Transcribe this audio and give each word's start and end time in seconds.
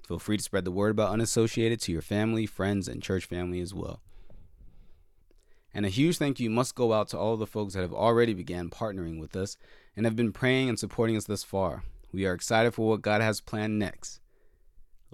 Feel 0.08 0.20
free 0.20 0.38
to 0.38 0.44
spread 0.44 0.66
the 0.66 0.72
word 0.72 0.92
about 0.92 1.12
Unassociated 1.12 1.80
to 1.82 1.92
your 1.92 2.02
family, 2.02 2.46
friends, 2.46 2.88
and 2.88 3.04
church 3.04 3.26
family 3.26 3.60
as 3.60 3.74
well. 3.74 4.02
And 5.74 5.86
a 5.86 5.90
huge 5.90 6.18
thank 6.18 6.40
you 6.40 6.50
must 6.50 6.74
go 6.74 6.94
out 6.94 7.10
to 7.10 7.18
all 7.20 7.36
the 7.36 7.46
folks 7.46 7.74
that 7.74 7.82
have 7.82 7.94
already 7.94 8.34
began 8.34 8.70
partnering 8.70 9.20
with 9.20 9.36
us 9.36 9.58
and 9.96 10.06
have 10.06 10.16
been 10.16 10.32
praying 10.32 10.70
and 10.70 10.80
supporting 10.80 11.18
us 11.18 11.26
thus 11.26 11.44
far. 11.44 11.84
We 12.14 12.26
are 12.26 12.34
excited 12.34 12.74
for 12.74 12.88
what 12.88 13.02
God 13.02 13.22
has 13.22 13.42
planned 13.42 13.78
next. 13.78 14.22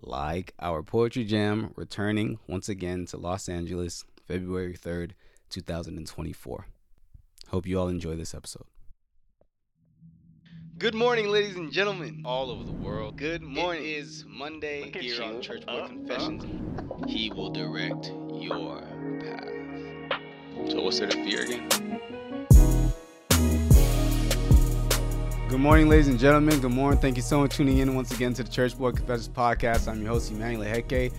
Like 0.01 0.53
our 0.59 0.81
poetry 0.81 1.25
jam 1.25 1.71
returning 1.75 2.39
once 2.47 2.67
again 2.69 3.05
to 3.07 3.17
Los 3.17 3.47
Angeles, 3.47 4.03
February 4.27 4.73
3rd, 4.75 5.11
2024. 5.49 6.65
Hope 7.49 7.67
you 7.67 7.79
all 7.79 7.87
enjoy 7.87 8.15
this 8.15 8.33
episode. 8.33 8.65
Good 10.77 10.95
morning, 10.95 11.27
ladies 11.27 11.55
and 11.57 11.71
gentlemen, 11.71 12.23
all 12.25 12.49
over 12.49 12.63
the 12.63 12.71
world. 12.71 13.15
Good 13.17 13.43
morning. 13.43 13.83
It 13.83 13.89
is 13.97 14.25
Monday 14.27 14.85
Look 14.85 14.95
at 14.95 15.01
here 15.03 15.21
on. 15.21 15.39
Church 15.41 15.63
Boy 15.67 15.73
Uh, 15.73 15.87
Confessions. 15.87 16.43
He 17.07 17.29
will 17.29 17.51
direct 17.51 18.11
your 18.33 18.81
path. 19.19 20.19
So, 20.71 20.81
what's 20.81 20.97
there 20.99 21.09
to 21.09 21.23
fear 21.23 21.43
again? 21.43 21.69
Good 25.51 25.59
morning, 25.59 25.89
ladies 25.89 26.07
and 26.07 26.17
gentlemen. 26.17 26.61
Good 26.61 26.71
morning. 26.71 26.97
Thank 27.01 27.17
you 27.17 27.21
so 27.21 27.41
much 27.41 27.51
for 27.51 27.57
tuning 27.57 27.79
in 27.79 27.93
once 27.93 28.09
again 28.11 28.33
to 28.35 28.41
the 28.41 28.49
Church 28.49 28.77
Boy 28.77 28.93
Confessions 28.93 29.27
podcast. 29.27 29.89
I'm 29.89 30.01
your 30.01 30.13
host, 30.13 30.31
Emmanuel 30.31 30.63
Heke. 30.63 31.11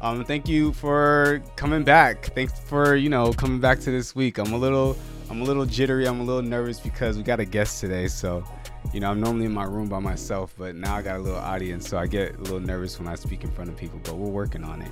Um, 0.00 0.24
thank 0.24 0.46
you 0.46 0.72
for 0.72 1.42
coming 1.56 1.82
back. 1.82 2.32
Thanks 2.32 2.60
for 2.60 2.94
you 2.94 3.08
know 3.08 3.32
coming 3.32 3.58
back 3.58 3.80
to 3.80 3.90
this 3.90 4.14
week. 4.14 4.38
I'm 4.38 4.52
a 4.52 4.56
little 4.56 4.96
I'm 5.28 5.40
a 5.40 5.44
little 5.44 5.66
jittery. 5.66 6.06
I'm 6.06 6.20
a 6.20 6.22
little 6.22 6.42
nervous 6.42 6.78
because 6.78 7.16
we 7.16 7.24
got 7.24 7.40
a 7.40 7.44
guest 7.44 7.80
today. 7.80 8.06
So, 8.06 8.44
you 8.92 9.00
know, 9.00 9.10
I'm 9.10 9.20
normally 9.20 9.46
in 9.46 9.52
my 9.52 9.64
room 9.64 9.88
by 9.88 9.98
myself, 9.98 10.54
but 10.58 10.74
now 10.74 10.94
I 10.94 11.02
got 11.02 11.16
a 11.16 11.18
little 11.18 11.38
audience, 11.38 11.88
so 11.88 11.96
I 11.96 12.06
get 12.06 12.34
a 12.36 12.38
little 12.42 12.60
nervous 12.60 12.98
when 12.98 13.08
I 13.08 13.14
speak 13.14 13.42
in 13.42 13.50
front 13.50 13.70
of 13.70 13.76
people. 13.76 13.98
But 14.04 14.16
we're 14.16 14.28
working 14.28 14.64
on 14.64 14.82
it. 14.82 14.90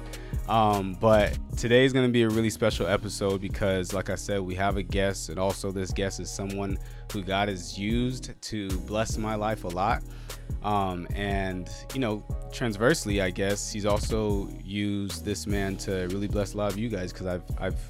Um, 0.48 0.94
but 0.94 1.38
today 1.56 1.84
is 1.84 1.92
going 1.92 2.06
to 2.06 2.12
be 2.12 2.22
a 2.22 2.28
really 2.28 2.50
special 2.50 2.86
episode 2.86 3.40
because, 3.40 3.92
like 3.92 4.08
I 4.08 4.14
said, 4.14 4.40
we 4.40 4.54
have 4.54 4.78
a 4.78 4.82
guest, 4.82 5.28
and 5.28 5.38
also 5.38 5.70
this 5.70 5.92
guest 5.92 6.18
is 6.18 6.30
someone 6.30 6.78
who 7.12 7.22
God 7.22 7.48
has 7.48 7.78
used 7.78 8.32
to 8.40 8.68
bless 8.80 9.18
my 9.18 9.34
life 9.34 9.64
a 9.64 9.68
lot. 9.68 10.02
Um, 10.62 11.06
and 11.14 11.68
you 11.94 12.00
know, 12.00 12.24
transversely, 12.52 13.20
I 13.20 13.30
guess 13.30 13.70
he's 13.70 13.86
also 13.86 14.48
used 14.64 15.24
this 15.24 15.46
man 15.46 15.76
to 15.78 16.06
really 16.08 16.28
bless 16.28 16.54
a 16.54 16.56
lot 16.56 16.72
of 16.72 16.78
you 16.78 16.88
guys 16.88 17.12
because 17.12 17.26
I've 17.26 17.44
I've 17.58 17.80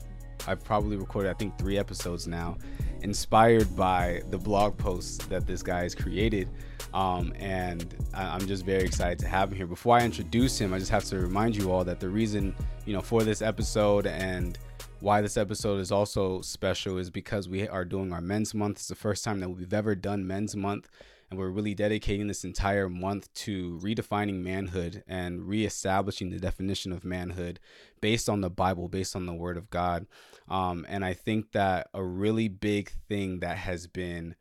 I've 0.46 0.64
probably 0.64 0.96
recorded 0.96 1.30
I 1.30 1.34
think 1.34 1.56
three 1.58 1.78
episodes 1.78 2.26
now, 2.26 2.56
inspired 3.02 3.74
by 3.76 4.22
the 4.30 4.38
blog 4.38 4.76
posts 4.76 5.24
that 5.26 5.46
this 5.46 5.62
guy 5.62 5.82
has 5.82 5.94
created. 5.94 6.48
Um, 6.92 7.32
and 7.38 7.94
I- 8.14 8.34
I'm 8.34 8.46
just 8.46 8.64
very 8.64 8.82
excited 8.82 9.18
to 9.20 9.28
have 9.28 9.50
him 9.50 9.56
here. 9.56 9.66
Before 9.66 9.96
I 9.96 10.04
introduce 10.04 10.60
him, 10.60 10.74
I 10.74 10.78
just 10.78 10.90
have 10.90 11.04
to 11.06 11.18
remind 11.18 11.56
you 11.56 11.70
all 11.70 11.84
that 11.84 12.00
the 12.00 12.08
reason 12.08 12.54
you 12.86 12.92
know 12.92 13.00
for 13.00 13.22
this 13.22 13.42
episode 13.42 14.06
and 14.06 14.58
why 15.00 15.20
this 15.22 15.36
episode 15.36 15.78
is 15.80 15.90
also 15.92 16.40
special 16.42 16.98
is 16.98 17.08
because 17.08 17.48
we 17.48 17.66
are 17.68 17.84
doing 17.84 18.12
our 18.12 18.20
men's 18.20 18.54
month. 18.54 18.78
It's 18.78 18.88
the 18.88 18.94
first 18.94 19.24
time 19.24 19.40
that 19.40 19.48
we've 19.48 19.72
ever 19.72 19.94
done 19.94 20.26
men's 20.26 20.54
month 20.54 20.88
and 21.30 21.38
we're 21.38 21.50
really 21.50 21.74
dedicating 21.74 22.26
this 22.26 22.44
entire 22.44 22.88
month 22.88 23.32
to 23.34 23.78
redefining 23.82 24.42
manhood 24.42 25.04
and 25.06 25.46
reestablishing 25.46 26.30
the 26.30 26.40
definition 26.40 26.92
of 26.92 27.04
manhood 27.04 27.60
based 28.00 28.28
on 28.28 28.40
the 28.40 28.50
Bible, 28.50 28.88
based 28.88 29.14
on 29.14 29.26
the 29.26 29.32
Word 29.34 29.56
of 29.56 29.70
God. 29.70 30.06
Um, 30.48 30.84
and 30.88 31.04
I 31.04 31.14
think 31.14 31.52
that 31.52 31.88
a 31.94 32.02
really 32.02 32.48
big 32.48 32.90
thing 33.08 33.38
that 33.40 33.58
has 33.58 33.86
been, 33.86 34.34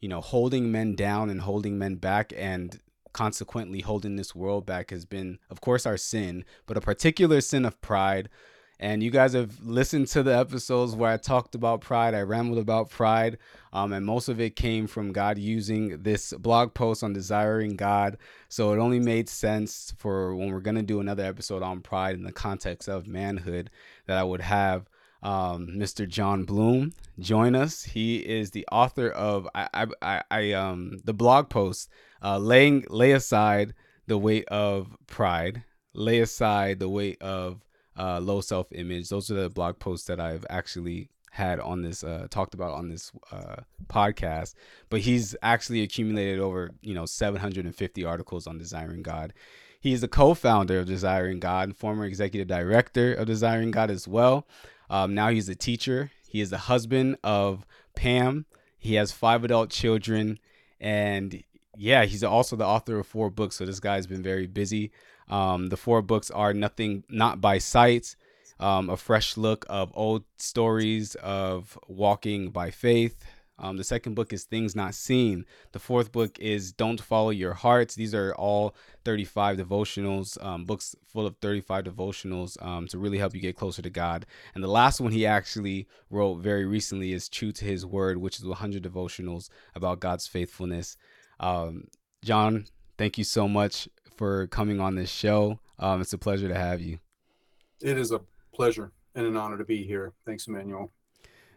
you 0.00 0.08
know, 0.08 0.20
holding 0.20 0.70
men 0.70 0.94
down 0.94 1.30
and 1.30 1.40
holding 1.40 1.78
men 1.78 1.96
back 1.96 2.32
and 2.36 2.78
consequently 3.14 3.80
holding 3.80 4.16
this 4.16 4.34
world 4.34 4.66
back 4.66 4.90
has 4.90 5.06
been, 5.06 5.38
of 5.48 5.62
course, 5.62 5.86
our 5.86 5.96
sin, 5.96 6.44
but 6.66 6.76
a 6.76 6.82
particular 6.82 7.40
sin 7.40 7.64
of 7.64 7.80
pride. 7.80 8.28
And 8.80 9.02
you 9.02 9.10
guys 9.10 9.32
have 9.34 9.64
listened 9.64 10.08
to 10.08 10.22
the 10.22 10.36
episodes 10.36 10.94
where 10.94 11.12
I 11.12 11.16
talked 11.16 11.54
about 11.54 11.80
pride, 11.80 12.14
I 12.14 12.22
rambled 12.22 12.58
about 12.58 12.90
pride, 12.90 13.38
um, 13.72 13.92
and 13.92 14.04
most 14.04 14.28
of 14.28 14.40
it 14.40 14.56
came 14.56 14.86
from 14.86 15.12
God 15.12 15.38
using 15.38 16.02
this 16.02 16.32
blog 16.32 16.74
post 16.74 17.02
on 17.04 17.12
desiring 17.12 17.76
God. 17.76 18.18
So 18.48 18.72
it 18.72 18.78
only 18.78 19.00
made 19.00 19.28
sense 19.28 19.94
for 19.96 20.34
when 20.34 20.52
we're 20.52 20.60
going 20.60 20.76
to 20.76 20.82
do 20.82 21.00
another 21.00 21.24
episode 21.24 21.62
on 21.62 21.80
pride 21.80 22.14
in 22.16 22.24
the 22.24 22.32
context 22.32 22.88
of 22.88 23.06
manhood 23.06 23.70
that 24.06 24.18
I 24.18 24.24
would 24.24 24.40
have 24.40 24.88
um, 25.24 25.68
Mr. 25.68 26.06
Jon 26.06 26.44
Bloom 26.44 26.92
join 27.18 27.54
us. 27.54 27.82
He 27.82 28.18
is 28.18 28.50
the 28.50 28.66
author 28.70 29.08
of 29.08 29.48
I, 29.54 29.86
I, 30.02 30.22
I, 30.30 30.52
um 30.52 30.98
the 31.02 31.14
blog 31.14 31.48
post 31.48 31.88
uh, 32.22 32.38
laying 32.38 32.84
lay 32.90 33.12
aside 33.12 33.74
the 34.06 34.18
weight 34.18 34.44
of 34.48 34.94
pride, 35.06 35.64
lay 35.94 36.20
aside 36.20 36.78
the 36.78 36.90
weight 36.90 37.20
of 37.22 37.64
uh, 37.96 38.20
low 38.20 38.40
self 38.40 38.72
image. 38.72 39.08
Those 39.08 39.30
are 39.30 39.34
the 39.34 39.50
blog 39.50 39.78
posts 39.78 40.06
that 40.06 40.20
I've 40.20 40.46
actually 40.50 41.08
had 41.30 41.58
on 41.58 41.82
this 41.82 42.04
uh, 42.04 42.28
talked 42.30 42.54
about 42.54 42.74
on 42.74 42.88
this 42.88 43.10
uh, 43.32 43.56
podcast. 43.88 44.54
But 44.88 45.00
he's 45.00 45.34
actually 45.42 45.82
accumulated 45.82 46.40
over 46.40 46.70
you 46.80 46.94
know 46.94 47.06
750 47.06 48.04
articles 48.04 48.46
on 48.46 48.58
desiring 48.58 49.02
God. 49.02 49.32
He 49.80 49.92
is 49.92 50.00
the 50.00 50.08
co-founder 50.08 50.78
of 50.78 50.86
Desiring 50.86 51.40
God 51.40 51.68
and 51.68 51.76
former 51.76 52.06
executive 52.06 52.48
director 52.48 53.12
of 53.12 53.26
Desiring 53.26 53.70
God 53.70 53.90
as 53.90 54.08
well. 54.08 54.46
Um, 54.88 55.14
now 55.14 55.28
he's 55.28 55.50
a 55.50 55.54
teacher. 55.54 56.10
He 56.26 56.40
is 56.40 56.48
the 56.48 56.56
husband 56.56 57.18
of 57.22 57.66
Pam. 57.94 58.46
He 58.78 58.94
has 58.94 59.12
five 59.12 59.44
adult 59.44 59.68
children, 59.68 60.38
and 60.80 61.42
yeah, 61.76 62.06
he's 62.06 62.24
also 62.24 62.56
the 62.56 62.64
author 62.64 62.98
of 62.98 63.06
four 63.06 63.28
books. 63.28 63.56
So 63.56 63.66
this 63.66 63.78
guy's 63.78 64.06
been 64.06 64.22
very 64.22 64.46
busy. 64.46 64.90
Um, 65.28 65.68
the 65.68 65.76
four 65.76 66.02
books 66.02 66.30
are 66.30 66.52
Nothing 66.52 67.04
Not 67.08 67.40
by 67.40 67.58
Sight, 67.58 68.16
um, 68.60 68.90
a 68.90 68.96
fresh 68.96 69.36
look 69.36 69.64
of 69.68 69.90
old 69.94 70.24
stories 70.36 71.14
of 71.16 71.78
walking 71.88 72.50
by 72.50 72.70
faith. 72.70 73.24
Um, 73.58 73.76
the 73.76 73.84
second 73.84 74.14
book 74.14 74.32
is 74.32 74.44
Things 74.44 74.74
Not 74.74 74.94
Seen. 74.94 75.44
The 75.72 75.78
fourth 75.78 76.10
book 76.10 76.38
is 76.40 76.72
Don't 76.72 77.00
Follow 77.00 77.30
Your 77.30 77.54
Hearts. 77.54 77.94
These 77.94 78.14
are 78.14 78.34
all 78.34 78.74
35 79.04 79.58
devotionals, 79.58 80.42
um, 80.44 80.64
books 80.64 80.96
full 81.06 81.26
of 81.26 81.36
35 81.40 81.84
devotionals 81.84 82.60
um, 82.64 82.88
to 82.88 82.98
really 82.98 83.18
help 83.18 83.34
you 83.34 83.40
get 83.40 83.56
closer 83.56 83.80
to 83.80 83.90
God. 83.90 84.26
And 84.54 84.64
the 84.64 84.68
last 84.68 85.00
one 85.00 85.12
he 85.12 85.24
actually 85.24 85.86
wrote 86.10 86.36
very 86.36 86.64
recently 86.64 87.12
is 87.12 87.28
True 87.28 87.52
to 87.52 87.64
His 87.64 87.86
Word, 87.86 88.18
which 88.18 88.38
is 88.38 88.44
100 88.44 88.82
devotionals 88.82 89.50
about 89.74 90.00
God's 90.00 90.26
faithfulness. 90.26 90.96
Um, 91.38 91.84
Jon, 92.24 92.66
thank 92.98 93.18
you 93.18 93.24
so 93.24 93.46
much 93.46 93.88
for 94.16 94.46
coming 94.46 94.80
on 94.80 94.94
this 94.94 95.10
show. 95.10 95.60
Um, 95.78 96.00
it's 96.00 96.12
a 96.12 96.18
pleasure 96.18 96.48
to 96.48 96.54
have 96.54 96.80
you. 96.80 96.98
It 97.80 97.98
is 97.98 98.12
a 98.12 98.20
pleasure 98.54 98.92
and 99.14 99.26
an 99.26 99.36
honor 99.36 99.58
to 99.58 99.64
be 99.64 99.84
here. 99.84 100.12
Thanks, 100.24 100.46
Emmanuel. 100.46 100.92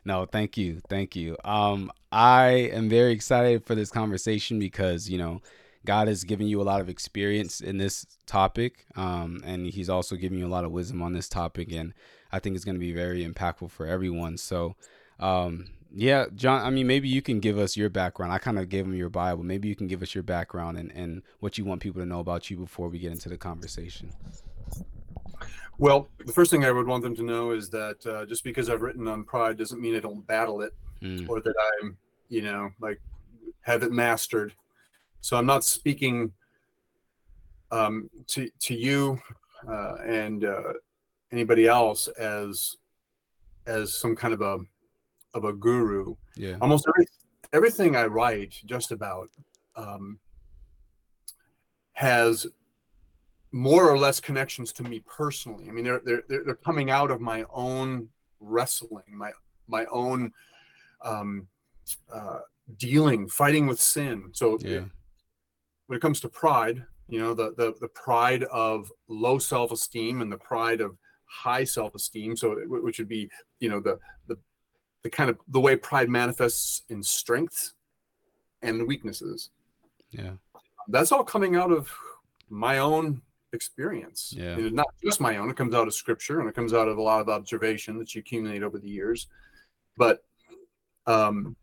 No, 0.05 0.25
thank 0.25 0.57
you. 0.57 0.81
Thank 0.89 1.15
you. 1.15 1.35
Um, 1.43 1.91
I 2.11 2.49
am 2.73 2.89
very 2.89 3.11
excited 3.11 3.65
for 3.65 3.75
this 3.75 3.89
conversation 3.89 4.57
because, 4.57 5.09
you 5.09 5.17
know, 5.17 5.41
God 5.85 6.07
has 6.07 6.23
given 6.23 6.47
you 6.47 6.61
a 6.61 6.63
lot 6.63 6.81
of 6.81 6.89
experience 6.89 7.61
in 7.61 7.77
this 7.77 8.05
topic. 8.25 8.85
Um, 8.95 9.41
and 9.45 9.67
he's 9.67 9.89
also 9.89 10.15
giving 10.15 10.39
you 10.39 10.47
a 10.47 10.49
lot 10.49 10.65
of 10.65 10.71
wisdom 10.71 11.01
on 11.01 11.13
this 11.13 11.27
topic. 11.29 11.71
And 11.71 11.93
I 12.31 12.39
think 12.39 12.55
it's 12.55 12.65
going 12.65 12.75
to 12.75 12.79
be 12.79 12.93
very 12.93 13.25
impactful 13.25 13.71
for 13.71 13.85
everyone. 13.85 14.37
So, 14.37 14.75
um, 15.19 15.65
yeah, 15.93 16.25
Jon, 16.35 16.61
I 16.61 16.69
mean, 16.69 16.87
maybe 16.87 17.07
you 17.07 17.21
can 17.21 17.39
give 17.39 17.57
us 17.57 17.77
your 17.77 17.89
background. 17.89 18.31
I 18.31 18.37
kind 18.37 18.59
of 18.59 18.69
gave 18.69 18.85
him 18.85 18.93
your 18.93 19.09
Bible. 19.09 19.43
Maybe 19.43 19.67
you 19.67 19.75
can 19.75 19.87
give 19.87 20.01
us 20.01 20.13
your 20.13 20.23
background 20.23 20.77
and, 20.77 20.91
and 20.91 21.21
what 21.39 21.57
you 21.57 21.65
want 21.65 21.81
people 21.81 22.01
to 22.01 22.05
know 22.07 22.19
about 22.19 22.49
you 22.49 22.57
before 22.57 22.89
we 22.89 22.99
get 22.99 23.11
into 23.11 23.29
the 23.29 23.37
conversation. 23.37 24.11
Well, 25.77 26.09
the 26.25 26.33
first 26.33 26.51
thing 26.51 26.65
I 26.65 26.71
would 26.71 26.87
want 26.87 27.03
them 27.03 27.15
to 27.15 27.23
know 27.23 27.51
is 27.51 27.69
that 27.69 28.05
uh, 28.05 28.25
just 28.25 28.43
because 28.43 28.69
I've 28.69 28.81
written 28.81 29.07
on 29.07 29.23
pride 29.23 29.57
doesn't 29.57 29.79
mean 29.79 29.95
I 29.95 29.99
don't 29.99 30.25
battle 30.25 30.61
it 30.61 30.73
Mm, 31.01 31.29
or 31.29 31.41
that 31.41 31.53
I'm, 31.81 31.97
you 32.29 32.41
know, 32.41 32.71
like 32.79 32.99
have 33.61 33.83
it 33.83 33.91
mastered. 33.91 34.53
So 35.21 35.37
I'm 35.37 35.45
not 35.45 35.63
speaking 35.63 36.31
um, 37.71 38.09
to 38.27 38.49
to 38.61 38.73
you 38.73 39.19
uh, 39.67 39.95
and 40.05 40.45
uh, 40.45 40.73
anybody 41.31 41.67
else 41.67 42.07
as 42.07 42.77
as 43.65 43.93
some 43.93 44.15
kind 44.15 44.33
of 44.33 44.41
a 44.41 44.59
of 45.37 45.45
a 45.45 45.53
guru. 45.53 46.15
Yeah. 46.35 46.57
Almost 46.61 46.85
every, 46.89 47.07
everything 47.53 47.95
I 47.95 48.05
write, 48.05 48.59
just 48.65 48.91
about, 48.91 49.29
um, 49.75 50.19
has 51.93 52.45
more 53.51 53.89
or 53.89 53.97
less 53.97 54.19
connections 54.19 54.73
to 54.73 54.83
me 54.83 55.01
personally. 55.07 55.67
I 55.69 55.71
mean, 55.71 55.85
they're 55.85 56.01
they're 56.03 56.23
they're 56.27 56.55
coming 56.55 56.89
out 56.91 57.11
of 57.11 57.21
my 57.21 57.45
own 57.49 58.09
wrestling, 58.39 59.03
my 59.09 59.31
my 59.67 59.85
own 59.85 60.31
um, 61.03 61.47
uh, 62.13 62.39
dealing, 62.77 63.27
fighting 63.27 63.65
with 63.67 63.79
sin. 63.79 64.29
So 64.33 64.57
Yeah. 64.61 64.85
when 65.87 65.97
it 65.97 66.01
comes 66.01 66.19
to 66.21 66.29
pride, 66.29 66.85
you 67.07 67.19
know, 67.19 67.33
the 67.33 67.53
the 67.55 67.73
the 67.79 67.87
pride 67.87 68.43
of 68.45 68.91
low 69.07 69.39
self 69.39 69.71
esteem 69.71 70.21
and 70.21 70.31
the 70.31 70.37
pride 70.37 70.81
of 70.81 70.97
high 71.25 71.63
self 71.63 71.95
esteem. 71.95 72.35
So 72.35 72.55
which 72.67 72.99
would 72.99 73.07
be, 73.09 73.29
you 73.59 73.69
know, 73.69 73.79
the 73.79 73.97
the 74.27 74.37
the 75.07 75.15
kind 75.15 75.29
of 75.29 75.37
the 75.47 75.59
way 75.59 75.73
pride 75.77 76.09
manifests 76.09 76.81
in 76.89 77.01
strengths 77.01 77.73
and 78.61 78.85
weaknesses. 78.85 79.51
Yeah. 80.11 80.31
That's 80.89 81.13
all 81.13 81.23
coming 81.23 81.55
out 81.55 81.71
of 81.71 81.89
my 82.49 82.79
own 82.79 83.21
experience. 83.53 84.33
Yeah. 84.35 84.57
And 84.57 84.73
not 84.73 84.87
just 85.01 85.21
my 85.21 85.37
own. 85.37 85.49
It 85.49 85.55
comes 85.55 85.73
out 85.73 85.87
of 85.87 85.93
scripture 85.93 86.41
and 86.41 86.49
it 86.49 86.55
comes 86.55 86.73
out 86.73 86.89
of 86.89 86.97
a 86.97 87.01
lot 87.01 87.21
of 87.21 87.29
observation 87.29 87.97
that 87.99 88.13
you 88.13 88.19
accumulate 88.19 88.63
over 88.63 88.77
the 88.77 88.89
years. 88.89 89.27
But 89.95 90.25
um 91.05 91.55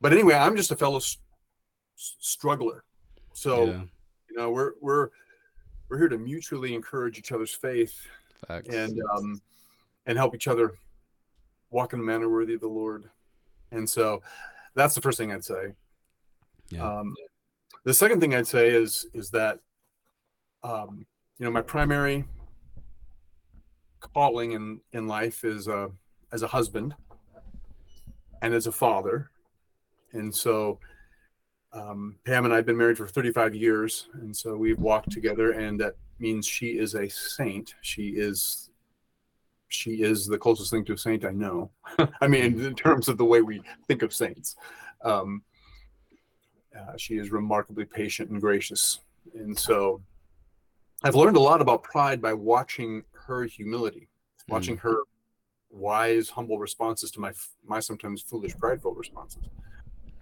but 0.00 0.12
anyway, 0.12 0.34
I'm 0.34 0.56
just 0.56 0.70
a 0.70 0.76
fellow 0.76 0.96
s- 0.96 1.18
struggler. 1.96 2.84
So 3.34 3.66
yeah. 3.66 3.82
you 4.30 4.36
know 4.38 4.50
we're 4.50 4.72
we're 4.80 5.10
we're 5.90 5.98
here 5.98 6.08
to 6.08 6.16
mutually 6.16 6.74
encourage 6.74 7.18
each 7.18 7.32
other's 7.32 7.52
faith 7.52 8.00
Facts. 8.48 8.74
and 8.74 8.98
um 9.12 9.42
and 10.06 10.16
help 10.16 10.34
each 10.34 10.48
other 10.48 10.72
walk 11.70 11.92
in 11.92 12.00
a 12.00 12.02
manner 12.02 12.28
worthy 12.28 12.54
of 12.54 12.60
the 12.60 12.66
lord 12.68 13.08
and 13.72 13.88
so 13.88 14.22
that's 14.74 14.94
the 14.94 15.00
first 15.00 15.18
thing 15.18 15.32
i'd 15.32 15.44
say 15.44 15.72
Yeah. 16.70 16.98
um 17.00 17.14
the 17.84 17.94
second 17.94 18.20
thing 18.20 18.34
i'd 18.34 18.46
say 18.46 18.70
is 18.70 19.06
is 19.14 19.30
that 19.30 19.60
um 20.62 21.06
you 21.38 21.44
know 21.44 21.50
my 21.50 21.62
primary 21.62 22.24
calling 24.14 24.52
in 24.52 24.80
in 24.92 25.06
life 25.06 25.44
is 25.44 25.68
uh 25.68 25.88
as 26.32 26.42
a 26.42 26.48
husband 26.48 26.94
and 28.42 28.54
as 28.54 28.66
a 28.66 28.72
father 28.72 29.30
and 30.12 30.34
so 30.34 30.78
um, 31.72 32.16
Pam 32.24 32.44
and 32.46 32.52
I 32.52 32.56
have 32.56 32.66
been 32.66 32.76
married 32.76 32.98
for 32.98 33.06
35 33.06 33.54
years, 33.54 34.08
and 34.14 34.36
so 34.36 34.56
we've 34.56 34.80
walked 34.80 35.12
together, 35.12 35.52
and 35.52 35.78
that 35.78 35.94
means 36.18 36.44
she 36.44 36.70
is 36.80 36.96
a 36.96 37.08
saint. 37.08 37.76
She 37.80 38.08
is, 38.08 38.69
she 39.70 40.02
is 40.02 40.26
the 40.26 40.38
closest 40.38 40.70
thing 40.70 40.84
to 40.84 40.92
a 40.92 40.98
saint 40.98 41.24
I 41.24 41.30
know. 41.30 41.70
I 42.20 42.26
mean, 42.26 42.60
in 42.60 42.74
terms 42.74 43.08
of 43.08 43.16
the 43.16 43.24
way 43.24 43.40
we 43.40 43.62
think 43.88 44.02
of 44.02 44.12
saints, 44.12 44.56
um, 45.02 45.42
uh, 46.78 46.96
she 46.96 47.16
is 47.16 47.30
remarkably 47.30 47.84
patient 47.84 48.30
and 48.30 48.40
gracious, 48.40 49.00
and 49.34 49.56
so 49.58 50.02
I've 51.02 51.14
learned 51.14 51.36
a 51.36 51.40
lot 51.40 51.60
about 51.60 51.82
pride 51.82 52.20
by 52.20 52.32
watching 52.32 53.04
her 53.12 53.44
humility, 53.44 54.08
watching 54.48 54.76
her 54.78 54.98
wise, 55.70 56.28
humble 56.28 56.58
responses 56.58 57.10
to 57.12 57.20
my 57.20 57.32
my 57.64 57.80
sometimes 57.80 58.22
foolish, 58.22 58.56
prideful 58.56 58.94
responses. 58.94 59.42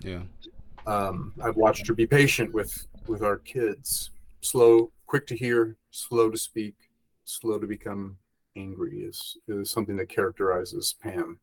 Yeah. 0.02 0.22
um, 0.86 1.32
I've 1.42 1.56
watched 1.56 1.88
her 1.88 1.94
be 1.94 2.06
patient 2.06 2.52
with 2.52 2.86
with 3.06 3.22
our 3.22 3.38
kids, 3.38 4.10
slow, 4.42 4.92
quick 5.06 5.26
to 5.28 5.36
hear, 5.36 5.76
slow 5.90 6.30
to 6.30 6.38
speak, 6.38 6.74
slow 7.24 7.58
to 7.58 7.66
become 7.66 8.18
angry 8.58 9.00
is 9.00 9.38
is 9.46 9.70
something 9.70 9.96
that 9.96 10.08
characterizes 10.08 10.94
Pam. 11.00 11.38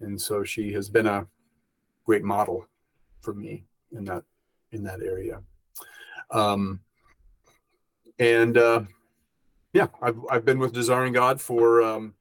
And 0.00 0.20
so 0.20 0.44
she 0.44 0.72
has 0.74 0.90
been 0.90 1.06
a 1.06 1.26
great 2.04 2.22
model 2.22 2.66
for 3.20 3.34
me 3.34 3.64
in 3.92 4.04
that 4.04 4.24
in 4.72 4.82
that 4.84 5.00
area. 5.00 5.40
Um, 6.30 6.80
and 8.18 8.58
uh, 8.58 8.82
yeah, 9.72 9.88
I've 10.02 10.18
I've 10.30 10.44
been 10.44 10.58
with 10.58 10.72
Desiring 10.72 11.12
God 11.12 11.40
for 11.40 11.82
um, 11.82 12.14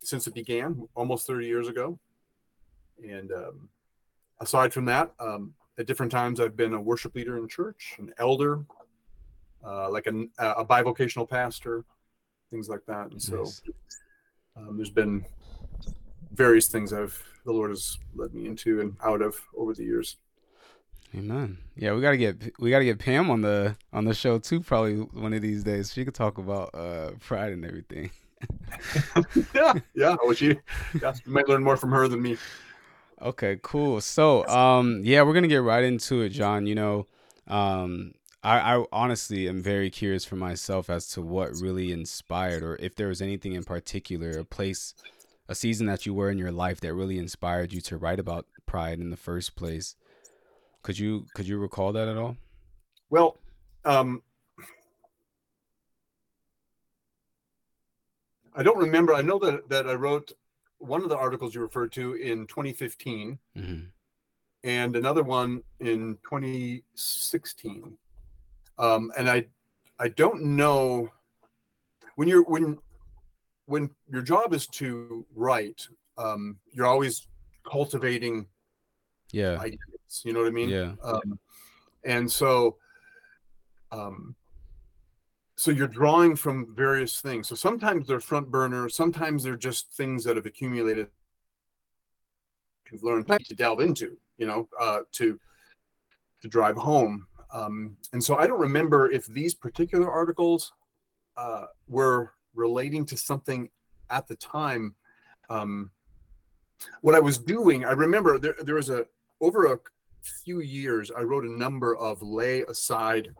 since 0.00 0.26
it 0.26 0.34
began 0.34 0.88
almost 0.94 1.26
30 1.26 1.46
years 1.46 1.68
ago. 1.68 1.98
And 3.02 3.32
um, 3.32 3.68
aside 4.40 4.72
from 4.72 4.84
that, 4.86 5.12
um, 5.18 5.54
at 5.78 5.86
different 5.86 6.12
times 6.12 6.40
I've 6.40 6.56
been 6.56 6.74
a 6.74 6.80
worship 6.80 7.14
leader 7.14 7.38
in 7.38 7.48
church, 7.48 7.96
an 7.98 8.12
elder, 8.18 8.64
uh, 9.64 9.90
like 9.90 10.06
a, 10.06 10.24
a 10.38 10.64
bivocational 10.64 11.28
pastor, 11.28 11.84
things 12.52 12.68
like 12.68 12.84
that. 12.86 13.10
And 13.10 13.20
so 13.20 13.38
Nice. 13.38 13.62
um, 14.56 14.76
there's 14.76 14.90
been 14.90 15.24
various 16.32 16.68
things 16.68 16.92
I've 16.92 17.20
the 17.44 17.52
Lord 17.52 17.70
has 17.70 17.98
led 18.14 18.32
me 18.34 18.46
into 18.46 18.80
and 18.80 18.94
out 19.02 19.20
of 19.20 19.34
over 19.56 19.74
the 19.74 19.82
years. 19.82 20.16
Amen. 21.14 21.58
Yeah, 21.76 21.92
we 21.94 22.00
gotta 22.00 22.16
get 22.16 22.52
we 22.58 22.70
gotta 22.70 22.84
get 22.84 22.98
Pam 22.98 23.30
on 23.30 23.42
the 23.42 23.76
on 23.92 24.04
the 24.04 24.14
show 24.14 24.38
too. 24.38 24.60
Probably 24.60 24.96
one 24.96 25.32
of 25.32 25.42
these 25.42 25.64
days. 25.64 25.92
She 25.92 26.04
could 26.04 26.14
talk 26.14 26.38
about 26.38 26.70
uh 26.74 27.10
pride 27.20 27.52
and 27.52 27.64
everything. 27.64 28.10
yeah, 29.54 29.74
yeah. 29.94 30.16
Well, 30.22 30.34
she, 30.34 30.56
yeah, 31.00 31.12
you 31.24 31.32
might 31.32 31.48
learn 31.48 31.62
more 31.62 31.76
from 31.76 31.90
her 31.90 32.08
than 32.08 32.22
me. 32.22 32.38
Okay, 33.20 33.58
cool. 33.62 34.00
So, 34.00 34.46
um, 34.48 35.02
yeah, 35.04 35.22
we're 35.22 35.34
gonna 35.34 35.48
get 35.48 35.62
right 35.62 35.84
into 35.84 36.22
it, 36.22 36.30
Jon. 36.30 36.66
You 36.66 36.74
know, 36.74 37.06
um, 37.46 38.14
I, 38.42 38.76
I 38.76 38.84
honestly 38.92 39.48
am 39.48 39.62
very 39.62 39.90
curious 39.90 40.24
for 40.24 40.36
myself 40.36 40.90
as 40.90 41.06
to 41.10 41.22
what 41.22 41.60
really 41.60 41.92
inspired, 41.92 42.62
or 42.62 42.76
if 42.80 42.96
there 42.96 43.08
was 43.08 43.22
anything 43.22 43.52
in 43.52 43.62
particular, 43.62 44.30
a 44.30 44.44
place, 44.44 44.94
a 45.48 45.54
season 45.54 45.86
that 45.86 46.06
you 46.06 46.14
were 46.14 46.30
in 46.30 46.38
your 46.38 46.50
life 46.50 46.80
that 46.80 46.94
really 46.94 47.18
inspired 47.18 47.72
you 47.72 47.80
to 47.82 47.96
write 47.96 48.18
about 48.18 48.46
pride 48.66 48.98
in 48.98 49.10
the 49.10 49.16
first 49.16 49.54
place. 49.54 49.94
Could 50.82 50.98
you 50.98 51.26
could 51.34 51.46
you 51.46 51.58
recall 51.58 51.92
that 51.92 52.08
at 52.08 52.16
all? 52.16 52.36
Well, 53.10 53.38
um, 53.84 54.22
I 58.56 58.64
don't 58.64 58.78
remember. 58.78 59.14
I 59.14 59.22
know 59.22 59.38
that 59.38 59.68
that 59.68 59.88
I 59.88 59.94
wrote 59.94 60.32
one 60.78 61.04
of 61.04 61.08
the 61.08 61.16
articles 61.16 61.54
you 61.54 61.60
referred 61.60 61.92
to 61.92 62.14
in 62.14 62.46
2015 62.48 63.38
hmm 63.56 63.78
and 64.64 64.94
another 64.94 65.22
one 65.22 65.62
in 65.80 66.16
2016. 66.22 67.98
Um, 68.82 69.12
and 69.16 69.30
I 69.30 69.46
I 70.00 70.08
don't 70.08 70.42
know 70.42 71.08
when 72.16 72.26
you're 72.26 72.42
when 72.42 72.78
when 73.66 73.88
your 74.08 74.22
job 74.22 74.52
is 74.52 74.66
to 74.66 75.24
write, 75.34 75.86
um, 76.18 76.58
you're 76.72 76.86
always 76.86 77.28
cultivating 77.64 78.48
Yeah, 79.30 79.56
ideas. 79.60 80.22
You 80.24 80.32
know 80.32 80.40
what 80.40 80.48
I 80.48 80.50
mean? 80.50 80.68
yeah, 80.68 80.92
um, 81.04 81.38
and 82.04 82.30
so 82.30 82.76
um, 83.92 84.34
so 85.56 85.70
you're 85.70 85.86
drawing 85.86 86.34
from 86.34 86.74
various 86.74 87.20
things 87.20 87.46
so 87.46 87.54
sometimes 87.54 88.08
they're 88.08 88.20
front 88.20 88.50
burner 88.50 88.88
sometimes 88.88 89.44
they're 89.44 89.56
just 89.56 89.92
things 89.92 90.24
that 90.24 90.34
have 90.34 90.46
accumulated 90.46 91.06
you've 92.90 93.04
learned 93.04 93.28
to 93.28 93.54
delve 93.54 93.80
into 93.80 94.16
you 94.38 94.46
know 94.46 94.68
uh, 94.80 95.00
to 95.12 95.38
to 96.40 96.48
drive 96.48 96.76
home 96.76 97.26
um, 97.52 97.96
and 98.12 98.22
so 98.22 98.36
i 98.36 98.46
don't 98.46 98.60
remember 98.60 99.10
if 99.10 99.26
these 99.26 99.54
particular 99.54 100.10
articles 100.10 100.72
uh, 101.36 101.66
were 101.88 102.32
relating 102.54 103.06
to 103.06 103.16
something 103.16 103.68
at 104.10 104.26
the 104.26 104.36
time 104.36 104.94
um, 105.50 105.90
what 107.00 107.14
i 107.14 107.20
was 107.20 107.38
doing 107.38 107.84
i 107.84 107.92
remember 107.92 108.38
there, 108.38 108.56
there 108.62 108.74
was 108.76 108.90
a 108.90 109.06
over 109.40 109.72
a 109.72 109.78
few 110.22 110.60
years, 110.60 111.10
I 111.10 111.22
wrote 111.22 111.44
a 111.44 111.50
number 111.50 111.96
of 111.96 112.22
lay 112.22 112.62
aside 112.62 113.34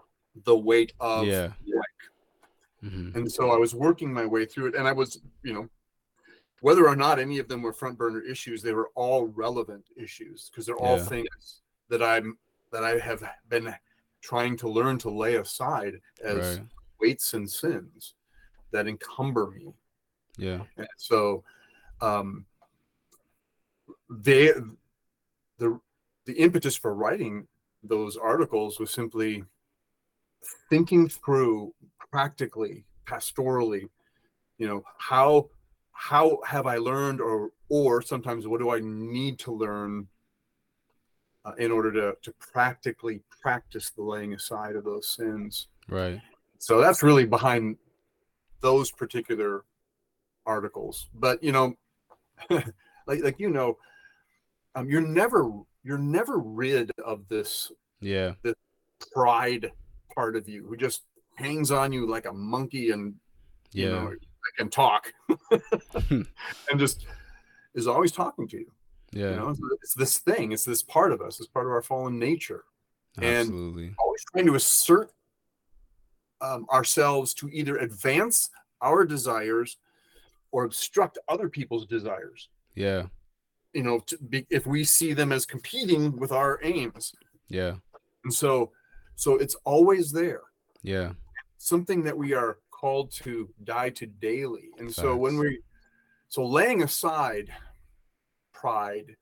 the 0.45 0.57
weight 0.57 0.92
of 1.00 1.26
yeah. 1.26 1.52
work. 1.66 2.81
hmm 2.81 3.11
And 3.14 3.31
so 3.31 3.50
I 3.50 3.57
was 3.57 3.75
working 3.75 4.12
my 4.12 4.26
way 4.26 4.45
through 4.45 4.66
it. 4.69 4.75
And 4.75 4.88
I 4.88 4.92
was, 4.92 5.21
you 5.42 5.52
know, 5.52 5.69
whether 6.61 6.88
or 6.88 6.97
not 6.97 7.19
any 7.19 7.38
of 7.38 7.49
them 7.49 7.62
were 7.62 7.73
front 7.73 7.99
burner 7.99 8.21
issues, 8.21 8.62
they 8.62 8.73
were 8.73 8.90
all 8.95 9.26
relevant 9.28 9.85
issues 9.97 10.50
because 10.50 10.66
they're 10.66 10.76
all 10.76 10.97
Yeah. 10.97 11.04
things 11.04 11.62
that 11.88 12.02
I'm 12.02 12.38
that 12.71 12.85
I 12.85 12.99
have 12.99 13.23
been 13.49 13.75
trying 14.22 14.56
to 14.56 14.68
learn 14.68 14.96
to 14.98 15.10
lay 15.10 15.34
aside 15.36 16.00
as 16.24 16.58
Right. 16.58 16.66
weights 17.00 17.34
and 17.34 17.50
sins 17.50 18.14
that 18.70 18.88
encumber 18.88 19.50
me. 19.50 19.74
Yeah. 20.38 20.62
And 20.76 20.88
so 20.96 21.44
um 22.00 22.46
they 24.08 24.52
the 25.58 25.80
the 26.24 26.32
impetus 26.34 26.76
for 26.76 26.94
writing 26.94 27.46
those 27.82 28.16
articles 28.16 28.78
was 28.78 28.92
simply 28.92 29.44
thinking 30.70 31.08
through 31.08 31.74
practically 32.10 32.84
pastorally 33.06 33.88
you 34.58 34.66
know 34.66 34.84
how 34.98 35.48
how 35.92 36.38
have 36.46 36.66
i 36.66 36.76
learned 36.76 37.20
or 37.20 37.50
or 37.68 38.02
sometimes 38.02 38.46
what 38.46 38.60
do 38.60 38.70
i 38.70 38.80
need 38.80 39.38
to 39.38 39.52
learn 39.52 40.06
uh, 41.44 41.52
in 41.58 41.70
order 41.72 41.92
to 41.92 42.14
to 42.22 42.32
practically 42.38 43.20
practice 43.42 43.90
the 43.90 44.02
laying 44.02 44.34
aside 44.34 44.76
of 44.76 44.84
those 44.84 45.08
sins 45.08 45.68
Right. 45.88 46.20
so 46.58 46.80
that's 46.80 47.02
really 47.02 47.25
behind 47.26 47.76
those 48.61 48.90
particular 48.92 49.64
articles. 50.46 51.08
But 51.14 51.42
you 51.42 51.52
know, 51.52 51.75
like 52.50 53.22
like 53.22 53.40
you 53.40 53.50
know, 53.50 53.76
um, 54.75 54.88
you're 54.88 55.00
never 55.00 55.50
you're 55.82 55.99
never 55.99 56.38
rid 56.38 56.90
of 57.04 57.26
this 57.28 57.72
Yeah. 58.00 58.34
this 58.42 58.54
pride 59.12 59.72
part 60.14 60.37
of 60.37 60.49
you 60.49 60.64
who 60.66 60.76
just 60.76 61.02
hangs 61.34 61.70
on 61.72 61.92
you 61.92 62.08
like 62.08 62.26
a 62.26 62.32
monkey 62.32 62.90
and 62.90 63.14
you 63.72 63.84
Yeah. 63.87 63.90
know 63.90 64.12
can 64.58 64.70
talk 64.70 65.12
and 66.11 66.78
just 66.78 67.06
is 67.75 67.87
always 67.87 68.12
talking 68.12 68.46
to 68.49 68.58
you. 68.58 68.70
Yeah. 69.12 69.31
You 69.31 69.37
know, 69.37 69.49
it's, 69.50 69.61
it's 69.83 69.95
this 69.95 70.19
thing, 70.19 70.52
it's 70.52 70.64
this 70.64 70.83
part 70.83 71.12
of 71.12 71.21
us, 71.21 71.38
it's 71.38 71.49
part 71.49 71.66
of 71.66 71.73
our 71.73 71.83
fallen 71.83 72.19
nature. 72.19 72.64
and- 73.21 73.95
Always 73.99 74.25
trying 74.33 74.47
to 74.47 74.54
assert 74.54 75.12
um, 76.40 76.66
ourselves 76.73 77.35
to 77.35 77.49
either 77.50 77.76
advance 77.78 78.50
our 78.81 79.04
desires 79.04 79.76
or 80.50 80.64
obstruct 80.64 81.19
other 81.28 81.49
people's 81.49 81.87
desires. 81.87 82.49
Yeah. 82.75 83.04
You 83.75 83.83
know, 83.85 84.00
to 84.00 84.19
be, 84.19 84.47
if 84.50 84.66
we 84.66 84.85
see 84.85 85.12
them 85.14 85.33
as 85.33 85.47
competing 85.47 86.16
with 86.19 86.33
our 86.33 86.59
aims, 86.62 87.14
Yeah. 87.49 87.76
and 88.25 88.35
so, 88.35 88.73
so 89.14 89.37
it's 89.37 89.54
always 89.64 90.11
there. 90.12 90.42
Yeah. 90.83 91.12
something 91.59 92.02
that 92.02 92.16
we 92.19 92.35
are 92.35 92.59
called 92.73 93.12
to 93.12 93.49
die 93.62 93.90
to 93.90 94.07
daily. 94.07 94.71
And 94.78 94.92
so 94.92 95.14
when 95.16 95.38
we 95.38 95.61
so 96.28 96.45
laying 96.45 96.83
aside 96.83 97.52
pride 98.62 99.16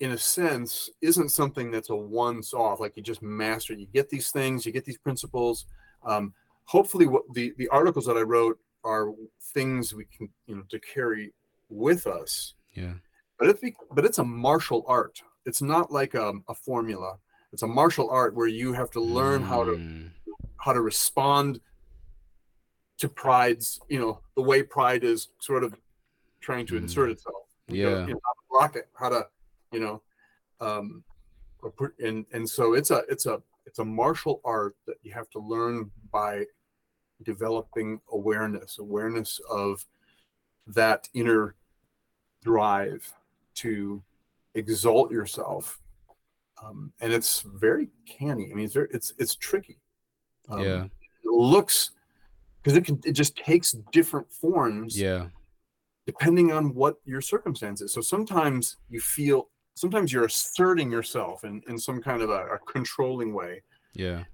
in 0.00 0.10
a 0.12 0.18
sense 0.18 0.90
isn't 1.00 1.30
something 1.30 1.70
that's 1.70 1.88
a 1.90 1.96
once 1.96 2.52
off 2.52 2.80
like 2.80 2.94
you 2.96 3.02
just 3.02 3.22
master 3.22 3.72
you 3.72 3.86
get 3.98 4.10
these 4.10 4.30
things 4.30 4.66
you 4.66 4.72
get 4.72 4.84
these 4.84 4.98
principles. 4.98 5.56
Um, 6.04 6.24
hopefully 6.64 7.06
what 7.06 7.22
the 7.38 7.54
the 7.60 7.68
articles 7.68 8.04
that 8.06 8.18
i 8.18 8.24
wrote 8.34 8.58
are 8.84 9.04
things 9.54 9.94
we 9.94 10.04
can 10.14 10.28
you 10.48 10.54
know 10.56 10.64
to 10.68 10.78
carry 10.94 11.32
with 11.70 12.06
us. 12.06 12.54
Yeah. 12.74 12.94
but 13.38 13.48
it's 13.48 13.62
but 13.96 14.04
it's 14.08 14.18
a 14.18 14.24
martial 14.48 14.84
art. 14.86 15.16
It's 15.48 15.62
not 15.62 15.90
like 15.90 16.12
a, 16.14 16.28
a 16.48 16.54
formula. 16.54 17.16
It's 17.52 17.62
a 17.62 17.66
martial 17.80 18.08
art 18.10 18.34
where 18.38 18.48
you 18.60 18.68
have 18.80 18.90
to 18.96 19.00
learn 19.18 19.40
how 19.42 19.64
to 19.64 19.74
Mm, 19.76 20.10
how 20.64 20.72
to 20.74 20.82
respond 20.92 21.60
to 23.00 23.08
pride's 23.08 23.80
you 23.88 23.98
know 24.02 24.20
the 24.36 24.42
way 24.50 24.62
pride 24.62 25.04
is 25.04 25.28
sort 25.40 25.64
of 25.64 25.70
trying 26.46 26.66
to 26.66 26.74
Mm. 26.74 26.82
insert 26.82 27.08
itself 27.10 27.45
You 27.68 27.84
know, 27.84 27.90
Yeah. 27.90 28.06
you 28.06 28.14
know, 28.14 28.20
how 28.24 28.32
to 28.32 28.40
block 28.50 28.76
it 28.76 28.88
how 28.94 29.08
to 29.08 29.26
you 29.72 29.80
know 29.80 30.02
um 30.60 31.02
and 31.98 32.24
and 32.32 32.48
so 32.48 32.74
it's 32.74 32.90
a 32.90 33.02
it's 33.08 33.26
a 33.26 33.42
it's 33.66 33.80
a 33.80 33.84
martial 33.84 34.40
art 34.44 34.76
that 34.86 34.96
you 35.02 35.12
have 35.12 35.28
to 35.30 35.40
learn 35.40 35.90
by 36.12 36.44
developing 37.24 38.00
awareness 38.12 38.78
awareness 38.78 39.40
of 39.50 39.84
that 40.66 41.08
inner 41.14 41.54
drive 42.42 43.12
to 43.54 44.02
exalt 44.54 45.10
yourself 45.10 45.80
um, 46.62 46.92
and 47.00 47.12
it's 47.12 47.42
very 47.42 47.88
canny 48.06 48.50
i 48.52 48.54
mean 48.54 48.64
it's 48.64 48.74
very 48.74 48.88
it's 48.92 49.12
it's 49.18 49.34
tricky 49.34 49.78
um, 50.48 50.60
yeah. 50.62 50.84
it 50.84 51.30
looks 51.30 51.90
because 52.62 52.76
it 52.76 52.84
can 52.84 53.00
it 53.04 53.12
just 53.12 53.36
takes 53.36 53.72
different 53.92 54.30
forms 54.32 54.98
Yeah. 54.98 55.26
Depending 56.06 56.52
on 56.52 56.74
what 56.74 56.96
your 57.04 57.20
circumstances 57.20 57.92
so 57.92 58.00
sometimes 58.00 58.76
you 58.88 59.00
feel 59.00 59.48
sometimes 59.76 60.10
you're 60.12 60.24
asserting 60.24 60.90
yourself 60.90 61.44
in, 61.44 61.62
in 61.68 61.78
some 61.78 62.02
kind 62.02 62.22
of 62.22 62.30
a, 62.30 62.46
a 62.46 62.58
controlling 62.66 63.32
way. 63.32 63.62
Yeah. 63.94 64.24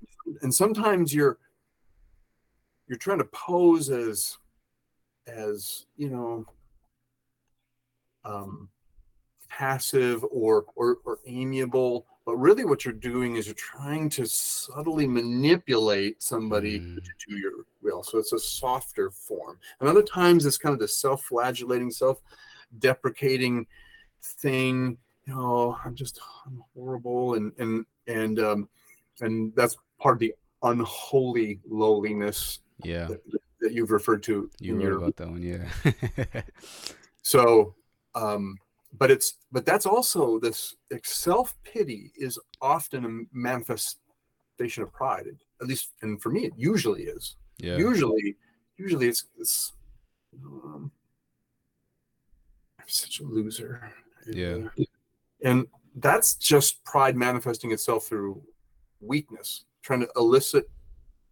and 0.40 0.52
sometimes 0.52 1.14
you're 1.14 1.38
you're 2.88 2.98
trying 2.98 3.18
to 3.18 3.24
pose 3.26 3.90
as 3.90 4.38
as 5.28 5.86
you 5.96 6.10
know 6.10 6.44
um 8.24 8.68
passive 9.48 10.24
or 10.32 10.64
or, 10.74 10.98
or 11.04 11.18
amiable 11.26 12.06
but 12.24 12.36
really 12.36 12.64
what 12.64 12.84
you're 12.84 12.94
doing 12.94 13.36
is 13.36 13.46
you're 13.46 13.54
trying 13.54 14.08
to 14.08 14.24
subtly 14.26 15.06
manipulate 15.06 16.22
somebody 16.22 16.78
Mm. 16.80 16.96
to 17.04 17.10
do 17.28 17.36
your 17.36 17.52
will 17.82 18.02
so 18.02 18.18
it's 18.18 18.32
a 18.32 18.38
softer 18.38 19.10
form 19.10 19.58
and 19.80 19.88
other 19.88 20.02
times 20.02 20.46
it's 20.46 20.58
kind 20.58 20.72
of 20.72 20.78
the 20.78 20.86
self-flagellating 20.88 21.90
self-deprecating 21.90 23.66
thing 24.22 24.96
you 25.26 25.34
know 25.34 25.76
i'm 25.84 25.94
just 25.94 26.20
i'm 26.46 26.62
horrible 26.74 27.34
and 27.34 27.52
and 27.58 27.84
and 28.06 28.38
um 28.38 28.68
and 29.20 29.52
that's 29.56 29.76
part 30.00 30.14
of 30.16 30.20
the 30.20 30.32
unholy 30.62 31.58
lowliness 31.68 32.60
Yeah. 32.84 33.06
that, 33.08 33.20
that 33.60 33.72
you've 33.72 33.90
referred 33.90 34.22
to 34.24 34.48
You 34.60 34.74
wrote 34.76 34.82
your 34.84 34.96
about 34.98 35.16
that 35.16 35.28
one. 35.30 35.42
Yeah. 35.42 36.42
so 37.22 37.74
um 38.14 38.56
but 38.98 39.10
it's 39.10 39.34
but 39.50 39.64
that's 39.64 39.86
also 39.86 40.38
this 40.38 40.74
self-pity 41.02 42.12
is 42.16 42.38
often 42.60 43.04
a 43.04 43.36
manifestation 43.36 44.82
of 44.82 44.92
pride 44.92 45.26
at 45.60 45.66
least 45.66 45.92
and 46.02 46.20
for 46.20 46.30
me 46.30 46.44
it 46.44 46.52
usually 46.56 47.04
is 47.04 47.36
yeah. 47.58 47.76
usually 47.76 48.36
usually 48.76 49.08
it's 49.08 49.24
it's 49.38 49.72
um, 50.44 50.90
I'm 52.78 52.84
such 52.88 53.20
a 53.20 53.24
loser 53.24 53.92
Yeah. 54.26 54.68
and 55.44 55.66
that's 55.96 56.34
just 56.34 56.84
pride 56.84 57.16
manifesting 57.16 57.72
itself 57.72 58.06
through 58.06 58.42
weakness 59.00 59.64
trying 59.82 60.00
to 60.00 60.08
elicit 60.16 60.68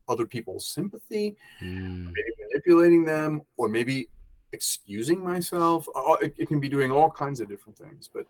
other 0.09 0.26
people's 0.26 0.67
sympathy 0.67 1.37
Mm, 1.62 2.07
maybe 2.07 2.33
manipulating 2.49 3.05
them 3.05 3.43
or 3.57 3.69
maybe 3.69 4.09
excusing 4.52 5.23
myself 5.23 5.87
it, 6.21 6.35
it 6.38 6.49
can 6.49 6.61
be 6.61 6.69
doing 6.69 6.90
all 6.90 7.11
kinds 7.11 7.40
of 7.40 7.49
different 7.49 7.76
things 7.76 8.09
but 8.12 8.26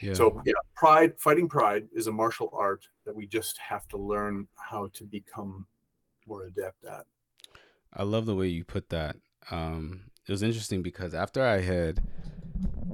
yeah. 0.00 0.14
so 0.14 0.42
yeah 0.44 0.52
pride 0.74 1.12
fighting 1.18 1.48
pride 1.48 1.86
is 1.94 2.06
a 2.08 2.12
martial 2.12 2.50
art 2.52 2.86
that 3.04 3.14
we 3.14 3.26
just 3.26 3.58
have 3.58 3.86
to 3.88 3.96
learn 3.96 4.46
how 4.56 4.88
to 4.92 5.04
become 5.04 5.66
more 6.26 6.44
adept 6.44 6.84
at 6.84 7.06
I 7.94 8.04
love 8.04 8.26
the 8.26 8.34
way 8.34 8.48
you 8.48 8.64
put 8.64 8.88
that. 8.88 9.16
Um, 9.50 10.04
it 10.26 10.32
was 10.32 10.42
interesting 10.42 10.82
because 10.82 11.14
after 11.14 11.44
I 11.44 11.60
had, 11.60 12.00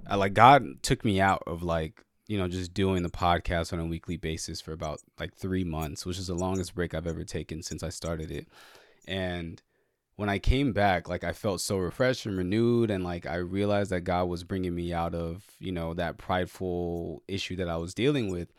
I 0.06 0.16
like 0.16 0.34
God 0.34 0.82
took 0.82 1.04
me 1.04 1.20
out 1.20 1.42
of 1.46 1.62
like 1.62 2.02
you 2.26 2.38
know 2.38 2.48
just 2.48 2.74
doing 2.74 3.02
the 3.02 3.10
podcast 3.10 3.72
on 3.72 3.78
a 3.78 3.86
weekly 3.86 4.16
basis 4.16 4.60
for 4.60 4.72
about 4.72 5.00
like 5.18 5.34
three 5.34 5.64
months, 5.64 6.04
which 6.04 6.18
is 6.18 6.26
the 6.26 6.34
longest 6.34 6.74
break 6.74 6.94
I've 6.94 7.06
ever 7.06 7.24
taken 7.24 7.62
since 7.62 7.82
I 7.82 7.90
started 7.90 8.30
it. 8.30 8.48
And 9.06 9.62
when 10.18 10.28
I 10.28 10.40
came 10.40 10.72
back, 10.72 11.08
like 11.08 11.22
I 11.22 11.32
felt 11.32 11.60
so 11.60 11.76
refreshed 11.76 12.26
and 12.26 12.36
renewed, 12.36 12.90
and 12.90 13.04
like 13.04 13.24
I 13.24 13.36
realized 13.36 13.90
that 13.90 14.00
God 14.00 14.24
was 14.24 14.42
bringing 14.42 14.74
me 14.74 14.92
out 14.92 15.14
of 15.14 15.44
you 15.60 15.70
know 15.70 15.94
that 15.94 16.18
prideful 16.18 17.22
issue 17.28 17.54
that 17.54 17.68
I 17.68 17.76
was 17.76 17.94
dealing 17.94 18.28
with. 18.28 18.52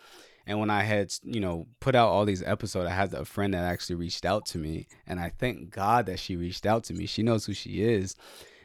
And 0.48 0.58
when 0.58 0.70
I 0.70 0.84
had, 0.84 1.14
you 1.22 1.42
know, 1.42 1.68
put 1.82 1.96
out 1.96 2.08
all 2.08 2.24
these 2.24 2.42
episodes, 2.42 2.88
I 2.88 2.94
had 2.94 3.14
a 3.14 3.26
friend 3.26 3.54
that 3.54 3.66
actually 3.66 3.98
reached 3.98 4.26
out 4.26 4.46
to 4.48 4.58
me. 4.58 4.88
And 5.06 5.20
I 5.20 5.34
thank 5.38 5.70
God 5.70 6.06
that 6.06 6.18
she 6.18 6.38
reached 6.38 6.66
out 6.66 6.86
to 6.86 6.94
me. 6.94 7.06
She 7.06 7.24
knows 7.24 7.46
who 7.46 7.54
she 7.54 7.84
is. 7.84 8.16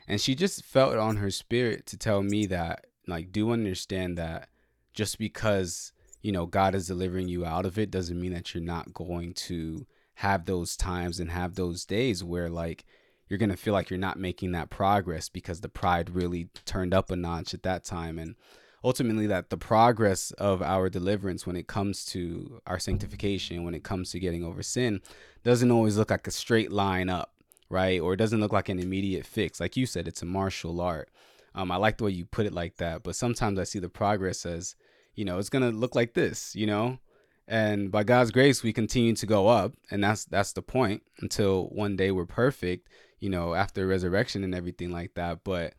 And 0.07 0.21
she 0.21 0.37
just 0.37 0.65
felt 0.65 0.95
it 0.95 0.99
on 0.99 1.17
her 1.17 1.31
spirit 1.31 1.85
to 1.87 1.99
tell 1.99 2.23
me 2.23 2.47
that, 2.47 2.87
like, 3.07 3.33
do 3.33 3.51
understand 3.51 4.17
that 4.17 4.49
just 4.95 5.19
because, 5.19 5.93
you 6.23 6.33
know, 6.33 6.47
God 6.47 6.75
is 6.75 6.87
delivering 6.87 7.29
you 7.29 7.45
out 7.45 7.67
of 7.67 7.77
it 7.77 7.91
doesn't 7.91 8.19
mean 8.19 8.33
that 8.33 8.55
you're 8.55 8.63
not 8.63 8.95
going 8.95 9.35
to 9.35 9.85
have 10.17 10.47
those 10.47 10.77
times 10.77 11.21
and 11.21 11.31
have 11.31 11.55
those 11.55 11.85
days 11.85 12.23
where, 12.23 12.49
like, 12.49 12.85
you're 13.29 13.39
going 13.39 13.51
to 13.51 13.57
feel 13.57 13.73
like 13.73 13.91
you're 13.91 13.99
not 13.99 14.19
making 14.19 14.53
that 14.53 14.71
progress 14.71 15.29
because 15.29 15.61
the 15.61 15.69
pride 15.69 16.11
really 16.11 16.49
turned 16.65 16.95
up 16.95 17.11
a 17.11 17.17
notch 17.17 17.55
at 17.55 17.63
that 17.63 17.85
time. 17.85 18.19
And 18.19 18.37
ultimately 18.85 19.27
that 19.27 19.51
the 19.51 19.57
progress 19.57 20.31
of 20.33 20.61
our 20.63 20.91
deliverance 20.91 21.47
when 21.47 21.57
it 21.57 21.67
comes 21.67 22.05
to 22.05 22.61
our 22.67 22.79
sanctification 22.79 23.65
when 23.65 23.75
it 23.75 23.83
comes 23.83 24.11
to 24.11 24.21
getting 24.21 24.45
over 24.45 24.63
sin 24.63 25.01
doesn't 25.43 25.71
always 25.71 25.97
look 25.97 26.11
like 26.11 26.27
a 26.27 26.31
straight 26.31 26.71
line 26.71 27.09
up 27.09 27.35
right? 27.71 28.01
Or 28.01 28.13
it 28.13 28.19
doesn't 28.19 28.41
look 28.41 28.53
like 28.53 28.69
an 28.69 28.79
immediate 28.79 29.27
fix. 29.27 29.59
Like 29.59 29.77
you 29.77 29.87
said 29.87 30.07
it's 30.07 30.23
a 30.23 30.27
martial 30.27 30.81
art. 30.81 31.11
Um, 31.57 31.71
i 31.71 31.77
like 31.77 31.99
the 31.99 32.05
way 32.05 32.11
you 32.11 32.25
put 32.25 32.47
it 32.47 32.53
like 32.53 32.79
that 32.79 33.05
but 33.05 33.15
sometimes 33.15 33.61
i 33.61 33.63
see 33.63 33.79
the 33.79 33.89
progress 33.89 34.45
as 34.45 34.75
you 35.15 35.25
know 35.25 35.39
it's 35.39 35.49
gonna 35.49 35.71
look 35.71 35.95
like 35.95 36.15
this 36.15 36.53
you 36.57 36.67
know 36.67 36.99
and 37.47 37.91
by 37.91 38.03
god's 38.03 38.31
grace 38.31 38.63
we 38.63 38.73
continue 38.73 39.15
to 39.15 39.27
go 39.27 39.49
up 39.49 39.75
and 39.91 40.03
that's 40.03 40.25
that's 40.25 40.53
the 40.53 40.63
point 40.63 41.03
until 41.21 41.67
one 41.67 41.97
day 41.97 42.11
we're 42.11 42.25
perfect 42.25 42.89
you 43.21 43.29
know 43.29 43.55
after 43.55 43.87
resurrection 43.87 44.43
and 44.45 44.55
everything 44.55 44.91
like 44.91 45.15
that 45.15 45.45
but 45.45 45.75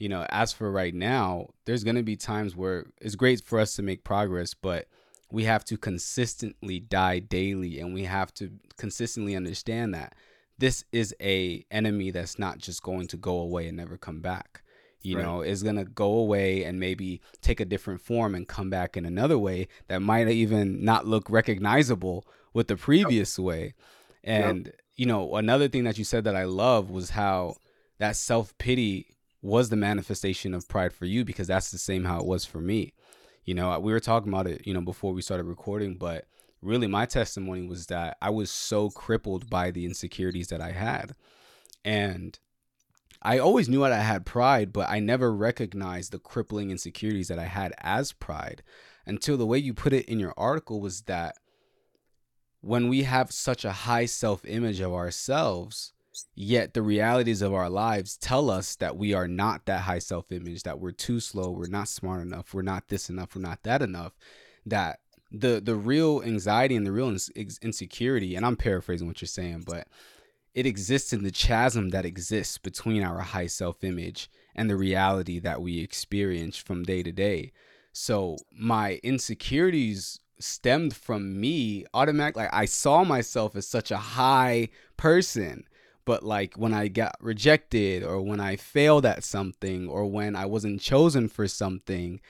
you 0.00 0.08
know, 0.08 0.26
as 0.30 0.50
for 0.50 0.72
right 0.72 0.94
now, 0.94 1.50
there's 1.66 1.84
going 1.84 1.96
to 1.96 2.02
be 2.02 2.16
times 2.16 2.56
where 2.56 2.86
it's 3.00 3.14
great 3.14 3.44
for 3.44 3.60
us 3.60 3.76
to 3.76 3.82
make 3.82 4.02
progress, 4.02 4.54
but 4.54 4.88
we 5.30 5.44
have 5.44 5.62
to 5.66 5.76
consistently 5.76 6.80
die 6.80 7.18
daily 7.20 7.78
and 7.78 7.94
we 7.94 8.04
have 8.04 8.32
to 8.34 8.50
consistently 8.78 9.36
understand 9.36 9.94
that 9.94 10.14
this 10.58 10.84
is 10.90 11.14
a 11.20 11.64
enemy 11.70 12.10
that's 12.10 12.38
not 12.38 12.58
just 12.58 12.82
going 12.82 13.06
to 13.08 13.16
go 13.18 13.38
away 13.38 13.68
and 13.68 13.76
never 13.76 13.98
come 13.98 14.20
back. 14.20 14.62
You 15.02 15.16
Right. 15.16 15.24
know, 15.24 15.40
is 15.42 15.62
going 15.62 15.76
to 15.76 15.84
go 15.84 16.12
away 16.12 16.64
and 16.64 16.78
maybe 16.78 17.20
take 17.40 17.58
a 17.60 17.64
different 17.64 18.00
form 18.02 18.34
and 18.34 18.46
come 18.46 18.68
back 18.68 18.96
in 18.96 19.06
another 19.06 19.38
way 19.38 19.68
that 19.88 20.02
might 20.02 20.28
even 20.28 20.84
not 20.84 21.06
look 21.06 21.30
recognizable 21.30 22.26
with 22.52 22.68
the 22.68 22.76
previous 22.76 23.38
way. 23.38 23.74
And 24.22 24.66
yep. 24.66 24.74
you 24.96 25.06
know, 25.06 25.36
another 25.36 25.68
thing 25.68 25.84
that 25.84 25.96
you 25.96 26.04
said 26.04 26.24
that 26.24 26.36
I 26.36 26.44
love 26.44 26.90
was 26.90 27.10
how 27.10 27.56
that 27.98 28.16
self 28.16 28.56
pity 28.58 29.06
was 29.42 29.70
the 29.70 29.76
manifestation 29.76 30.52
of 30.52 30.68
pride 30.68 30.92
for 30.92 31.06
you 31.06 31.24
because 31.24 31.46
that's 31.46 31.70
the 31.70 31.78
same 31.78 32.04
how 32.04 32.20
it 32.20 32.26
was 32.26 32.44
for 32.44 32.60
me. 32.60 32.92
You 33.44 33.54
know, 33.54 33.78
we 33.80 33.92
were 33.92 34.00
talking 34.00 34.28
about 34.28 34.46
it, 34.46 34.66
you 34.66 34.74
know, 34.74 34.82
before 34.82 35.14
we 35.14 35.22
started 35.22 35.44
recording, 35.44 35.96
but 35.96 36.26
really 36.60 36.86
my 36.86 37.06
testimony 37.06 37.66
was 37.66 37.86
that 37.86 38.18
I 38.20 38.28
was 38.28 38.50
so 38.50 38.90
crippled 38.90 39.48
by 39.48 39.70
the 39.70 39.86
insecurities 39.86 40.48
that 40.48 40.60
I 40.60 40.72
had. 40.72 41.14
And 41.84 42.38
I 43.22 43.38
always 43.38 43.68
knew 43.68 43.80
that 43.80 43.92
I 43.92 44.00
had 44.00 44.24
pride, 44.24 44.72
but 44.72 44.88
I 44.88 44.98
never 44.98 45.32
recognized 45.32 46.12
the 46.12 46.18
crippling 46.18 46.70
insecurities 46.70 47.28
that 47.28 47.38
I 47.38 47.44
had 47.44 47.74
as 47.78 48.12
pride 48.12 48.62
until 49.06 49.36
the 49.36 49.46
way 49.46 49.58
you 49.58 49.74
put 49.74 49.92
it 49.92 50.06
in 50.06 50.18
your 50.18 50.34
article 50.36 50.80
was 50.80 51.02
that 51.02 51.36
when 52.60 52.88
we 52.88 53.02
have 53.02 53.32
such 53.32 53.64
a 53.64 53.72
high 53.72 54.06
self 54.06 54.44
image 54.44 54.80
of 54.80 54.92
ourselves, 54.92 55.92
yet 56.34 56.74
the 56.74 56.82
realities 56.82 57.42
of 57.42 57.54
our 57.54 57.70
lives 57.70 58.16
tell 58.16 58.50
us 58.50 58.76
that 58.76 58.96
we 58.96 59.12
are 59.14 59.28
not 59.28 59.66
that 59.66 59.82
high 59.82 59.98
self 59.98 60.32
image, 60.32 60.62
that 60.62 60.80
we're 60.80 60.90
too 60.90 61.20
slow, 61.20 61.50
we're 61.50 61.66
not 61.66 61.88
smart 61.88 62.22
enough, 62.22 62.54
we're 62.54 62.62
not 62.62 62.88
this 62.88 63.10
enough, 63.10 63.34
we're 63.34 63.42
not 63.42 63.62
that 63.64 63.82
enough, 63.82 64.12
that 64.64 65.00
the 65.30 65.60
the 65.60 65.76
real 65.76 66.22
anxiety 66.22 66.74
and 66.74 66.86
the 66.86 66.92
real 66.92 67.16
insecurity 67.62 68.34
and 68.34 68.44
i'm 68.44 68.56
paraphrasing 68.56 69.06
what 69.06 69.20
you're 69.20 69.28
saying 69.28 69.62
but 69.64 69.86
it 70.54 70.66
exists 70.66 71.12
in 71.12 71.22
the 71.22 71.30
chasm 71.30 71.90
that 71.90 72.04
exists 72.04 72.58
between 72.58 73.02
our 73.02 73.20
high 73.20 73.46
self-image 73.46 74.30
and 74.54 74.68
the 74.68 74.76
reality 74.76 75.38
that 75.38 75.62
we 75.62 75.80
experience 75.80 76.56
from 76.56 76.82
day 76.82 77.02
to 77.02 77.12
day. 77.12 77.52
So 77.92 78.36
my 78.52 79.00
insecurities 79.02 80.18
stemmed 80.42 80.96
from 80.96 81.38
me 81.38 81.84
automatically 81.92 82.44
like 82.44 82.54
i 82.54 82.64
saw 82.64 83.04
myself 83.04 83.54
as 83.54 83.66
such 83.66 83.90
a 83.90 83.96
high 83.96 84.68
person 84.96 85.64
but 86.04 86.22
like 86.22 86.54
when 86.54 86.72
i 86.72 86.88
got 86.88 87.14
rejected 87.20 88.02
or 88.02 88.20
when 88.20 88.40
i 88.40 88.56
failed 88.56 89.04
at 89.04 89.22
something 89.22 89.88
or 89.88 90.06
when 90.06 90.34
i 90.34 90.46
wasn't 90.46 90.80
chosen 90.80 91.28
for 91.28 91.46
something 91.46 92.20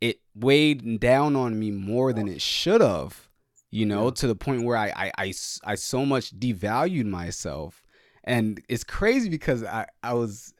it 0.00 0.20
weighed 0.34 0.98
down 0.98 1.36
on 1.36 1.58
me 1.58 1.70
more 1.70 2.12
than 2.12 2.26
it 2.26 2.40
should 2.40 2.80
have 2.80 3.28
you 3.72 3.86
know 3.86 4.04
yeah. 4.04 4.10
to 4.12 4.26
the 4.28 4.36
point 4.36 4.62
where 4.62 4.76
I, 4.76 4.92
I 4.94 5.12
i 5.18 5.32
i 5.64 5.74
so 5.74 6.06
much 6.06 6.38
devalued 6.38 7.06
myself. 7.06 7.82
And 8.24 8.62
it's 8.68 8.84
crazy 8.84 9.28
because 9.28 9.64
i 9.64 9.86
i 10.04 10.14
was 10.14 10.54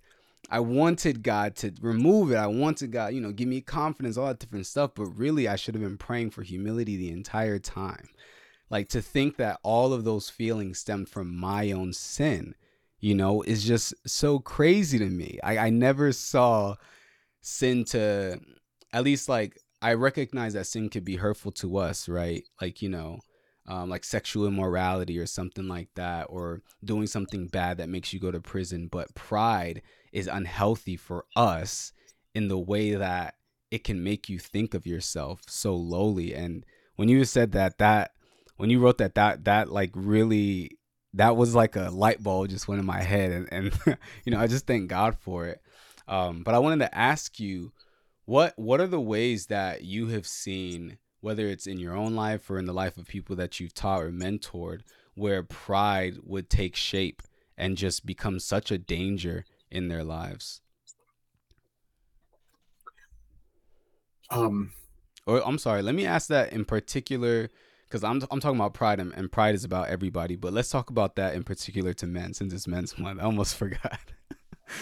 i 0.50 0.58
wanted 0.58 1.22
god 1.22 1.54
to 1.56 1.72
remove 1.80 2.32
it. 2.32 2.36
I 2.36 2.48
wanted 2.48 2.90
god 2.90 3.14
you 3.14 3.20
know 3.20 3.30
give 3.30 3.46
me 3.46 3.60
confidence 3.60 4.16
all 4.16 4.26
that 4.26 4.40
different 4.40 4.66
stuff. 4.66 4.92
But 4.96 5.06
really 5.06 5.46
i 5.46 5.54
should 5.54 5.76
have 5.76 5.84
been 5.84 5.98
praying 5.98 6.30
for 6.30 6.42
humility 6.42 6.96
the 6.96 7.10
entire 7.10 7.60
time. 7.60 8.08
Like 8.70 8.88
to 8.88 9.02
think 9.02 9.36
that 9.36 9.60
all 9.62 9.92
of 9.92 10.04
those 10.04 10.30
feelings 10.30 10.78
stemmed 10.78 11.10
from 11.10 11.36
my 11.36 11.70
own 11.70 11.92
sin 11.92 12.54
you 12.98 13.14
know 13.14 13.42
is 13.42 13.62
just 13.64 13.94
so 14.06 14.38
crazy 14.38 14.98
to 14.98 15.06
me. 15.06 15.38
I 15.44 15.58
i 15.58 15.70
never 15.70 16.12
saw 16.12 16.76
sin 17.42 17.84
to 17.86 18.40
at 18.92 19.04
least 19.04 19.28
like 19.28 19.58
I 19.82 19.94
recognize 19.94 20.54
that 20.54 20.66
sin 20.66 20.88
could 20.88 21.04
be 21.04 21.16
hurtful 21.16 21.52
to 21.52 21.76
us, 21.78 22.08
right? 22.08 22.44
Like, 22.60 22.80
you 22.82 22.88
know, 22.88 23.18
um, 23.66 23.90
like 23.90 24.04
sexual 24.04 24.46
immorality 24.46 25.18
or 25.18 25.26
something 25.26 25.68
like 25.68 25.88
that, 25.96 26.26
or 26.30 26.62
doing 26.84 27.06
something 27.06 27.48
bad 27.48 27.78
that 27.78 27.88
makes 27.88 28.12
you 28.12 28.20
go 28.20 28.30
to 28.30 28.40
prison. 28.40 28.88
But 28.90 29.14
pride 29.14 29.82
is 30.12 30.26
unhealthy 30.28 30.96
for 30.96 31.26
us 31.36 31.92
in 32.34 32.48
the 32.48 32.58
way 32.58 32.94
that 32.94 33.34
it 33.70 33.84
can 33.84 34.02
make 34.02 34.28
you 34.28 34.38
think 34.38 34.74
of 34.74 34.86
yourself 34.86 35.42
so 35.48 35.74
lowly. 35.74 36.34
And 36.34 36.64
when 36.96 37.08
you 37.08 37.24
said 37.24 37.52
that, 37.52 37.78
that 37.78 38.12
when 38.56 38.70
you 38.70 38.78
wrote 38.78 38.98
that, 38.98 39.14
that 39.16 39.44
that 39.44 39.70
like 39.72 39.90
really 39.94 40.78
that 41.14 41.36
was 41.36 41.54
like 41.54 41.76
a 41.76 41.90
light 41.90 42.22
bulb 42.22 42.48
just 42.48 42.68
went 42.68 42.80
in 42.80 42.86
my 42.86 43.02
head, 43.02 43.32
and 43.32 43.48
and 43.52 43.98
you 44.24 44.32
know 44.32 44.40
I 44.40 44.46
just 44.46 44.66
thank 44.66 44.88
God 44.88 45.16
for 45.18 45.46
it. 45.46 45.60
Um, 46.08 46.42
but 46.42 46.54
I 46.54 46.58
wanted 46.58 46.80
to 46.80 46.96
ask 46.96 47.40
you 47.40 47.72
what 48.24 48.58
what 48.58 48.80
are 48.80 48.86
the 48.86 49.00
ways 49.00 49.46
that 49.46 49.82
you 49.82 50.08
have 50.08 50.26
seen, 50.26 50.98
whether 51.20 51.46
it's 51.46 51.66
in 51.66 51.78
your 51.78 51.96
own 51.96 52.14
life 52.14 52.50
or 52.50 52.58
in 52.58 52.66
the 52.66 52.72
life 52.72 52.96
of 52.96 53.06
people 53.06 53.36
that 53.36 53.60
you've 53.60 53.74
taught 53.74 54.02
or 54.02 54.10
mentored, 54.10 54.80
where 55.14 55.42
pride 55.42 56.18
would 56.22 56.48
take 56.48 56.76
shape 56.76 57.22
and 57.56 57.76
just 57.76 58.06
become 58.06 58.38
such 58.38 58.70
a 58.70 58.78
danger 58.78 59.44
in 59.70 59.88
their 59.88 60.04
lives? 60.04 60.60
Um, 64.30 64.72
or 65.26 65.46
I'm 65.46 65.58
sorry, 65.58 65.82
let 65.82 65.94
me 65.94 66.06
ask 66.06 66.28
that 66.28 66.52
in 66.52 66.64
particular 66.64 67.50
because 67.86 68.02
I'm 68.02 68.22
I'm 68.30 68.40
talking 68.40 68.58
about 68.58 68.72
pride 68.72 69.00
and, 69.00 69.12
and, 69.12 69.30
pride 69.30 69.54
is 69.54 69.64
about 69.64 69.88
everybody, 69.88 70.36
but 70.36 70.54
let's 70.54 70.70
talk 70.70 70.88
about 70.88 71.16
that 71.16 71.34
in 71.34 71.42
particular 71.42 71.92
to 71.94 72.06
men 72.06 72.32
since 72.32 72.54
it's 72.54 72.66
men's 72.66 72.98
month. 72.98 73.20
I 73.20 73.24
almost 73.24 73.56
forgot. 73.56 74.00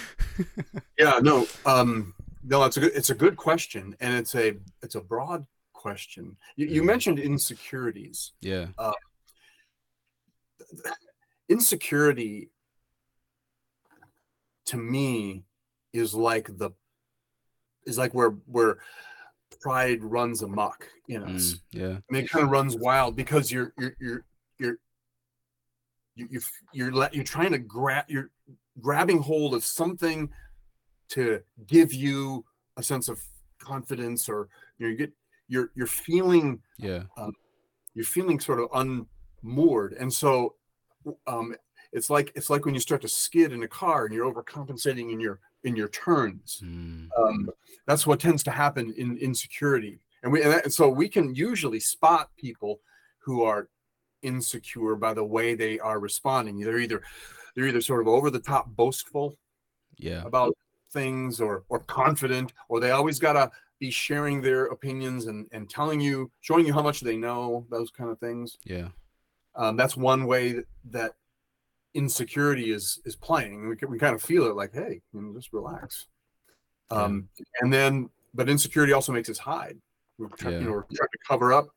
yeah, 0.99 1.19
no. 1.21 1.49
Um, 1.67 2.15
no, 2.43 2.65
it's 2.65 2.77
a 2.77 2.81
good 2.81 2.93
it's 2.95 3.11
a 3.11 3.15
good 3.15 3.37
question, 3.37 3.97
and 4.01 4.15
it's 4.15 4.35
a 4.35 4.57
it's 4.83 4.95
a 4.95 5.01
broad 5.01 5.47
question. 5.73 6.37
You, 6.57 6.67
you 6.67 6.81
mm-hmm. 6.81 6.87
mentioned 6.87 7.19
insecurities. 7.19 8.33
Yeah. 8.41 8.67
Uh, 8.79 8.93
insecurity 11.49 12.51
to 14.67 14.77
me 14.77 15.45
is 15.93 16.15
like 16.15 16.57
the 16.59 16.71
is 17.87 17.99
like 17.99 18.15
where 18.15 18.31
where 18.47 18.79
pride 19.61 20.03
runs 20.03 20.43
amok 20.43 20.89
in 21.09 21.25
us. 21.25 21.55
Mm, 21.55 21.61
yeah. 21.73 21.99
Mean, 22.09 22.25
it 22.25 22.31
kind 22.31 22.45
of 22.45 22.51
runs 22.51 22.77
wild 22.77 23.17
because 23.17 23.51
you're 23.51 23.73
you're 23.79 23.97
you're 24.01 24.25
you're 24.59 24.77
you, 26.15 26.29
you're 26.31 26.43
you're, 26.73 27.09
you're 27.13 27.25
trying 27.25 27.53
to 27.53 27.59
grab 27.59 28.05
you're 28.09 28.31
grabbing 28.81 29.21
hold 29.21 29.55
of 29.55 29.65
something 29.65 30.31
to 31.11 31.41
give 31.67 31.93
you 31.93 32.45
a 32.77 32.83
sense 32.83 33.09
of 33.09 33.21
confidence 33.59 34.29
or 34.29 34.49
you 34.79 34.87
know 34.87 34.91
you 34.91 34.97
get 34.97 35.13
you're 35.49 35.71
you're 35.75 35.87
feeling 35.87 36.61
yeah. 36.79 37.03
um, 37.17 37.33
you're 37.95 38.05
feeling 38.05 38.41
sort 38.41 38.61
of 38.61 38.69
unmoored. 38.75 39.95
And 39.95 40.13
so 40.13 40.55
um 41.27 41.55
it's 41.93 42.11
like 42.11 42.33
it's 42.35 42.51
like 42.51 42.65
when 42.65 42.75
you 42.75 42.81
start 42.81 43.03
to 43.03 43.09
skid 43.09 43.53
in 43.53 43.63
a 43.63 43.69
car 43.69 44.07
and 44.07 44.15
you're 44.15 44.33
overcompensating 44.33 45.13
in 45.13 45.21
your 45.21 45.41
in 45.65 45.77
your 45.77 45.89
turns. 45.89 46.61
Mm. 46.65 47.09
um, 47.19 47.51
that's 47.87 48.07
what 48.07 48.21
tends 48.21 48.43
to 48.45 48.51
happen 48.51 48.95
in 48.97 49.19
insecurity 49.19 50.01
and 50.23 50.33
we 50.33 50.43
and, 50.43 50.53
that, 50.53 50.65
and 50.65 50.73
so 50.73 50.89
we 50.89 51.09
can 51.09 51.35
usually 51.35 51.81
spot 51.81 52.31
people 52.37 52.81
who 53.19 53.43
are 53.43 53.69
insecure 54.23 54.95
by 54.95 55.15
the 55.15 55.25
way 55.25 55.55
they 55.55 55.79
are 55.79 55.99
responding. 55.99 56.59
They're 56.61 56.79
either 56.79 57.03
they're 57.55 57.67
either 57.67 57.81
sort 57.81 58.01
of 58.01 58.09
over 58.09 58.31
the 58.31 58.39
top 58.39 58.69
boastful 58.69 59.37
yeah. 59.97 60.23
about 60.25 60.55
things 60.93 61.41
or 61.41 61.65
or 61.69 61.81
confident 61.81 62.53
or 62.69 62.81
they 62.81 62.91
always 62.91 63.19
got 63.19 63.35
to 63.35 63.51
be 63.81 63.91
sharing 63.91 64.43
their 64.43 64.67
opinions 64.67 65.27
and 65.27 65.49
and 65.53 65.69
telling 65.69 66.01
you 66.01 66.31
showing 66.41 66.67
you 66.67 66.73
how 66.73 66.83
much 66.83 67.01
they 67.01 67.17
know 67.17 67.67
those 67.71 67.91
kind 67.91 68.11
of 68.11 68.19
things. 68.19 68.59
Yeah. 68.65 68.89
Um, 69.57 69.77
that's 69.77 69.97
one 69.97 70.27
way 70.27 70.53
that, 70.53 70.67
that 70.91 71.13
insecurity 71.95 72.73
is 72.73 73.01
is 73.05 73.17
playing. 73.17 73.69
We, 73.69 73.77
can, 73.77 73.91
we 73.91 73.99
kind 73.99 74.15
of 74.15 74.23
feel 74.23 74.47
it 74.47 74.55
like 74.55 74.73
hey 74.73 75.01
you 75.13 75.21
know, 75.21 75.35
just 75.35 75.53
relax. 75.53 76.07
Um, 76.91 77.29
yeah. 77.39 77.45
and 77.63 77.73
then 77.73 78.11
but 78.35 78.49
insecurity 78.49 78.93
also 78.93 79.13
makes 79.13 79.31
us 79.31 79.39
hide. 79.39 79.79
We're 80.19 80.29
trying, 80.29 80.55
yeah. 80.55 80.61
you 80.61 80.67
know 80.67 80.73
we're 80.73 80.83
trying 80.83 81.09
to 81.09 81.19
cover 81.27 81.53
up 81.53 81.69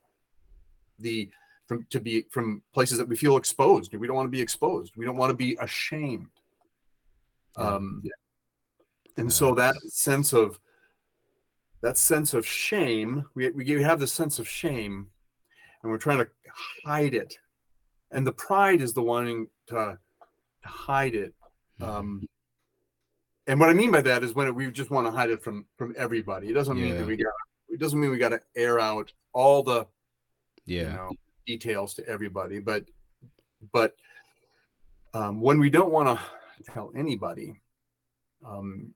the 1.00 1.30
from 1.68 1.86
to 1.90 2.02
be 2.02 2.26
from 2.30 2.62
places 2.74 2.98
that 2.98 3.08
we 3.08 3.16
feel 3.16 3.38
exposed. 3.38 3.96
We 3.96 4.08
don't 4.08 4.16
want 4.18 4.28
to 4.28 4.32
be 4.32 4.42
exposed. 4.42 4.94
We 4.98 5.06
don't 5.06 5.18
want 5.18 5.30
to 5.30 5.38
be 5.38 5.58
ashamed. 5.62 6.28
Um 7.56 8.02
yeah 8.04 8.12
and 9.18 9.32
so 9.32 9.54
that 9.54 9.76
sense 9.90 10.34
of 10.34 10.60
that 11.82 11.98
sense 11.98 12.34
of 12.34 12.46
shame 12.46 13.26
we, 13.36 13.50
we 13.52 13.82
have 13.82 14.00
this 14.00 14.14
sense 14.14 14.40
of 14.40 14.48
shame 14.48 15.08
and 15.82 15.92
we're 15.92 15.98
trying 15.98 16.20
to 16.20 16.28
hide 16.86 17.14
it 17.14 17.38
and 18.12 18.26
the 18.26 18.32
pride 18.32 18.82
is 18.82 18.94
the 18.94 19.02
wanting 19.02 19.48
to, 19.68 19.98
to 20.62 20.68
hide 20.68 21.16
it 21.16 21.34
mm-hmm. 21.80 21.92
um, 21.92 22.28
and 23.48 23.60
what 23.60 23.70
i 23.70 23.74
mean 23.74 23.92
by 23.92 24.02
that 24.02 24.24
is 24.24 24.34
when 24.34 24.54
we 24.56 24.72
just 24.72 24.92
want 24.92 25.06
to 25.06 25.12
hide 25.12 25.30
it 25.30 25.42
from 25.44 25.66
from 25.78 25.94
everybody 25.98 26.50
it 26.50 26.54
doesn't 26.54 26.78
yeah. 26.78 26.86
mean 26.86 26.98
that 26.98 27.08
we 27.08 27.18
got 27.18 27.34
it 27.70 27.80
doesn't 27.80 28.00
mean 28.00 28.12
we 28.12 28.18
got 28.18 28.30
to 28.30 28.40
air 28.56 28.80
out 28.80 29.12
all 29.34 29.64
the 29.64 29.86
yeah 30.66 30.82
you 30.82 30.90
know, 30.90 31.12
details 31.46 31.94
to 31.94 32.08
everybody 32.08 32.60
but 32.60 32.86
but 33.72 33.96
um, 35.14 35.42
when 35.42 35.60
we 35.60 35.70
don't 35.70 35.92
want 35.92 36.08
to 36.08 36.72
tell 36.72 36.92
anybody 36.96 37.60
um, 38.46 38.94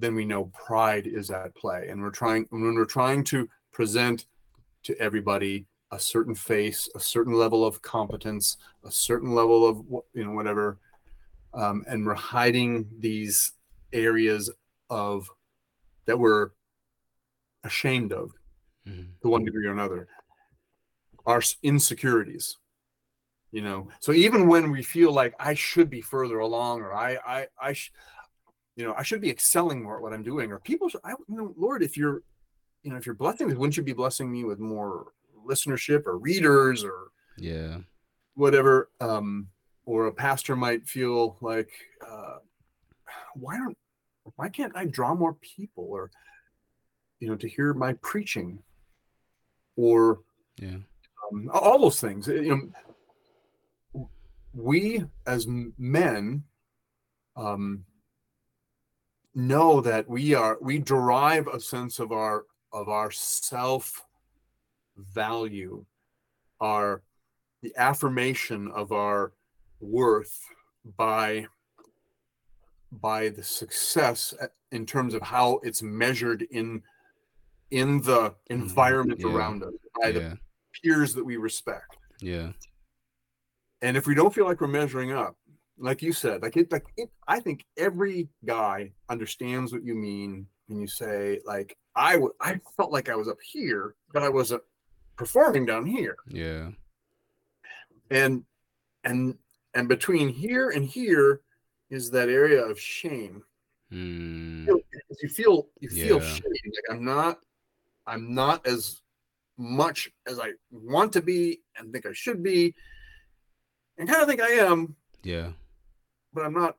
then 0.00 0.14
we 0.14 0.24
know 0.24 0.50
pride 0.66 1.06
is 1.06 1.30
at 1.30 1.54
play. 1.54 1.88
And 1.88 2.00
we're 2.00 2.10
trying 2.10 2.46
when 2.50 2.74
we're 2.74 2.84
trying 2.84 3.24
to 3.24 3.48
present 3.72 4.26
to 4.84 4.98
everybody 4.98 5.66
a 5.92 5.98
certain 5.98 6.34
face, 6.34 6.88
a 6.94 7.00
certain 7.00 7.34
level 7.34 7.64
of 7.66 7.82
competence, 7.82 8.56
a 8.84 8.90
certain 8.90 9.34
level 9.34 9.66
of 9.66 9.76
you 10.14 10.24
know 10.24 10.32
whatever, 10.32 10.78
um, 11.54 11.84
and 11.88 12.06
we're 12.06 12.14
hiding 12.14 12.86
these 12.98 13.52
areas 13.92 14.50
of 14.88 15.28
that 16.06 16.18
we're 16.18 16.50
ashamed 17.64 18.12
of 18.12 18.30
mm-hmm. 18.86 19.10
to 19.22 19.28
one 19.28 19.44
degree 19.44 19.66
or 19.66 19.72
another. 19.72 20.08
Our 21.26 21.42
insecurities. 21.62 22.56
you 23.52 23.62
know 23.62 23.88
so 24.00 24.12
even 24.12 24.48
when 24.48 24.70
we 24.70 24.82
feel 24.82 25.12
like 25.12 25.34
i 25.40 25.54
should 25.54 25.90
be 25.90 26.00
further 26.00 26.38
along 26.38 26.80
or 26.80 26.94
i 26.94 27.18
i 27.26 27.46
i 27.60 27.72
sh- 27.72 27.92
you 28.76 28.84
know 28.84 28.94
i 28.96 29.02
should 29.02 29.20
be 29.20 29.30
excelling 29.30 29.82
more 29.82 29.96
at 29.96 30.02
what 30.02 30.12
i'm 30.12 30.22
doing 30.22 30.50
or 30.50 30.58
people 30.58 30.88
should, 30.88 31.00
I, 31.04 31.10
you 31.10 31.36
know 31.36 31.54
lord 31.56 31.82
if 31.82 31.96
you're 31.96 32.22
you 32.82 32.90
know 32.90 32.96
if 32.96 33.06
you're 33.06 33.14
blessing 33.14 33.48
me 33.48 33.54
wouldn't 33.54 33.76
you 33.76 33.82
be 33.82 33.92
blessing 33.92 34.30
me 34.30 34.44
with 34.44 34.58
more 34.58 35.12
listenership 35.46 36.06
or 36.06 36.18
readers 36.18 36.84
or 36.84 37.08
yeah. 37.38 37.78
whatever 38.34 38.90
um 39.00 39.48
or 39.86 40.06
a 40.06 40.12
pastor 40.12 40.56
might 40.56 40.86
feel 40.86 41.36
like 41.40 41.70
uh 42.06 42.36
why 43.34 43.56
don't 43.56 43.76
why 44.36 44.48
can't 44.48 44.76
i 44.76 44.84
draw 44.84 45.14
more 45.14 45.34
people 45.34 45.86
or 45.90 46.10
you 47.20 47.28
know 47.28 47.36
to 47.36 47.48
hear 47.48 47.72
my 47.72 47.92
preaching? 47.94 48.58
Or 49.76 50.20
yeah. 50.60 50.78
um, 51.32 51.50
all 51.52 51.78
those 51.78 52.00
things 52.00 52.26
you 52.26 52.72
know 53.94 54.10
we 54.52 55.04
as 55.26 55.46
men 55.46 56.42
um, 57.36 57.84
know 59.34 59.80
that 59.80 60.08
we 60.08 60.34
are 60.34 60.58
we 60.60 60.78
derive 60.78 61.46
a 61.46 61.60
sense 61.60 61.98
of 61.98 62.12
our 62.12 62.44
of 62.72 62.88
our 62.88 63.10
self 63.10 64.04
value 64.96 65.84
our 66.60 67.02
the 67.62 67.72
affirmation 67.76 68.70
of 68.74 68.92
our 68.92 69.32
worth 69.80 70.40
by 70.96 71.46
by 72.92 73.28
the 73.28 73.42
success 73.42 74.34
uh, 74.40 74.46
in 74.72 74.84
terms 74.84 75.14
of 75.14 75.22
how 75.22 75.60
it's 75.62 75.82
measured 75.82 76.42
in 76.50 76.82
in 77.70 78.00
the 78.02 78.34
environment 78.48 79.20
yeah. 79.20 79.28
around 79.32 79.62
us 79.62 79.72
by 80.00 80.08
yeah. 80.08 80.12
the 80.12 80.38
peers 80.82 81.14
that 81.14 81.24
we 81.24 81.36
respect. 81.36 81.96
Yeah. 82.20 82.50
And 83.82 83.96
if 83.96 84.06
we 84.06 84.14
don't 84.14 84.34
feel 84.34 84.44
like 84.44 84.60
we're 84.60 84.66
measuring 84.66 85.12
up, 85.12 85.36
like 85.80 86.02
you 86.02 86.12
said, 86.12 86.42
like 86.42 86.56
it, 86.56 86.70
like 86.70 86.84
it, 86.96 87.10
I 87.26 87.40
think 87.40 87.64
every 87.76 88.28
guy 88.44 88.92
understands 89.08 89.72
what 89.72 89.82
you 89.84 89.94
mean 89.94 90.46
when 90.68 90.78
you 90.80 90.86
say 90.86 91.40
like 91.44 91.76
I 91.96 92.12
w- 92.12 92.34
I 92.40 92.60
felt 92.76 92.92
like 92.92 93.08
I 93.08 93.16
was 93.16 93.28
up 93.28 93.38
here, 93.42 93.94
but 94.12 94.22
I 94.22 94.28
wasn't 94.28 94.62
performing 95.16 95.66
down 95.66 95.84
here, 95.86 96.16
yeah 96.28 96.70
and 98.10 98.44
and 99.04 99.36
and 99.74 99.88
between 99.88 100.28
here 100.28 100.70
and 100.70 100.84
here 100.86 101.40
is 101.90 102.10
that 102.10 102.28
area 102.28 102.62
of 102.64 102.78
shame. 102.78 103.42
mm, 103.92 104.66
You 104.66 104.74
feel- 104.74 105.16
you 105.22 105.28
feel 105.28 105.68
you 105.80 105.88
feel 105.88 106.20
Yeah. 106.20 106.34
shame. 106.34 106.72
Like 106.76 106.90
I'm 106.96 107.04
not 107.04 107.40
I'm 108.06 108.34
not 108.34 108.66
as 108.66 109.02
much 109.56 110.10
as 110.26 110.38
I 110.40 110.52
want 110.70 111.12
to 111.14 111.22
be 111.22 111.60
and 111.76 111.92
think 111.92 112.06
I 112.06 112.12
should 112.12 112.42
be, 112.42 112.74
and 113.98 114.08
kind 114.08 114.22
of 114.22 114.28
think 114.28 114.40
I 114.40 114.50
am, 114.52 114.96
yeah 115.22 115.52
but 116.32 116.44
I'm 116.44 116.54
not 116.54 116.76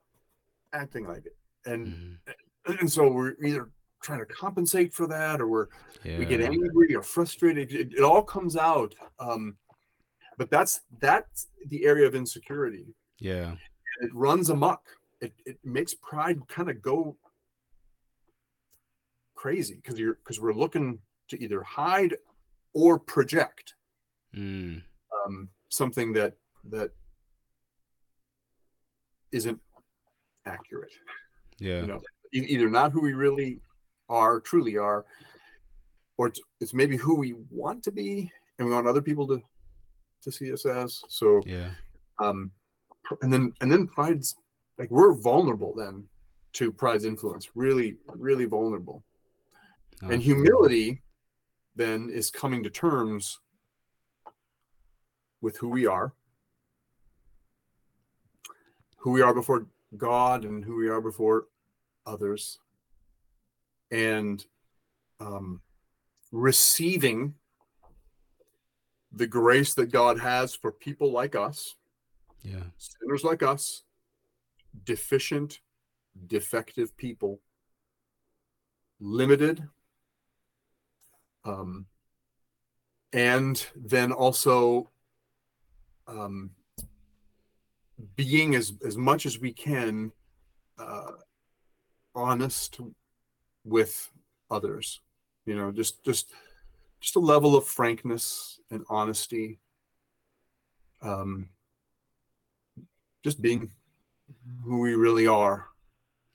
acting 0.74 1.08
like 1.08 1.26
it. 1.26 1.36
And 1.66 1.88
mhm, 1.88 2.80
and 2.80 2.92
so 2.92 3.12
we're 3.12 3.36
either 3.44 3.70
trying 4.02 4.20
to 4.20 4.26
compensate 4.26 4.94
for 4.94 5.08
that 5.08 5.40
or 5.42 5.48
we're 5.48 5.68
yeah 6.04 6.18
we 6.18 6.26
get 6.26 6.42
angry 6.42 6.96
or 6.96 7.04
frustrated. 7.04 7.72
It, 7.72 7.94
it 7.94 8.04
all 8.04 8.24
comes 8.24 8.58
out. 8.58 8.96
Um, 9.20 9.58
but 10.38 10.50
that's 10.50 10.82
that's 11.00 11.48
the 11.68 11.86
area 11.86 12.08
of 12.08 12.16
insecurity. 12.16 12.96
yeah 13.20 13.56
It 14.02 14.14
runs 14.14 14.50
amok. 14.50 14.82
It 15.20 15.34
it 15.46 15.60
makes 15.64 15.94
pride 15.94 16.40
kind 16.48 16.70
of 16.70 16.82
go 16.82 17.16
crazy 19.36 19.76
because 19.76 20.00
you're 20.00 20.16
because 20.16 20.40
we're 20.40 20.54
looking 20.54 21.00
to 21.30 21.42
either 21.42 21.62
hide 21.64 22.16
or 22.74 23.00
project 23.00 23.76
mm, 24.36 24.82
um, 25.26 25.50
something 25.70 26.14
that 26.14 26.36
that 26.70 26.92
isn't 29.32 29.60
accurate. 30.46 30.92
yeah. 31.60 31.82
You 31.82 31.88
know 31.88 32.02
either 32.34 32.70
not 32.70 32.92
who 32.92 33.02
we 33.02 33.14
really 33.14 33.60
are 34.10 34.40
truly 34.40 34.78
are 34.78 35.06
or 36.18 36.28
it's, 36.28 36.40
it's 36.60 36.74
maybe 36.74 36.98
who 36.98 37.16
we 37.16 37.36
want 37.50 37.84
to 37.84 37.92
be 37.92 38.32
and 38.58 38.68
we 38.68 38.74
want 38.74 38.88
other 38.88 39.02
people 39.02 39.28
to 39.28 39.42
to 40.24 40.32
see 40.32 40.54
us 40.54 40.66
as. 40.66 41.02
So 41.10 41.42
yeah. 41.46 41.72
um 42.20 42.52
and 43.22 43.34
then 43.34 43.54
and 43.62 43.72
then 43.72 43.88
pride's 43.88 44.36
like 44.78 44.92
we're 44.92 45.14
vulnerable 45.14 45.74
then 45.76 46.06
to 46.54 46.72
pride's 46.72 47.06
influence 47.06 47.50
really 47.56 47.98
really 48.16 48.46
vulnerable. 48.46 49.04
Oh, 50.04 50.10
and 50.10 50.22
humility 50.22 51.02
then 51.76 52.10
is 52.10 52.30
coming 52.30 52.64
to 52.64 52.70
terms 52.70 53.40
with 55.42 55.58
who 55.58 55.70
we 55.70 55.88
are 55.88 56.14
who 59.02 59.12
we 59.12 59.22
are 59.22 59.34
before 59.34 59.66
god 59.98 60.46
and 60.46 60.64
who 60.64 60.76
we 60.76 60.90
are 60.90 61.02
before 61.02 61.46
others. 62.06 62.60
And 63.92 64.44
um, 65.20 65.62
receiving 66.32 67.36
the 69.12 69.28
grace 69.28 69.74
that 69.74 69.92
god 69.92 70.20
has 70.20 70.56
for 70.56 70.72
people 70.72 71.12
like 71.12 71.36
us 71.36 71.76
yeah. 72.44 72.64
sinners 72.78 73.24
like 73.24 73.44
us 73.44 73.84
deficient 74.86 75.60
defective 76.28 76.96
people 76.96 77.42
limited 79.00 79.68
um, 81.44 81.86
and 83.12 83.66
then 83.76 84.12
also 84.12 84.90
um, 86.08 86.52
being 88.16 88.56
as 88.56 88.74
as 88.86 88.98
much 88.98 89.26
as 89.26 89.40
we 89.40 89.52
can 89.52 90.12
uh, 90.78 91.12
honest 92.16 92.80
with 93.64 94.12
others 94.50 95.00
you 95.46 95.56
know 95.56 95.72
just 95.72 96.04
just 96.04 96.32
just 97.00 97.16
a 97.16 97.20
level 97.20 97.56
of 97.56 97.66
frankness 97.66 98.60
and 98.70 98.86
honesty 98.90 99.60
um, 101.02 101.50
just 103.24 103.42
being 103.42 103.70
who 104.64 104.80
we 104.80 104.96
really 104.96 105.28
are 105.28 105.68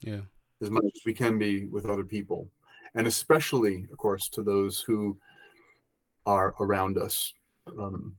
yeah. 0.01 0.21
as 0.61 0.69
much 0.69 0.85
as 0.85 1.01
we 1.05 1.13
can 1.13 1.37
be 1.37 1.65
with 1.65 1.85
other 1.85 2.03
people. 2.03 2.47
And 2.95 3.07
especially 3.07 3.87
of 3.91 3.97
course 3.97 4.29
to 4.29 4.43
those 4.43 4.81
who 4.81 5.17
are 6.25 6.55
around 6.59 6.97
us 6.97 7.33
um, 7.67 8.15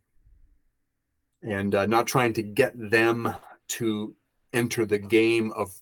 and 1.43 1.75
uh, 1.75 1.87
not 1.87 2.07
trying 2.07 2.33
to 2.35 2.43
get 2.43 2.73
them 2.91 3.35
to 3.69 4.15
enter 4.53 4.87
the 4.87 4.99
game 4.99 5.53
of 5.53 5.73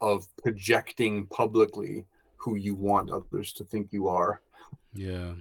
of 0.00 0.26
projecting 0.42 1.26
publicly 1.26 2.04
who 2.36 2.56
you 2.56 2.74
want 2.74 3.10
others 3.10 3.52
to 3.52 3.64
think 3.64 3.88
you 3.90 4.08
are. 4.08 4.40
Yeah. 4.92 5.32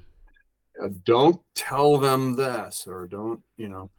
Uh, 0.82 0.90
don't 1.04 1.42
tell 1.54 1.98
them 1.98 2.36
this 2.36 2.86
or 2.88 3.08
don't 3.08 3.42
you 3.58 3.70
know 3.70 3.90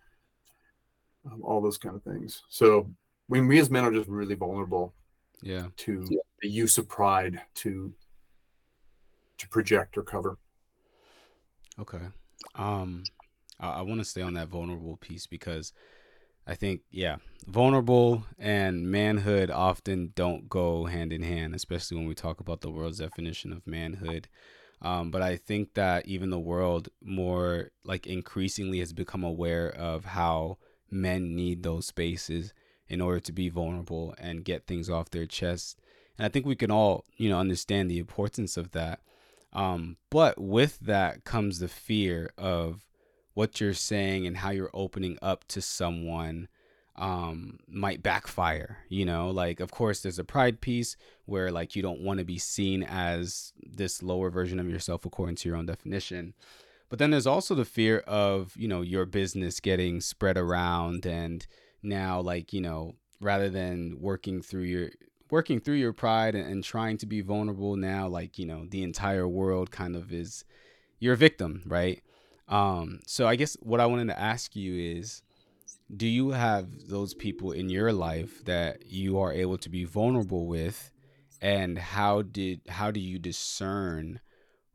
um, 1.31 1.43
all 1.43 1.61
those 1.61 1.79
kind 1.79 1.95
of 1.95 2.03
things. 2.03 2.43
So 2.49 2.91
when 3.29 3.47
we 3.47 3.59
as 3.59 3.71
men 3.71 3.85
are 3.85 3.93
just 3.93 4.09
really 4.09 4.35
vulnerable 4.35 4.95
yeah. 5.43 5.67
to 5.79 6.05
the 6.41 6.49
use 6.49 6.79
of 6.79 6.89
pride 6.89 7.41
to 7.57 7.93
to 9.39 9.49
project 9.49 9.97
or 9.99 10.03
cover. 10.03 10.39
Okay. 11.79 12.07
Um, 12.55 13.05
I, 13.59 13.71
I 13.71 13.83
want 13.83 14.01
to 14.01 14.05
stay 14.05 14.23
on 14.23 14.35
that 14.35 14.49
vulnerable 14.49 14.97
piece 14.97 15.27
because 15.27 15.73
I 16.47 16.55
think, 16.55 16.83
yeah, 16.91 17.17
vulnerable 17.47 18.25
and 18.39 18.91
manhood 18.91 19.51
often 19.51 20.13
don't 20.15 20.49
go 20.49 20.85
hand 20.85 21.13
in 21.13 21.23
hand, 21.23 21.55
especially 21.55 21.97
when 21.97 22.07
we 22.07 22.15
talk 22.15 22.41
about 22.41 22.61
the 22.61 22.71
world's 22.71 22.99
definition 22.99 23.53
of 23.53 23.67
manhood. 23.67 24.29
Um, 24.83 25.11
but 25.11 25.23
I 25.23 25.37
think 25.37 25.75
that 25.75 26.07
even 26.07 26.29
the 26.29 26.39
world 26.39 26.91
more 27.03 27.71
like 27.85 28.07
increasingly 28.07 28.81
has 28.81 28.93
become 28.93 29.25
aware 29.25 29.71
of 29.71 30.05
how 30.05 30.59
men 30.91 31.35
need 31.35 31.63
those 31.63 31.87
spaces 31.87 32.53
in 32.89 33.01
order 33.01 33.21
to 33.21 33.33
be 33.33 33.49
vulnerable 33.49 34.15
and 34.19 34.45
get 34.45 34.67
things 34.67 34.91
off 34.91 35.09
their 35.09 35.27
chest. 35.27 35.81
And 36.19 36.27
I 36.27 36.29
think 36.29 36.45
we 36.45 36.57
can 36.57 36.71
all, 36.71 37.05
you 37.17 37.31
know, 37.31 37.39
understand 37.39 37.91
the 37.91 37.99
importance 37.99 38.59
of 38.59 38.73
that. 38.73 39.01
Um, 39.55 39.97
but 40.11 40.39
with 40.39 40.79
that 40.81 41.25
comes 41.25 41.61
the 41.61 41.69
fear 41.69 42.31
of 42.37 42.85
what 43.35 43.61
you're 43.61 43.75
saying 43.75 44.27
and 44.27 44.39
how 44.39 44.51
you're 44.51 44.71
opening 44.73 45.19
up 45.21 45.47
to 45.49 45.61
someone 45.61 46.49
um, 46.97 47.59
might 47.69 48.03
backfire. 48.03 48.79
You 48.89 49.05
know, 49.05 49.31
like, 49.31 49.61
of 49.61 49.71
course, 49.71 50.01
there's 50.01 50.19
a 50.19 50.25
pride 50.25 50.61
piece 50.61 50.97
where, 51.27 51.51
like, 51.51 51.77
you 51.77 51.83
don't 51.83 52.01
want 52.01 52.19
to 52.19 52.25
be 52.25 52.39
seen 52.39 52.83
as 52.83 53.53
this 53.61 54.03
lower 54.03 54.31
version 54.31 54.61
of 54.61 54.69
yourself 54.69 55.05
according 55.05 55.37
to 55.37 55.49
your 55.49 55.59
own 55.59 55.67
definition. 55.67 56.35
But 56.89 56.99
then 56.99 57.11
there's 57.11 57.27
also 57.27 57.55
the 57.55 57.65
fear 57.65 57.99
of, 58.01 58.57
you 58.57 58.69
know, 58.69 58.83
your 58.83 59.07
business 59.07 59.59
getting 59.59 60.01
spread 60.01 60.37
around 60.37 61.07
and 61.07 61.47
now, 61.83 62.21
like, 62.21 62.53
you 62.53 62.61
know, 62.61 62.95
rather 63.21 63.49
than 63.49 63.97
working 64.01 64.43
through 64.43 64.63
your 64.63 64.91
working 65.31 65.59
through 65.59 65.75
your 65.75 65.93
pride 65.93 66.35
and, 66.35 66.47
and 66.47 66.63
trying 66.63 66.97
to 66.99 67.07
be 67.07 67.21
vulnerable 67.21 67.77
now 67.77 68.07
like 68.07 68.39
you 68.39 68.47
know 68.47 68.67
the 68.71 68.83
entire 68.83 69.27
world 69.27 69.71
kind 69.71 69.97
of 69.97 70.13
is 70.13 70.45
you're 71.01 71.15
a 71.15 71.17
victim 71.17 71.63
right 71.67 72.03
um 72.49 73.01
so 73.07 73.27
i 73.27 73.37
guess 73.37 73.57
what 73.61 73.81
i 73.81 73.87
wanted 73.87 74.07
to 74.07 74.19
ask 74.19 74.55
you 74.55 74.99
is 74.99 75.23
do 75.95 76.07
you 76.07 76.31
have 76.31 76.89
those 76.89 77.15
people 77.15 77.53
in 77.53 77.69
your 77.69 77.93
life 77.93 78.45
that 78.45 78.87
you 78.87 79.19
are 79.19 79.33
able 79.33 79.59
to 79.59 79.69
be 79.69 79.85
vulnerable 79.85 80.47
with? 80.47 80.91
And 81.41 81.79
how 81.79 82.23
did 82.23 82.63
how 82.69 82.91
do 82.91 83.01
you 83.01 83.19
discern 83.19 84.21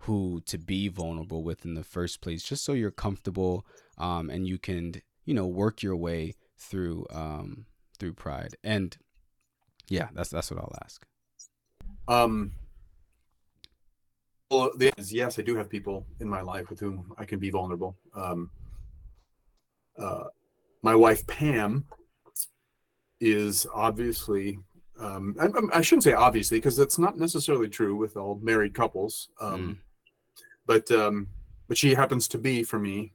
who 0.04 0.42
to 0.46 0.58
be 0.58 0.88
vulnerable 0.88 1.44
with 1.44 1.66
in 1.66 1.74
the 1.74 1.84
first 1.84 2.22
place 2.22 2.44
just 2.44 2.64
so 2.64 2.74
you're 2.74 2.92
comfortable 2.92 3.66
um, 3.98 4.30
and 4.30 4.48
you 4.48 4.58
can 4.58 4.94
you 5.26 5.34
know 5.34 5.48
work 5.48 5.82
your 5.82 5.96
way 5.96 6.36
through 6.58 7.06
um, 7.12 7.66
through 7.98 8.14
pride? 8.14 8.56
And 8.64 8.96
yeah 9.88 10.10
that's 10.14 10.30
that's 10.30 10.52
what 10.52 10.60
i'll 10.60 10.76
ask. 10.84 11.06
Um 12.08 12.52
well 14.52 14.72
the 14.78 14.88
answer 14.88 15.02
is 15.02 15.14
yes 15.14 15.40
i 15.40 15.42
do 15.42 15.56
have 15.56 15.70
people 15.70 16.06
in 16.20 16.28
my 16.28 16.42
life 16.42 16.70
with 16.70 16.80
whom 16.80 17.12
i 17.18 17.26
can 17.26 17.40
be 17.40 17.50
vulnerable 17.50 17.96
um 18.16 18.50
uh 19.98 20.26
my 20.82 20.96
wife 20.96 21.26
Pam 21.28 21.86
is 23.20 23.68
obviously 23.74 24.60
um, 25.00 25.36
I, 25.40 25.78
I, 25.78 25.82
shouldn't 25.82 26.04
say 26.04 26.14
obviously 26.14 26.58
because 26.58 26.76
that's 26.76 27.00
not 27.00 27.18
necessarily 27.18 27.70
true 27.70 27.96
with 27.96 28.18
all 28.18 28.38
married 28.44 28.74
couples. 28.74 29.30
Um, 29.40 29.62
mm. 29.62 29.78
But 30.66 30.92
um, 30.92 31.28
but 31.68 31.78
she 31.78 31.94
happens 31.96 32.28
to 32.30 32.38
be 32.38 32.64
for 32.64 32.80
me, 32.80 33.14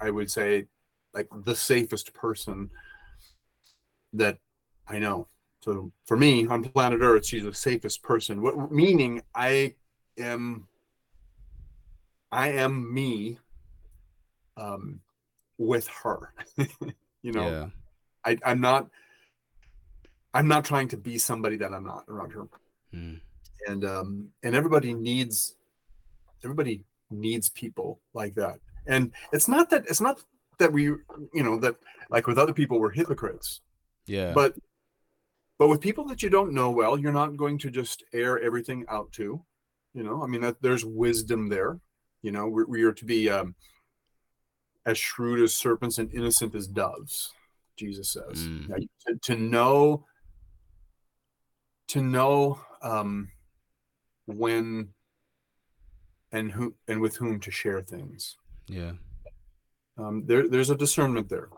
I 0.00 0.10
would 0.10 0.30
say, 0.30 0.66
like 1.12 1.28
the 1.44 1.54
safest 1.54 2.14
person 2.14 2.70
that 4.14 4.38
I 4.88 4.98
know. 4.98 5.28
So 5.60 5.92
for 6.06 6.16
me 6.16 6.46
on 6.46 6.64
planet 6.64 7.00
Earth, 7.02 7.26
she's 7.26 7.44
the 7.44 7.52
safest 7.52 8.02
person. 8.02 8.40
What 8.40 8.72
meaning 8.72 9.22
I 9.34 9.74
am 10.18 10.66
I 12.32 12.48
am 12.48 12.92
me 12.92 13.38
um, 14.56 15.00
with 15.58 15.88
her. 16.02 16.32
you 17.22 17.32
know, 17.32 17.48
yeah. 17.48 17.66
I, 18.24 18.36
I'm 18.44 18.60
not 18.60 18.88
I'm 20.34 20.48
not 20.48 20.64
trying 20.64 20.88
to 20.88 20.96
be 20.96 21.16
somebody 21.16 21.56
that 21.56 21.72
I'm 21.72 21.84
not 21.84 22.04
around 22.08 22.32
her. 22.32 22.48
Mm. 22.94 23.20
And 23.66 23.84
um 23.84 24.28
and 24.42 24.54
everybody 24.54 24.92
needs 24.92 25.54
everybody 26.44 26.84
needs 27.10 27.48
people 27.48 28.00
like 28.12 28.34
that. 28.34 28.58
And 28.86 29.12
it's 29.32 29.48
not 29.48 29.70
that 29.70 29.86
it's 29.88 30.00
not 30.00 30.20
that 30.58 30.72
we 30.72 30.84
you 30.84 31.02
know 31.34 31.58
that 31.60 31.76
like 32.10 32.26
with 32.26 32.38
other 32.38 32.52
people 32.52 32.80
we're 32.80 32.90
hypocrites. 32.90 33.60
Yeah. 34.06 34.32
But 34.32 34.54
but 35.58 35.68
with 35.68 35.80
people 35.80 36.04
that 36.08 36.22
you 36.22 36.28
don't 36.28 36.52
know 36.52 36.70
well, 36.70 36.98
you're 36.98 37.12
not 37.12 37.36
going 37.36 37.58
to 37.58 37.70
just 37.70 38.04
air 38.12 38.38
everything 38.38 38.84
out 38.88 39.10
to. 39.12 39.42
You 39.96 40.04
know, 40.04 40.22
I 40.22 40.26
mean 40.26 40.42
that 40.42 40.60
there's 40.60 40.84
wisdom 40.84 41.48
there. 41.48 41.80
You 42.22 42.30
know, 42.30 42.46
we, 42.46 42.64
we 42.64 42.82
are 42.82 42.92
to 42.92 43.04
be 43.04 43.30
um 43.30 43.56
as 44.86 44.96
shrewd 44.96 45.42
as 45.42 45.52
serpents 45.52 45.98
and 45.98 46.12
innocent 46.14 46.54
as 46.54 46.66
doves 46.66 47.32
jesus 47.76 48.10
says 48.10 48.46
mm. 48.46 48.68
now, 48.68 48.76
to, 49.06 49.18
to, 49.20 49.36
know 49.36 50.04
to 51.88 52.00
know 52.00 52.58
um, 52.82 53.28
when 54.26 54.88
and 56.32 56.50
who 56.50 56.74
and 56.88 57.00
with 57.00 57.16
whom 57.16 57.38
to 57.40 57.50
share 57.50 57.82
things 57.82 58.36
yeah 58.68 58.92
um, 59.98 60.24
there, 60.26 60.48
there's 60.48 60.70
a 60.70 60.76
discernment 60.76 61.28
there 61.28 61.48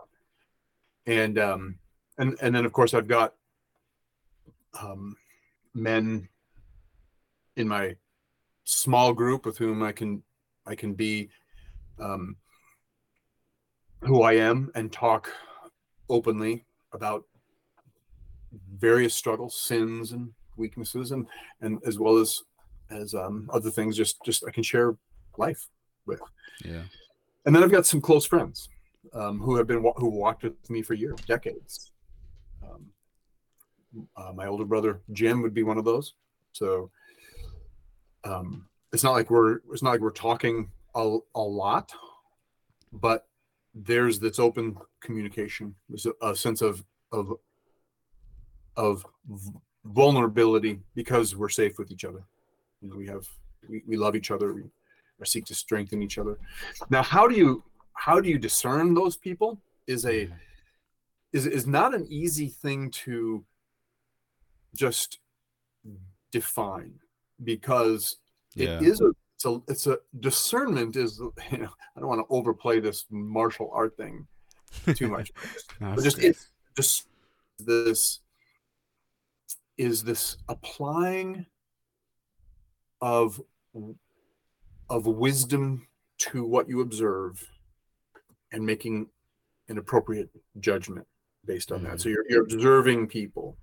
and 1.05 1.39
um, 1.39 1.77
and 2.17 2.35
and 2.41 2.53
then 2.53 2.65
of 2.65 2.73
course 2.73 2.93
i've 2.93 3.07
got 3.07 3.33
um, 4.81 5.15
men 5.73 6.27
in 7.55 7.67
my 7.67 7.95
small 8.69 9.13
group 9.13 9.45
with 9.45 9.57
whom 9.57 9.81
i 9.83 9.91
can 9.91 10.21
i 10.65 10.75
can 10.75 10.93
be 10.93 11.29
um, 11.99 12.35
who 14.01 14.23
I 14.23 14.33
am 14.33 14.71
and 14.75 14.91
talk 14.91 15.31
openly 16.09 16.65
about 16.93 17.25
various 18.77 19.13
struggles, 19.13 19.59
sins, 19.59 20.11
and 20.11 20.31
weaknesses, 20.57 21.11
and 21.11 21.27
and 21.61 21.79
as 21.85 21.99
well 21.99 22.17
as 22.17 22.41
as 22.89 23.13
um, 23.13 23.49
other 23.53 23.69
things. 23.69 23.97
Just 23.97 24.23
just 24.23 24.43
I 24.47 24.51
can 24.51 24.63
share 24.63 24.95
life 25.37 25.67
with. 26.05 26.21
Yeah. 26.63 26.83
And 27.45 27.55
then 27.55 27.63
I've 27.63 27.71
got 27.71 27.85
some 27.85 28.01
close 28.01 28.25
friends 28.25 28.69
um, 29.13 29.39
who 29.39 29.55
have 29.55 29.67
been 29.67 29.83
who 29.97 30.09
walked 30.09 30.43
with 30.43 30.69
me 30.69 30.81
for 30.81 30.93
years, 30.93 31.19
decades. 31.27 31.91
Um, 32.63 32.87
uh, 34.15 34.33
my 34.33 34.47
older 34.47 34.65
brother 34.65 35.01
Jim 35.13 35.41
would 35.41 35.53
be 35.53 35.63
one 35.63 35.77
of 35.77 35.85
those. 35.85 36.13
So 36.53 36.91
um, 38.23 38.67
it's 38.91 39.03
not 39.03 39.11
like 39.11 39.29
we're 39.29 39.59
it's 39.71 39.83
not 39.83 39.91
like 39.91 40.01
we're 40.01 40.11
talking 40.11 40.71
a, 40.95 41.17
a 41.35 41.41
lot, 41.41 41.91
but 42.91 43.27
there's 43.73 44.19
this 44.19 44.39
open 44.39 44.77
communication. 44.99 45.75
There's 45.87 46.05
a, 46.05 46.13
a 46.21 46.35
sense 46.35 46.61
of 46.61 46.83
of 47.11 47.33
of 48.75 49.05
vulnerability 49.85 50.79
because 50.95 51.35
we're 51.35 51.49
safe 51.49 51.77
with 51.77 51.91
each 51.91 52.05
other. 52.05 52.23
You 52.81 52.89
know, 52.89 52.95
we 52.95 53.07
have 53.07 53.27
we, 53.67 53.83
we 53.87 53.97
love 53.97 54.15
each 54.15 54.31
other. 54.31 54.53
We 54.53 54.63
seek 55.23 55.45
to 55.45 55.55
strengthen 55.55 56.01
each 56.01 56.17
other. 56.17 56.37
Now, 56.89 57.03
how 57.03 57.27
do 57.27 57.35
you 57.35 57.63
how 57.93 58.19
do 58.19 58.29
you 58.29 58.39
discern 58.39 58.93
those 58.93 59.15
people? 59.15 59.59
Is 59.87 60.05
a 60.05 60.29
is 61.33 61.45
is 61.45 61.67
not 61.67 61.93
an 61.93 62.05
easy 62.09 62.47
thing 62.47 62.91
to 62.91 63.43
just 64.75 65.19
define 66.31 66.93
because 67.43 68.17
yeah. 68.55 68.77
it 68.77 68.83
is 68.83 69.01
a 69.01 69.11
it's 69.35 69.45
a 69.45 69.61
it's 69.67 69.87
a 69.87 69.97
discernment 70.19 70.95
is 70.95 71.19
you 71.51 71.57
know 71.59 71.69
I 71.95 71.99
don't 71.99 72.09
want 72.09 72.27
to 72.27 72.33
overplay 72.33 72.79
this 72.79 73.05
martial 73.09 73.69
art 73.73 73.95
thing 73.97 74.27
too 74.95 75.07
much, 75.09 75.31
no, 75.79 75.95
but 75.95 76.03
just 76.03 76.19
it's 76.19 76.47
just 76.75 77.07
this 77.59 78.19
is 79.77 80.03
this 80.03 80.37
applying 80.49 81.45
of 83.01 83.41
of 84.89 85.05
wisdom 85.05 85.87
to 86.17 86.43
what 86.45 86.67
you 86.67 86.81
observe 86.81 87.47
and 88.51 88.65
making 88.65 89.07
an 89.69 89.77
appropriate 89.77 90.29
judgment 90.59 91.05
based 91.45 91.71
on 91.71 91.81
mm. 91.81 91.83
that. 91.89 92.01
So 92.01 92.09
you're, 92.09 92.25
you're 92.27 92.43
observing 92.43 93.07
people. 93.07 93.55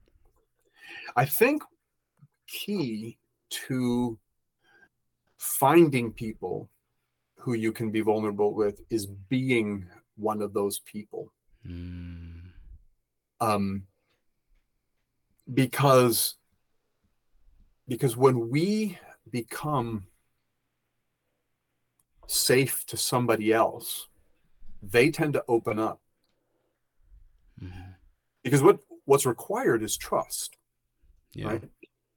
I 1.17 1.25
think 1.25 1.63
key 2.47 3.19
to 3.67 4.19
finding 5.39 6.13
people 6.13 6.69
who 7.37 7.55
you 7.55 7.73
can 7.73 7.91
be 7.91 8.01
vulnerable 8.01 8.55
with 8.55 8.81
is 8.91 9.07
being 9.07 9.87
one 10.17 10.43
of 10.43 10.53
those 10.53 10.81
people. 10.81 11.33
Mm. 11.67 12.41
Um, 13.41 13.83
because 15.53 16.37
because 17.89 18.17
when 18.17 18.51
we 18.51 18.99
become 19.31 20.07
safe 22.27 22.85
to 22.87 22.97
somebody 22.97 23.53
else, 23.53 24.09
they 24.83 25.11
tend 25.11 25.35
to 25.35 25.45
open 25.47 25.79
up. 25.79 26.01
Mm-hmm. 27.63 27.91
Because 28.43 28.63
what 28.63 28.81
what's 29.05 29.27
required 29.27 29.83
is 29.83 29.97
trust. 29.97 30.57
Yeah. 31.33 31.49
Right. 31.49 31.65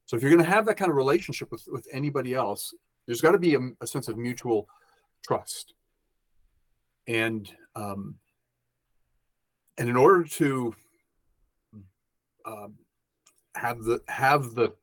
So 0.09 0.17
if 0.17 0.23
you're 0.23 0.31
going 0.31 0.43
to 0.43 0.49
have 0.49 0.65
that 0.65 0.77
kind 0.77 0.89
of 0.89 0.97
relationship 0.97 1.51
with 1.51 1.67
with 1.67 1.87
anybody 1.93 2.33
else, 2.33 2.73
there's 3.05 3.21
got 3.21 3.33
to 3.33 3.37
be 3.37 3.53
a, 3.53 3.59
a, 3.79 3.85
sense 3.85 4.07
of 4.07 4.17
mutual 4.17 4.67
trust. 5.23 5.75
And 7.07 7.47
um, 7.75 8.15
and 9.77 9.87
in 9.87 9.95
order 9.95 10.23
to 10.23 10.73
um, 12.43 12.73
have 13.53 13.83
the 13.83 14.01
have 14.07 14.55
the 14.55 14.73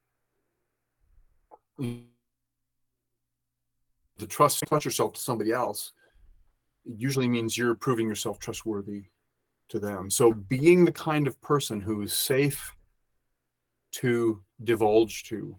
the 1.77 2.05
trust 4.29 4.63
trust 4.69 4.85
yourself 4.85 5.15
to 5.15 5.21
somebody 5.21 5.51
else 5.51 5.93
it 6.85 6.95
usually 7.01 7.27
means 7.27 7.59
you're 7.59 7.75
proving 7.75 8.07
yourself 8.07 8.39
trustworthy 8.39 9.07
to 9.71 9.81
them. 9.81 10.09
So 10.09 10.33
being 10.33 10.85
the 10.85 10.93
kind 10.93 11.27
of 11.27 11.41
person 11.41 11.81
who 11.81 12.03
is 12.03 12.13
safe 12.13 12.73
to 13.95 14.41
divulge 14.63 15.25
to 15.25 15.57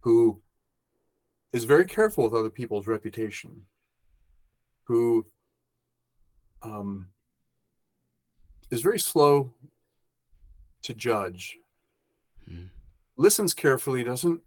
who 0.00 0.40
is 1.52 1.64
very 1.64 1.84
careful 1.84 2.24
with 2.24 2.34
other 2.34 2.50
people's 2.50 2.86
reputation, 2.86 3.62
who 4.84 5.26
um, 6.62 7.08
is 8.70 8.82
very 8.82 8.98
slow 8.98 9.52
to 10.82 10.94
judge, 10.94 11.56
mm. 12.50 12.68
listens 13.16 13.54
carefully, 13.54 14.04
doesn't 14.04 14.40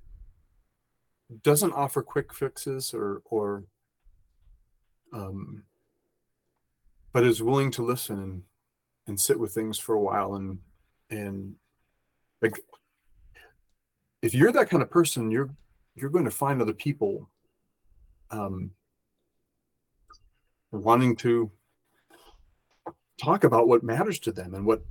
doesn't 1.43 1.73
offer 1.73 2.01
quick 2.01 2.33
fixes 2.33 2.93
or 2.93 3.21
or 3.25 3.63
um, 5.13 5.63
but 7.11 7.25
is 7.25 7.41
willing 7.41 7.71
to 7.71 7.83
listen 7.83 8.19
and 8.19 8.43
and 9.07 9.19
sit 9.19 9.39
with 9.39 9.53
things 9.53 9.77
for 9.77 9.95
a 9.95 10.01
while 10.01 10.35
and 10.35 10.59
and 11.09 11.55
like 12.41 12.53
if 14.21 14.33
you're 14.33 14.51
that 14.51 14.69
kind 14.69 14.83
of 14.83 14.89
person 14.89 15.31
you're 15.31 15.49
you're 15.95 16.09
going 16.09 16.25
to 16.25 16.31
find 16.31 16.61
other 16.61 16.73
people 16.73 17.29
um, 18.31 18.71
wanting 20.71 21.15
to 21.15 21.51
talk 23.19 23.43
about 23.43 23.67
what 23.67 23.83
matters 23.83 24.19
to 24.19 24.31
them 24.31 24.53
and 24.53 24.65
what 24.65 24.81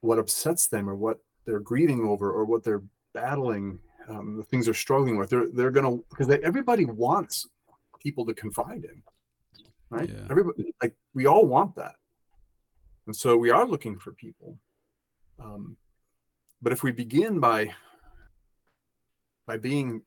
what 0.00 0.18
upsets 0.18 0.66
them 0.66 0.88
or 0.88 0.96
what 0.96 1.18
they're 1.46 1.60
grieving 1.60 2.06
over 2.06 2.32
or 2.32 2.44
what 2.44 2.64
they're 2.64 2.82
battling 3.14 3.78
um, 4.08 4.36
the 4.36 4.42
things 4.42 4.64
they're 4.64 4.74
struggling 4.74 5.16
with. 5.16 5.30
They're 5.30 5.48
they're 5.52 5.70
gonna 5.70 5.98
because 6.10 6.28
everybody 6.42 6.84
wants 6.84 7.46
people 8.00 8.26
to 8.26 8.34
confide 8.34 8.84
in 8.84 9.02
right? 9.92 10.08
Yeah. 10.08 10.26
everybody 10.30 10.74
like 10.82 10.94
we 11.14 11.26
all 11.26 11.46
want 11.46 11.76
that. 11.76 11.94
And 13.06 13.14
so 13.14 13.36
we 13.36 13.50
are 13.50 13.66
looking 13.66 13.98
for 13.98 14.12
people. 14.12 14.58
Um, 15.38 15.76
but 16.62 16.72
if 16.72 16.82
we 16.82 16.92
begin 16.92 17.40
by 17.40 17.72
by 19.46 19.56
being 19.56 20.02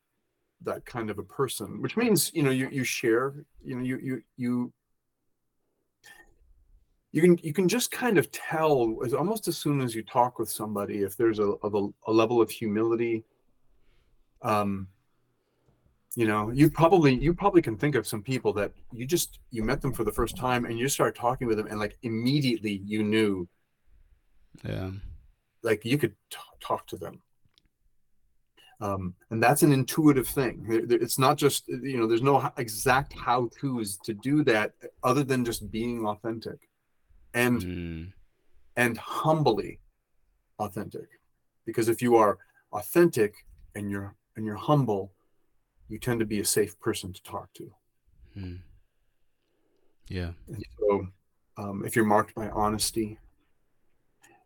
that 0.61 0.85
kind 0.85 1.09
of 1.09 1.19
a 1.19 1.23
person 1.23 1.81
which 1.81 1.97
means 1.97 2.31
you 2.33 2.41
know 2.41 2.49
you 2.49 2.69
you 2.71 2.83
share 2.83 3.33
you 3.63 3.75
know 3.75 3.83
you 3.83 3.97
you 3.97 4.21
you 4.37 4.73
you 7.11 7.21
can 7.21 7.37
you 7.43 7.53
can 7.53 7.67
just 7.67 7.91
kind 7.91 8.17
of 8.17 8.31
tell 8.31 8.97
as 9.05 9.13
almost 9.13 9.47
as 9.47 9.57
soon 9.57 9.81
as 9.81 9.93
you 9.93 10.03
talk 10.03 10.39
with 10.39 10.49
somebody 10.49 10.99
if 11.03 11.15
there's 11.17 11.39
a 11.39 11.53
a, 11.63 11.89
a 12.07 12.11
level 12.11 12.41
of 12.41 12.49
humility 12.49 13.23
um 14.41 14.87
you 16.15 16.25
know 16.25 16.49
you 16.51 16.69
probably 16.69 17.13
you 17.13 17.33
probably 17.33 17.61
can 17.61 17.77
think 17.77 17.95
of 17.95 18.07
some 18.07 18.21
people 18.21 18.53
that 18.53 18.71
you 18.93 19.05
just 19.05 19.39
you 19.51 19.61
met 19.63 19.81
them 19.81 19.93
for 19.93 20.03
the 20.05 20.11
first 20.11 20.37
time 20.37 20.65
and 20.65 20.79
you 20.79 20.87
start 20.87 21.15
talking 21.15 21.47
with 21.47 21.57
them 21.57 21.67
and 21.67 21.79
like 21.79 21.97
immediately 22.03 22.81
you 22.85 23.03
knew 23.03 23.47
Yeah. 24.63 24.91
like 25.63 25.83
you 25.83 25.97
could 25.97 26.15
t- 26.29 26.37
talk 26.61 26.87
to 26.87 26.97
them 26.97 27.21
um, 28.81 29.13
and 29.29 29.41
that's 29.41 29.63
an 29.63 29.71
intuitive 29.71 30.27
thing 30.27 30.65
it's 30.69 31.17
not 31.17 31.38
just 31.38 31.67
you 31.67 31.97
know 31.97 32.07
there's 32.07 32.21
no 32.21 32.51
exact 32.57 33.13
how 33.13 33.49
to's 33.59 33.97
to 34.03 34.13
do 34.13 34.43
that 34.43 34.73
other 35.03 35.23
than 35.23 35.45
just 35.45 35.71
being 35.71 36.05
authentic 36.05 36.59
and 37.33 37.61
Mm. 37.61 38.13
and 38.77 38.97
humbly 38.97 39.79
authentic 40.59 41.07
because 41.65 41.88
if 41.89 42.01
you 42.01 42.15
are 42.15 42.38
authentic 42.73 43.33
and 43.75 43.89
you're 43.91 44.15
and 44.35 44.45
you're 44.45 44.55
humble 44.55 45.11
you 45.88 45.97
tend 45.99 46.19
to 46.19 46.25
be 46.25 46.39
a 46.41 46.45
safe 46.45 46.79
person 46.79 47.13
to 47.13 47.23
talk 47.23 47.53
to 47.53 47.71
Mm. 48.38 48.59
Yeah. 50.09 50.31
And 50.47 50.63
so, 50.77 51.07
um, 51.57 51.83
if 51.85 51.95
you're 51.95 52.05
marked 52.05 52.35
by 52.35 52.49
honesty, 52.49 53.17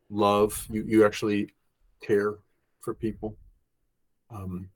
love, 0.09 0.65
you 0.69 0.83
you 0.87 1.05
actually 1.05 1.53
care 2.01 2.35
for 2.81 2.93
people. 2.93 3.35
Um, 4.29 4.69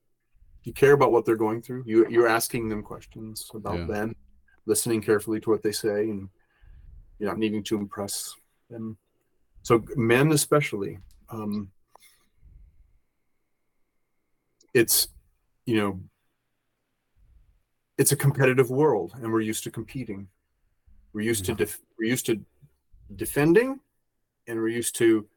you 0.63 0.73
care 0.73 0.93
about 0.93 1.11
what 1.11 1.25
they're 1.25 1.35
going 1.35 1.61
through. 1.61 1.83
You 1.85 2.07
you're 2.09 2.27
asking 2.27 2.69
them 2.69 2.83
questions 2.83 3.49
about 3.53 3.79
Yeah. 3.79 3.85
them, 3.85 4.15
listening 4.65 5.01
carefully 5.01 5.39
to 5.41 5.49
what 5.49 5.61
they 5.61 5.71
say, 5.71 6.09
and 6.09 6.29
you're 7.19 7.29
not 7.29 7.37
needing 7.37 7.63
to 7.63 7.77
impress 7.77 8.35
them. 8.69 8.97
So 9.61 9.83
men 9.95 10.31
especially, 10.31 10.99
um, 11.29 11.71
it's 14.73 15.09
you 15.65 15.77
know 15.77 16.01
it's 17.97 18.11
a 18.11 18.15
competitive 18.15 18.69
world 18.69 19.13
and 19.15 19.31
we're 19.31 19.39
used 19.41 19.63
to 19.63 19.71
competing 19.71 20.27
we're 21.13 21.21
used 21.21 21.45
to 21.45 21.53
def- 21.53 21.79
we're 21.97 22.09
used 22.09 22.25
to 22.25 22.43
defending 23.15 23.79
and 24.47 24.59
we're 24.59 24.67
used 24.67 24.95
to 24.95 25.27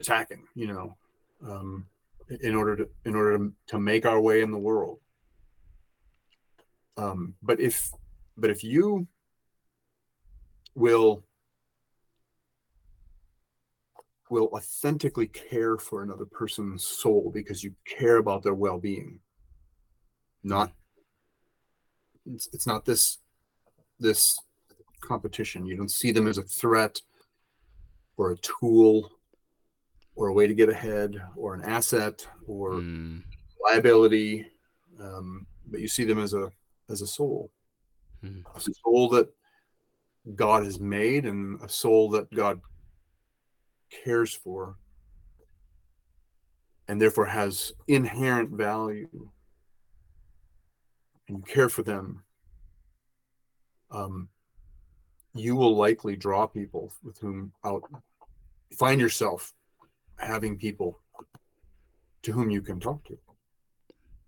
attacking 0.00 0.46
you 0.54 0.66
know 0.66 0.96
um, 1.46 1.86
in 2.40 2.54
order 2.54 2.76
to 2.76 2.88
in 3.04 3.14
order 3.14 3.38
to, 3.38 3.52
to 3.68 3.78
make 3.78 4.06
our 4.06 4.20
way 4.20 4.40
in 4.40 4.50
the 4.50 4.58
world. 4.58 5.00
Um, 6.96 7.34
but 7.42 7.60
if 7.60 7.90
but 8.36 8.50
if 8.50 8.64
you 8.64 9.06
will 10.74 11.24
will 14.30 14.48
authentically 14.54 15.26
care 15.26 15.76
for 15.76 16.02
another 16.02 16.24
person's 16.24 16.84
soul 16.84 17.30
because 17.32 17.62
you 17.62 17.72
care 17.84 18.16
about 18.16 18.42
their 18.42 18.54
well-being 18.54 19.20
not 20.42 20.72
it's, 22.26 22.48
it's 22.52 22.66
not 22.66 22.84
this 22.84 23.18
this 23.98 24.38
competition. 25.00 25.66
You 25.66 25.76
don't 25.76 25.90
see 25.90 26.10
them 26.10 26.26
as 26.26 26.38
a 26.38 26.42
threat 26.42 27.00
or 28.16 28.32
a 28.32 28.36
tool 28.38 29.10
or 30.16 30.28
a 30.28 30.32
way 30.32 30.46
to 30.46 30.54
get 30.54 30.68
ahead 30.68 31.20
or 31.36 31.54
an 31.54 31.62
asset 31.62 32.26
or 32.46 32.72
Mm. 32.72 33.22
liability 33.62 34.46
um, 35.00 35.46
but 35.66 35.80
you 35.80 35.88
see 35.88 36.04
them 36.04 36.18
as 36.18 36.34
a 36.34 36.50
as 36.88 37.02
a 37.02 37.06
soul 37.06 37.50
Hmm. 38.20 38.40
a 38.54 38.60
soul 38.60 39.08
that 39.10 39.28
god 40.36 40.64
has 40.64 40.78
made 40.80 41.24
and 41.26 41.60
a 41.62 41.68
soul 41.68 42.08
that 42.10 42.30
god 42.32 42.60
cares 43.90 44.32
for 44.34 44.76
and 46.88 47.00
therefore 47.00 47.26
has 47.26 47.72
inherent 47.88 48.50
value 48.50 49.08
and 51.28 51.38
you 51.38 51.44
care 51.44 51.68
for 51.68 51.82
them 51.82 52.22
um, 53.90 54.28
you 55.34 55.56
will 55.56 55.74
likely 55.76 56.16
draw 56.16 56.46
people 56.46 56.92
with 57.02 57.18
whom 57.18 57.52
out 57.64 57.82
find 58.78 59.00
yourself 59.00 59.52
having 60.16 60.56
people 60.56 61.00
to 62.22 62.32
whom 62.32 62.50
you 62.50 62.62
can 62.62 62.80
talk 62.80 63.04
to 63.04 63.18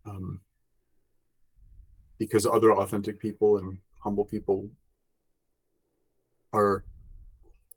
um, 0.05 0.41
because 2.19 2.47
other 2.47 2.73
authentic 2.73 3.19
people 3.21 3.59
and 3.59 3.79
humble 4.01 4.25
people 4.25 4.69
are 6.53 6.85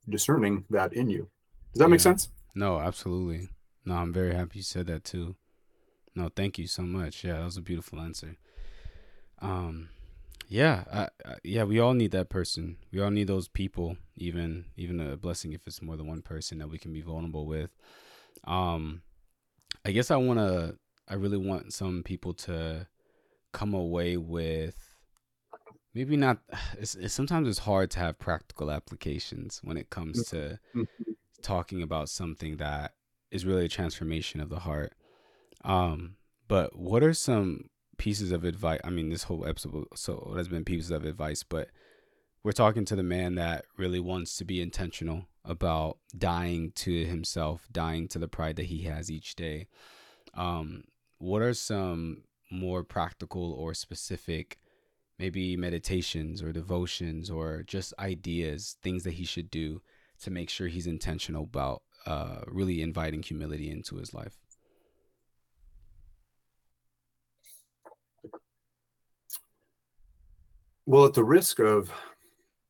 discerning 0.07 0.65
that 0.69 0.93
in 0.93 1.09
you 1.09 1.29
does 1.73 1.79
that 1.79 1.89
make 1.89 1.99
sense 1.99 2.29
No, 2.55 2.79
absolutely. 2.79 3.49
No, 3.85 3.95
I'm 3.95 4.11
very 4.11 4.33
happy 4.35 4.59
you 4.59 4.63
said 4.63 4.87
that 4.87 5.03
too. 5.03 5.35
No, 6.15 6.29
thank 6.29 6.57
you 6.57 6.67
so 6.67 6.81
much. 6.81 7.23
Yeah, 7.23 7.37
that 7.37 7.45
was 7.45 7.57
a 7.57 7.61
beautiful 7.61 7.99
answer. 7.99 8.35
Um, 9.41 9.89
yeah, 10.47 10.83
I, 10.91 11.01
I, 11.25 11.35
yeah, 11.43 11.63
we 11.63 11.79
all 11.79 11.93
need 11.93 12.11
that 12.11 12.29
person. 12.29 12.77
We 12.91 13.01
all 13.01 13.11
need 13.11 13.27
those 13.27 13.47
people. 13.47 13.97
Even 14.17 14.65
even 14.77 14.99
a 14.99 15.17
blessing 15.17 15.53
if 15.53 15.61
it's 15.67 15.81
more 15.81 15.97
than 15.97 16.07
one 16.07 16.21
person 16.21 16.59
that 16.59 16.69
we 16.69 16.77
can 16.77 16.93
be 16.93 17.01
vulnerable 17.01 17.45
with. 17.45 17.71
Um, 18.45 19.01
I 19.85 19.91
guess 19.91 20.11
I 20.11 20.17
want 20.17 20.39
to. 20.39 20.77
I 21.07 21.15
really 21.15 21.37
want 21.37 21.73
some 21.73 22.03
people 22.03 22.33
to 22.33 22.87
come 23.51 23.73
away 23.73 24.17
with 24.17 24.95
maybe 25.93 26.15
not. 26.17 26.39
It's, 26.79 26.95
it's 26.95 27.13
sometimes 27.13 27.47
it's 27.47 27.59
hard 27.59 27.91
to 27.91 27.99
have 27.99 28.19
practical 28.19 28.71
applications 28.71 29.59
when 29.63 29.75
it 29.77 29.89
comes 29.89 30.23
to 30.29 30.59
talking 31.41 31.81
about 31.81 32.09
something 32.09 32.57
that 32.57 32.93
is 33.31 33.45
really 33.45 33.65
a 33.65 33.69
transformation 33.69 34.39
of 34.39 34.49
the 34.49 34.59
heart. 34.59 34.93
Um, 35.63 36.15
but 36.47 36.77
what 36.77 37.03
are 37.03 37.13
some 37.13 37.69
pieces 37.99 38.31
of 38.31 38.43
advice? 38.43 38.79
I 38.83 38.89
mean, 38.89 39.09
this 39.09 39.23
whole 39.23 39.45
episode 39.45 39.85
so 39.93 40.33
has 40.35 40.47
been 40.47 40.65
pieces 40.65 40.89
of 40.89 41.05
advice, 41.05 41.43
but 41.43 41.69
we're 42.43 42.51
talking 42.53 42.85
to 42.85 42.95
the 42.95 43.03
man 43.03 43.35
that 43.35 43.65
really 43.77 43.99
wants 43.99 44.37
to 44.37 44.45
be 44.45 44.61
intentional 44.61 45.27
about 45.45 45.97
dying 46.17 46.71
to 46.75 47.05
himself, 47.05 47.67
dying 47.71 48.07
to 48.07 48.17
the 48.17 48.27
pride 48.27 48.55
that 48.55 48.65
he 48.65 48.83
has 48.83 49.11
each 49.11 49.35
day. 49.35 49.67
Um, 50.33 50.85
what 51.17 51.41
are 51.41 51.53
some 51.53 52.23
more 52.49 52.83
practical 52.83 53.53
or 53.53 53.73
specific, 53.73 54.57
maybe 55.17 55.57
meditations 55.57 56.41
or 56.41 56.51
devotions 56.51 57.29
or 57.29 57.63
just 57.63 57.93
ideas, 57.99 58.77
things 58.81 59.03
that 59.03 59.13
he 59.13 59.25
should 59.25 59.51
do 59.51 59.81
to 60.21 60.31
make 60.31 60.49
sure 60.49 60.67
he's 60.67 60.87
intentional 60.87 61.43
about 61.43 61.83
uh, 62.05 62.41
really 62.47 62.81
inviting 62.81 63.21
humility 63.21 63.69
into 63.69 63.97
his 63.97 64.13
life. 64.13 64.38
Well, 70.89 71.05
at 71.05 71.13
the 71.13 71.23
risk 71.23 71.59
of 71.59 71.91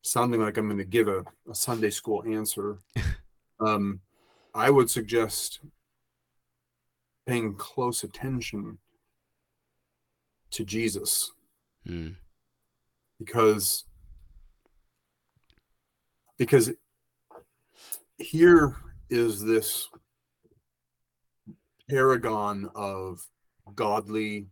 sounding 0.02 0.42
like 0.42 0.58
I'm 0.58 0.66
going 0.66 0.76
to 0.76 0.84
give 0.84 1.08
a, 1.08 1.24
a 1.50 1.54
Sunday 1.54 1.88
school 1.88 2.22
answer, 2.26 2.76
um, 3.60 4.00
I 4.54 4.68
would 4.68 4.90
suggest 4.90 5.60
paying 7.26 7.54
close 7.54 8.04
attention 8.04 8.76
to 10.50 10.66
Jesus. 10.66 11.32
Mm, 11.88 12.16
because 13.18 13.84
because 16.36 16.70
here 18.18 18.76
is 19.08 19.42
this 19.42 19.88
paragon 21.88 22.68
of 22.74 23.26
godly 23.74 24.48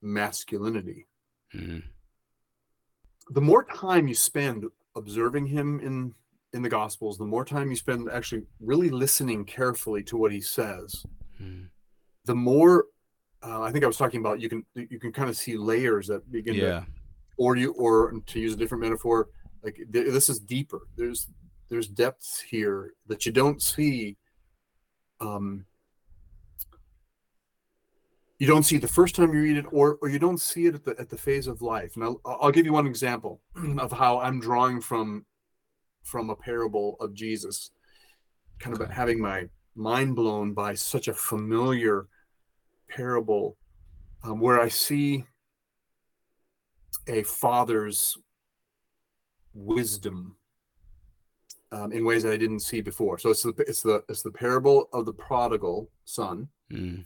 masculinity. 0.00 1.06
Mm, 1.54 1.82
the 3.30 3.40
more 3.40 3.64
time 3.64 4.08
you 4.08 4.14
spend 4.14 4.64
observing 4.96 5.46
him 5.46 5.80
in 5.80 6.14
in 6.52 6.62
the 6.62 6.68
gospels 6.68 7.16
the 7.16 7.24
more 7.24 7.44
time 7.44 7.70
you 7.70 7.76
spend 7.76 8.08
actually 8.10 8.42
really 8.60 8.90
listening 8.90 9.44
carefully 9.44 10.02
to 10.02 10.16
what 10.16 10.32
he 10.32 10.40
says 10.40 11.04
mm. 11.40 11.66
the 12.24 12.34
more 12.34 12.86
uh, 13.44 13.62
i 13.62 13.70
think 13.70 13.84
i 13.84 13.86
was 13.86 13.96
talking 13.96 14.20
about 14.20 14.40
you 14.40 14.48
can 14.48 14.64
you 14.74 14.98
can 14.98 15.12
kind 15.12 15.30
of 15.30 15.36
see 15.36 15.56
layers 15.56 16.08
that 16.08 16.30
begin 16.32 16.54
to 16.54 16.86
or 17.36 17.56
you 17.56 17.72
or 17.74 18.12
to 18.26 18.40
use 18.40 18.52
a 18.52 18.56
different 18.56 18.82
metaphor 18.82 19.28
like 19.62 19.76
th- 19.92 20.12
this 20.12 20.28
is 20.28 20.40
deeper 20.40 20.82
there's 20.96 21.28
there's 21.68 21.86
depths 21.86 22.40
here 22.40 22.94
that 23.06 23.24
you 23.24 23.32
don't 23.32 23.62
see 23.62 24.16
um 25.20 25.64
you 28.40 28.46
don't 28.46 28.64
see 28.64 28.76
it 28.76 28.82
the 28.82 28.88
first 28.88 29.14
time 29.14 29.32
you 29.32 29.42
read 29.42 29.58
it 29.58 29.66
or 29.70 29.98
or 30.02 30.08
you 30.08 30.18
don't 30.18 30.40
see 30.40 30.66
it 30.66 30.74
at 30.74 30.84
the 30.84 30.98
at 30.98 31.10
the 31.10 31.16
phase 31.16 31.46
of 31.46 31.62
life 31.62 31.94
and 31.94 32.02
i'll, 32.02 32.20
I'll 32.24 32.50
give 32.50 32.66
you 32.66 32.72
one 32.72 32.86
example 32.86 33.40
of 33.78 33.92
how 33.92 34.18
i'm 34.18 34.40
drawing 34.40 34.80
from 34.80 35.24
from 36.02 36.30
a 36.30 36.34
parable 36.34 36.96
of 37.00 37.14
jesus 37.14 37.70
kind 38.58 38.78
of 38.78 38.90
having 38.90 39.20
my 39.20 39.44
mind 39.76 40.16
blown 40.16 40.54
by 40.54 40.74
such 40.74 41.06
a 41.06 41.14
familiar 41.14 42.08
parable 42.88 43.56
um, 44.24 44.40
where 44.40 44.58
i 44.58 44.68
see 44.68 45.24
a 47.06 47.22
father's 47.22 48.16
wisdom 49.52 50.36
um, 51.72 51.92
in 51.92 52.04
ways 52.04 52.24
that 52.24 52.32
I 52.32 52.36
didn't 52.36 52.60
see 52.60 52.80
before. 52.80 53.16
So 53.18 53.30
it's 53.30 53.42
the 53.42 53.54
it's 53.58 53.82
the 53.82 54.02
it's 54.08 54.22
the 54.22 54.30
parable 54.30 54.88
of 54.92 55.06
the 55.06 55.12
prodigal 55.12 55.88
son, 56.04 56.48
Mm. 56.72 57.04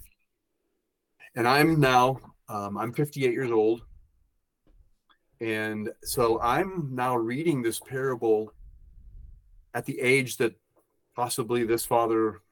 And 1.37 1.47
I'm 1.49 1.81
now 1.81 2.19
um, 2.49 2.77
I'm 2.77 2.93
58 2.93 3.33
years 3.33 3.51
old, 3.51 3.83
and 5.41 5.91
so 6.03 6.41
I'm 6.41 6.91
now 6.95 7.17
reading 7.17 7.63
this 7.63 7.81
parable 7.81 8.53
at 9.73 9.85
the 9.87 9.99
age 10.01 10.37
that 10.37 10.55
possibly 11.17 11.65
this 11.65 11.85
father 11.87 12.43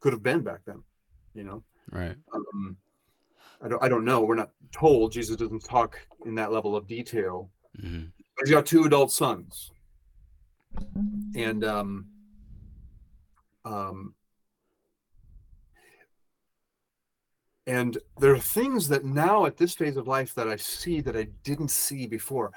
could 0.00 0.12
have 0.12 0.22
been 0.22 0.40
back 0.40 0.60
then. 0.66 0.82
You 1.34 1.44
know, 1.44 1.62
Right. 1.90 2.16
um, 2.32 2.76
I 3.62 3.68
don't 3.68 3.82
I 3.82 3.88
don't 3.88 4.04
know. 4.04 4.22
We're 4.22 4.34
not 4.36 4.50
told. 4.72 5.12
Jesus 5.12 5.36
doesn't 5.36 5.64
talk 5.64 5.98
in 6.26 6.34
that 6.36 6.52
level 6.52 6.76
of 6.76 6.86
detail. 6.86 7.50
hmm 7.80 8.04
He's 8.40 8.50
got 8.50 8.66
two 8.66 8.84
adult 8.84 9.12
sons, 9.12 9.70
and 11.36 11.64
um, 11.64 12.06
um, 13.64 14.14
and 17.66 17.98
there 18.18 18.34
are 18.34 18.38
things 18.38 18.88
that 18.88 19.04
now 19.04 19.46
at 19.46 19.56
this 19.56 19.74
phase 19.74 19.96
of 19.96 20.06
life 20.06 20.34
that 20.34 20.48
I 20.48 20.56
see 20.56 21.00
that 21.00 21.16
I 21.16 21.28
didn't 21.42 21.70
see 21.70 22.06
before. 22.06 22.52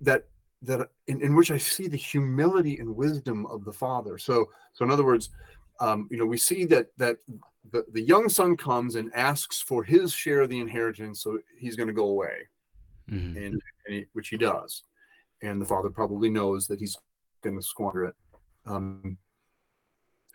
That 0.00 0.24
that 0.62 0.88
in, 1.06 1.20
in 1.20 1.34
which 1.36 1.50
I 1.50 1.58
see 1.58 1.88
the 1.88 1.96
humility 1.96 2.78
and 2.78 2.96
wisdom 2.96 3.46
of 3.46 3.64
the 3.64 3.72
father. 3.72 4.18
So 4.18 4.46
so 4.72 4.84
in 4.84 4.90
other 4.90 5.04
words, 5.04 5.30
um, 5.80 6.08
you 6.10 6.18
know, 6.18 6.26
we 6.26 6.38
see 6.38 6.64
that 6.66 6.88
that 6.98 7.18
the, 7.70 7.84
the 7.92 8.02
young 8.02 8.28
son 8.28 8.56
comes 8.56 8.94
and 8.94 9.12
asks 9.14 9.60
for 9.60 9.84
his 9.84 10.12
share 10.12 10.40
of 10.40 10.48
the 10.48 10.60
inheritance, 10.60 11.22
so 11.22 11.38
he's 11.58 11.76
going 11.76 11.88
to 11.88 11.92
go 11.92 12.06
away 12.06 12.48
hmm 13.08 13.36
and, 13.36 13.36
and 13.36 13.60
he, 13.88 14.06
which 14.12 14.28
he 14.28 14.36
does, 14.36 14.84
and 15.42 15.60
the 15.60 15.66
father 15.66 15.90
probably 15.90 16.30
knows 16.30 16.66
that 16.66 16.78
he's 16.78 16.96
going 17.42 17.56
to 17.56 17.62
squander 17.62 18.04
it, 18.04 18.14
um, 18.66 19.16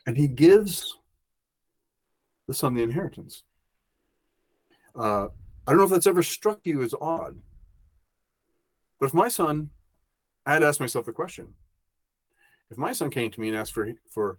and 0.05 0.17
he 0.17 0.27
gives 0.27 0.97
the 2.47 2.53
son 2.53 2.73
the 2.75 2.83
inheritance. 2.83 3.43
Uh, 4.95 5.27
I 5.65 5.71
don't 5.71 5.77
know 5.77 5.83
if 5.85 5.89
that's 5.89 6.07
ever 6.07 6.23
struck 6.23 6.59
you 6.65 6.81
as 6.81 6.93
odd, 6.99 7.37
but 8.99 9.07
if 9.07 9.13
my 9.13 9.27
son, 9.27 9.69
I 10.45 10.53
had 10.53 10.59
to 10.59 10.67
ask 10.67 10.79
myself 10.79 11.05
the 11.05 11.11
question: 11.13 11.53
if 12.69 12.77
my 12.77 12.91
son 12.93 13.09
came 13.09 13.31
to 13.31 13.39
me 13.41 13.47
and 13.49 13.57
asked 13.57 13.73
for 13.73 13.91
for 14.09 14.37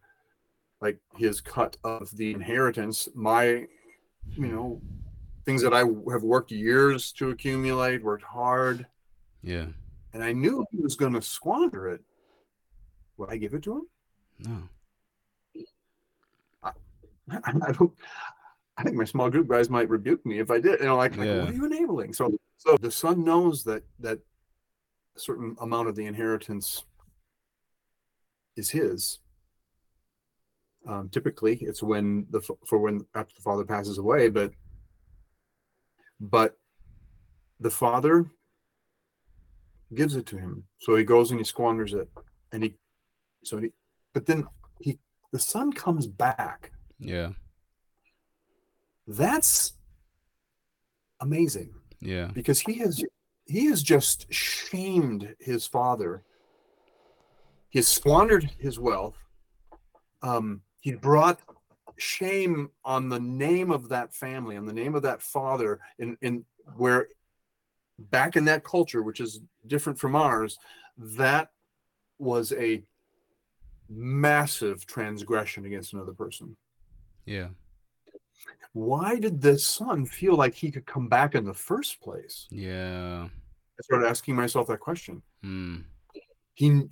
like 0.80 0.98
his 1.16 1.40
cut 1.40 1.76
of 1.82 2.14
the 2.16 2.30
inheritance, 2.32 3.08
my 3.14 3.66
you 4.36 4.46
know 4.46 4.80
things 5.44 5.62
that 5.62 5.74
I 5.74 5.80
have 5.80 6.22
worked 6.22 6.50
years 6.50 7.12
to 7.12 7.30
accumulate, 7.30 8.02
worked 8.02 8.24
hard, 8.24 8.86
Yeah. 9.42 9.66
and 10.14 10.22
I 10.24 10.32
knew 10.32 10.64
he 10.70 10.80
was 10.80 10.96
going 10.96 11.12
to 11.12 11.20
squander 11.22 11.88
it. 11.88 12.00
Would 13.18 13.28
I 13.30 13.36
give 13.36 13.52
it 13.54 13.62
to 13.64 13.72
him? 13.76 13.86
No. 14.38 14.68
I 17.30 17.72
don't. 17.72 17.92
I 18.76 18.82
think 18.82 18.96
my 18.96 19.04
small 19.04 19.30
group 19.30 19.48
guys 19.48 19.70
might 19.70 19.88
rebuke 19.88 20.24
me 20.26 20.40
if 20.40 20.50
I 20.50 20.58
did. 20.58 20.80
You 20.80 20.86
know, 20.86 20.96
like, 20.96 21.16
like, 21.16 21.26
Yeah. 21.26 21.40
what 21.40 21.50
are 21.50 21.54
you 21.54 21.64
enabling? 21.64 22.12
So, 22.12 22.36
so 22.56 22.76
the 22.76 22.90
son 22.90 23.24
knows 23.24 23.62
that 23.64 23.84
that 24.00 24.18
a 25.16 25.20
certain 25.20 25.56
amount 25.60 25.88
of 25.88 25.94
the 25.94 26.06
inheritance 26.06 26.84
is 28.56 28.70
his. 28.70 29.20
Um, 30.88 31.08
typically, 31.08 31.56
it's 31.62 31.82
when 31.82 32.26
the 32.30 32.40
for 32.66 32.78
when 32.78 33.06
after 33.14 33.32
the 33.36 33.42
father 33.42 33.64
passes 33.64 33.98
away, 33.98 34.28
but 34.28 34.52
but 36.20 36.58
the 37.60 37.70
father 37.70 38.26
gives 39.94 40.16
it 40.16 40.26
to 40.26 40.36
him. 40.36 40.64
So 40.78 40.96
he 40.96 41.04
goes 41.04 41.30
and 41.30 41.38
he 41.40 41.44
squanders 41.44 41.94
it, 41.94 42.08
and 42.52 42.62
he 42.64 42.74
so 43.44 43.58
he 43.58 43.70
but 44.12 44.26
then 44.26 44.46
he 44.80 44.98
the 45.32 45.38
son 45.38 45.72
comes 45.72 46.06
back 46.06 46.72
Yeah. 47.04 47.30
that's 49.06 49.74
amazing 51.20 51.74
Yeah. 52.00 52.30
because 52.34 52.60
he 52.60 52.74
has 52.78 53.02
he 53.46 53.66
has 53.66 53.82
just 53.82 54.32
shamed 54.32 55.34
his 55.38 55.66
father 55.66 56.22
he 57.68 57.78
has 57.78 57.88
squandered 57.88 58.50
his 58.58 58.78
wealth 58.78 59.16
um 60.22 60.62
he 60.80 60.92
brought 60.92 61.40
shame 61.96 62.70
on 62.84 63.08
the 63.08 63.20
name 63.20 63.70
of 63.70 63.88
that 63.90 64.12
family 64.14 64.56
on 64.56 64.66
the 64.66 64.72
name 64.72 64.94
of 64.94 65.02
that 65.02 65.22
father 65.22 65.78
in 65.98 66.16
in 66.22 66.44
where 66.76 67.08
back 68.10 68.34
in 68.36 68.44
that 68.46 68.64
culture 68.64 69.02
which 69.02 69.20
is 69.20 69.40
different 69.66 69.98
from 69.98 70.16
ours 70.16 70.58
that 70.96 71.50
was 72.18 72.52
a 72.52 72.82
massive 73.88 74.86
transgression 74.86 75.66
against 75.66 75.92
another 75.92 76.12
person 76.14 76.56
Yeah. 77.26 77.48
why 78.72 79.18
did 79.18 79.40
the 79.40 79.58
son 79.58 80.04
feel 80.06 80.34
like 80.36 80.54
he 80.54 80.70
could 80.70 80.84
come 80.86 81.08
back 81.08 81.34
in 81.34 81.44
the 81.44 81.54
first 81.54 82.00
place? 82.00 82.46
Yeah. 82.50 83.28
I 83.28 83.82
started 83.82 84.06
asking 84.08 84.36
myself 84.36 84.66
that 84.68 84.80
question. 84.80 85.22
Mm. 85.44 85.84
He 86.54 86.82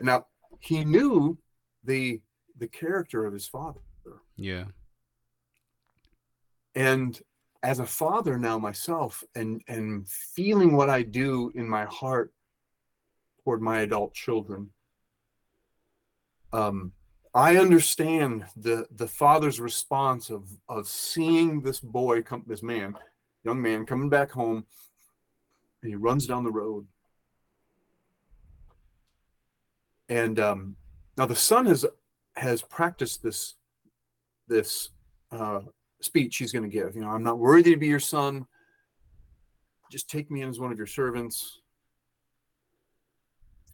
now 0.00 0.26
he 0.60 0.84
knew 0.84 1.38
the 1.84 2.20
the 2.58 2.68
character 2.68 3.24
of 3.26 3.32
his 3.32 3.46
father, 3.46 3.80
Yeah. 4.36 4.64
and 6.74 7.20
as 7.62 7.78
a 7.80 7.86
father 7.86 8.38
now 8.38 8.58
myself, 8.58 9.24
and 9.34 9.62
and 9.68 10.08
feeling 10.08 10.76
what 10.76 10.90
I 10.90 11.02
do 11.02 11.50
in 11.54 11.68
my 11.68 11.84
heart 11.86 12.32
toward 13.44 13.62
my 13.62 13.80
adult 13.80 14.14
children, 14.14 14.70
um, 16.52 16.92
I 17.36 17.58
understand 17.58 18.46
the 18.56 18.86
the 18.90 19.06
father's 19.06 19.60
response 19.60 20.30
of 20.30 20.48
of 20.70 20.88
seeing 20.88 21.60
this 21.60 21.80
boy 21.80 22.22
come, 22.22 22.42
this 22.46 22.62
man, 22.62 22.96
young 23.44 23.60
man 23.60 23.84
coming 23.84 24.08
back 24.08 24.30
home, 24.30 24.64
and 25.82 25.90
he 25.90 25.96
runs 25.96 26.26
down 26.26 26.44
the 26.44 26.50
road. 26.50 26.86
And 30.08 30.40
um, 30.40 30.76
now 31.18 31.26
the 31.26 31.36
son 31.36 31.66
has 31.66 31.84
has 32.36 32.62
practiced 32.62 33.22
this 33.22 33.56
this 34.48 34.88
uh, 35.30 35.60
speech 36.00 36.38
he's 36.38 36.52
going 36.52 36.62
to 36.62 36.74
give. 36.74 36.96
You 36.96 37.02
know, 37.02 37.10
I'm 37.10 37.22
not 37.22 37.38
worthy 37.38 37.72
to 37.72 37.76
be 37.76 37.88
your 37.88 38.00
son. 38.00 38.46
Just 39.92 40.08
take 40.08 40.30
me 40.30 40.40
in 40.40 40.48
as 40.48 40.58
one 40.58 40.72
of 40.72 40.78
your 40.78 40.86
servants. 40.86 41.60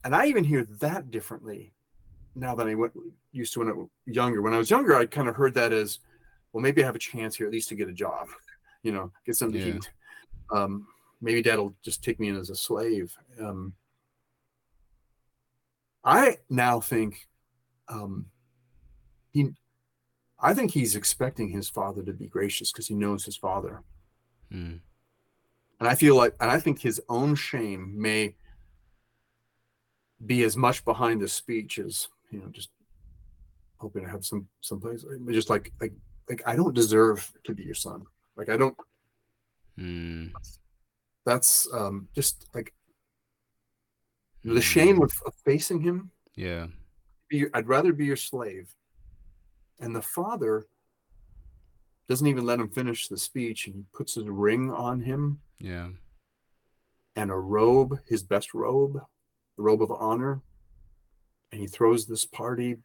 And 0.03 0.17
I 0.17 0.27
even 0.27 0.43
hear 0.43 0.65
that 0.81 1.13
differently 1.13 1.75
now 2.35 2.55
that 2.55 2.66
I 2.66 2.74
went 2.74 2.93
used 3.33 3.53
to 3.55 3.61
when 3.61 3.68
I 3.68 3.72
was 3.72 3.89
younger. 4.07 4.43
When 4.43 4.55
I 4.55 4.59
was 4.59 4.70
younger, 4.70 4.97
I 4.97 5.07
kind 5.07 5.28
of 5.28 5.37
heard 5.37 5.55
that 5.55 5.72
as, 5.72 5.99
well, 6.53 6.62
maybe 6.62 6.83
I 6.83 6.87
have 6.87 6.97
a 6.97 7.01
chance 7.01 7.37
here 7.37 7.47
at 7.47 7.53
least 7.53 7.68
to 7.70 7.74
get 7.74 7.89
a 7.89 7.93
job, 7.93 8.28
you 8.83 8.93
know, 8.93 9.11
get 9.26 9.37
something 9.37 9.61
Yeah. 9.61 9.74
heat. 9.74 9.91
Um, 10.51 10.87
maybe 11.20 11.43
dad'll 11.43 11.74
just 11.83 12.03
take 12.03 12.18
me 12.20 12.28
in 12.28 12.37
as 12.37 12.51
a 12.51 12.55
slave. 12.55 13.14
Um, 13.41 13.74
I 16.05 16.39
now 16.51 16.80
think 16.80 17.28
um, 17.89 18.26
he, 19.33 19.51
I 20.41 20.53
think 20.53 20.72
he's 20.72 20.97
expecting 20.97 21.49
his 21.51 21.68
father 21.68 22.03
to 22.03 22.12
be 22.12 22.26
gracious 22.26 22.72
because 22.72 22.89
he 22.89 22.95
knows 22.95 23.24
his 23.24 23.37
father, 23.37 23.83
Mm. 24.53 24.80
and 25.80 25.89
I 25.89 25.95
feel 25.95 26.14
like, 26.16 26.35
and 26.41 26.51
I 26.51 26.59
think 26.61 26.80
his 26.80 27.01
own 27.09 27.35
shame 27.37 27.95
may 27.99 28.35
be 30.26 30.43
as 30.43 30.57
much 30.57 30.85
behind 30.85 31.22
the 31.22 31.28
speech 31.28 31.78
as 31.78 32.09
you 32.33 32.41
know, 32.41 32.49
just 32.51 32.70
hoping 33.78 34.05
to 34.05 34.11
have 34.11 34.24
some 34.24 34.49
some 34.61 34.80
place, 34.80 35.05
just 35.30 35.51
like 35.51 35.72
like 35.80 35.93
like 36.28 36.43
I 36.47 36.57
don't 36.57 36.74
deserve 36.74 37.30
to 37.45 37.55
be 37.55 37.62
your 37.62 37.74
son. 37.74 38.05
Like 38.37 38.49
I 38.49 38.57
don't. 38.57 38.76
Mm. 39.78 40.33
That's 41.24 41.68
um 41.72 42.09
just 42.14 42.47
like 42.55 42.72
the 44.45 44.61
shame 44.61 45.01
of, 45.03 45.12
of 45.24 45.35
facing 45.45 45.80
him 45.80 46.11
Yeah. 46.35 46.66
be, 47.28 47.47
I'd 47.55 47.68
rather 47.68 47.93
be 47.93 48.05
your 48.07 48.16
slave. 48.16 48.74
And 49.78 49.95
the 49.95 50.03
father 50.03 50.66
doesn't 52.09 52.26
even 52.26 52.45
let 52.45 52.59
him 52.59 52.68
finish 52.68 53.07
the 53.07 53.16
speech 53.16 53.66
and 53.66 53.76
he 53.76 53.85
puts 53.95 54.16
a 54.16 54.24
ring 54.24 54.70
on 54.72 55.01
him 55.01 55.41
Yeah. 55.61 55.91
and 57.14 57.30
a 57.30 57.37
robe, 57.37 58.01
his 58.09 58.22
best 58.24 58.53
robe, 58.53 58.95
the 59.57 59.62
robe 59.62 59.83
of 59.83 59.93
honor, 59.93 60.43
and 61.53 61.61
he 61.61 61.67
throws 61.67 62.07
this 62.07 62.25
party, 62.25 62.77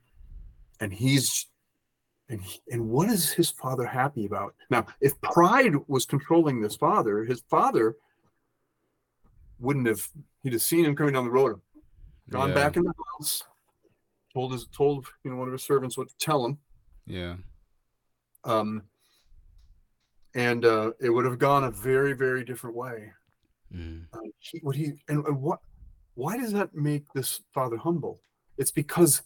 and 0.79 0.93
he's 0.93 1.47
and 2.29 2.41
he, 2.41 2.59
and 2.71 2.89
what 2.89 3.09
is 3.09 3.31
his 3.31 3.49
father 3.49 3.85
happy 3.85 4.25
about? 4.25 4.53
Now, 4.69 4.85
if 4.99 5.19
pride 5.21 5.73
was 5.87 6.05
controlling 6.05 6.61
this 6.61 6.75
father, 6.75 7.23
his 7.23 7.41
father 7.49 7.95
wouldn't 9.59 9.87
have 9.87 10.05
he'd 10.43 10.53
have 10.53 10.61
seen 10.61 10.85
him 10.85 10.95
coming 10.95 11.13
down 11.13 11.23
the 11.23 11.31
road, 11.31 11.59
gone 12.29 12.49
Yeah. 12.49 12.55
back 12.55 12.75
in 12.77 12.83
the 12.83 12.93
house, 13.13 13.43
told 14.33 14.51
his 14.51 14.67
told 14.67 15.07
you 15.23 15.31
know 15.31 15.37
one 15.37 15.47
of 15.47 15.53
his 15.53 15.63
servants 15.63 15.97
what 15.97 16.09
to 16.09 16.17
tell 16.17 16.45
him, 16.45 16.57
Yeah. 17.05 17.37
um, 18.43 18.83
and 20.35 20.65
uh, 20.65 20.91
it 20.99 21.09
would 21.09 21.25
have 21.25 21.39
gone 21.39 21.63
a 21.63 21.71
very 21.71 22.11
very 22.13 22.43
different 22.43 22.75
way. 22.75 23.13
Mm. 23.73 24.05
Uh, 24.13 24.19
he, 24.39 24.59
what 24.59 24.75
he 24.75 24.93
and, 25.07 25.25
and 25.25 25.41
what 25.41 25.59
why 26.15 26.35
does 26.37 26.51
that 26.51 26.75
make 26.75 27.05
this 27.13 27.41
father 27.53 27.77
humble? 27.77 28.19
It's 28.57 28.71
because 28.71 29.21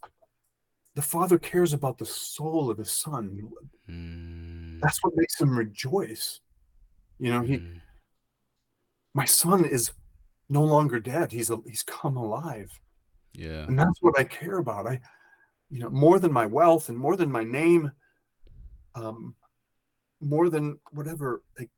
the 0.95 1.01
father 1.01 1.39
cares 1.39 1.73
about 1.73 1.97
the 1.97 2.05
soul 2.05 2.69
of 2.69 2.77
his 2.77 2.91
son. 2.91 3.49
Mm. 3.89 4.79
That's 4.81 5.01
what 5.03 5.13
makes 5.15 5.39
him 5.39 5.57
rejoice. 5.57 6.41
You 7.19 7.31
know, 7.31 7.41
he 7.41 7.57
Mm. 7.57 7.81
my 9.13 9.25
son 9.25 9.63
is 9.65 9.91
no 10.49 10.63
longer 10.63 10.99
dead. 10.99 11.31
He's 11.31 11.49
a, 11.49 11.57
he's 11.65 11.83
come 11.83 12.17
alive. 12.17 12.71
Yeah. 13.33 13.63
and 13.65 13.79
that's 13.79 14.01
what 14.01 14.19
i 14.19 14.25
care 14.25 14.57
about 14.57 14.85
i 14.87 14.99
you 15.69 15.79
know 15.79 15.89
more 15.89 16.19
than 16.19 16.33
my 16.33 16.45
wealth 16.45 16.89
and 16.89 16.97
more 16.97 17.15
than 17.15 17.31
my 17.31 17.45
name 17.45 17.89
um 18.93 19.33
more 20.19 20.49
than 20.49 20.77
whatever 20.91 21.41
like 21.57 21.69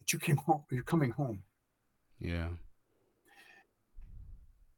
that 0.00 0.12
you 0.12 0.18
came 0.18 0.38
home 0.38 0.64
you're 0.72 0.82
coming 0.82 1.12
home 1.12 1.40
Yeah. 2.18 2.48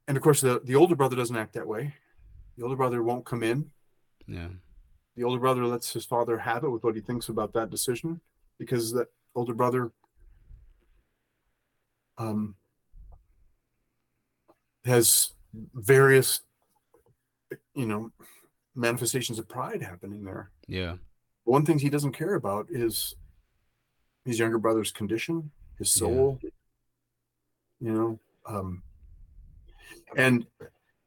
And 0.08 0.16
of 0.16 0.22
course 0.22 0.40
the 0.40 0.60
the 0.64 0.74
older 0.74 0.94
brother 0.96 1.16
doesn't 1.16 1.36
act 1.36 1.52
that 1.54 1.66
way 1.66 1.94
the 2.56 2.64
older 2.64 2.76
brother 2.76 3.02
won't 3.02 3.24
come 3.24 3.42
in 3.42 3.70
Yeah. 4.26 4.48
the 5.16 5.24
older 5.24 5.40
brother 5.40 5.64
lets 5.66 5.92
his 5.92 6.04
father 6.04 6.38
have 6.38 6.64
it 6.64 6.70
with 6.70 6.84
what 6.84 6.94
he 6.94 7.00
thinks 7.00 7.28
about 7.28 7.52
that 7.54 7.70
decision 7.70 8.20
because 8.58 8.92
that 8.92 9.08
older 9.34 9.54
brother 9.54 9.92
um 12.18 12.54
has 14.84 15.32
various 15.74 16.40
you 17.74 17.86
know 17.86 18.10
manifestations 18.74 19.38
of 19.38 19.48
pride 19.48 19.82
happening 19.82 20.24
there 20.24 20.50
Yeah. 20.66 20.96
one 21.44 21.64
thing 21.64 21.78
he 21.78 21.90
doesn't 21.90 22.12
care 22.12 22.34
about 22.34 22.66
is 22.70 23.14
his 24.24 24.38
younger 24.38 24.58
brother's 24.58 24.92
condition 24.92 25.50
his 25.78 25.94
Yeah. 25.94 26.00
soul 26.00 26.40
you 27.80 27.92
know 27.92 28.18
um 28.46 28.82
and 30.16 30.46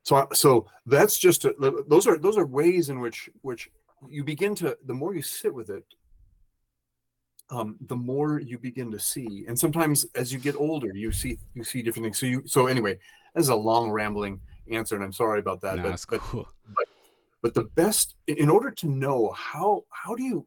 so 0.04 0.28
so 0.34 0.68
that's 0.86 1.18
just 1.18 1.46
a, 1.46 1.84
those 1.88 2.08
are 2.08 2.18
those 2.18 2.38
are 2.38 2.46
ways 2.46 2.90
in 2.90 3.00
which 3.00 3.30
which 3.42 3.70
you 4.08 4.24
begin 4.24 4.56
to 4.56 4.78
the 4.86 4.94
more 4.94 5.16
you 5.16 5.22
sit 5.22 5.54
with 5.54 5.70
it 5.70 5.84
um 7.50 7.76
the 7.88 7.96
more 7.96 8.40
you 8.40 8.58
begin 8.58 8.92
to 8.92 9.00
see 9.00 9.46
and 9.48 9.58
sometimes 9.58 10.06
as 10.16 10.32
you 10.32 10.40
get 10.40 10.56
older 10.56 10.92
you 10.96 11.12
see 11.12 11.38
you 11.54 11.64
see 11.64 11.82
different 11.82 12.06
things 12.06 12.20
so 12.20 12.26
you 12.26 12.44
so 12.46 12.68
anyway 12.68 12.98
this 13.36 13.44
is 13.44 13.50
a 13.50 13.56
long 13.56 13.92
rambling 13.92 14.40
answer 14.72 14.96
and 14.96 15.04
i'm 15.04 15.14
sorry 15.14 15.40
about 15.40 15.62
that 15.62 15.82
but, 15.82 16.06
but 16.10 16.20
cool. 16.22 16.48
but 17.42 17.54
the 17.54 17.66
best 17.76 18.16
in- 18.28 18.50
order 18.50 18.72
to 18.72 18.88
know 18.88 19.32
how 19.36 19.84
how 19.90 20.16
do 20.16 20.24
you 20.24 20.46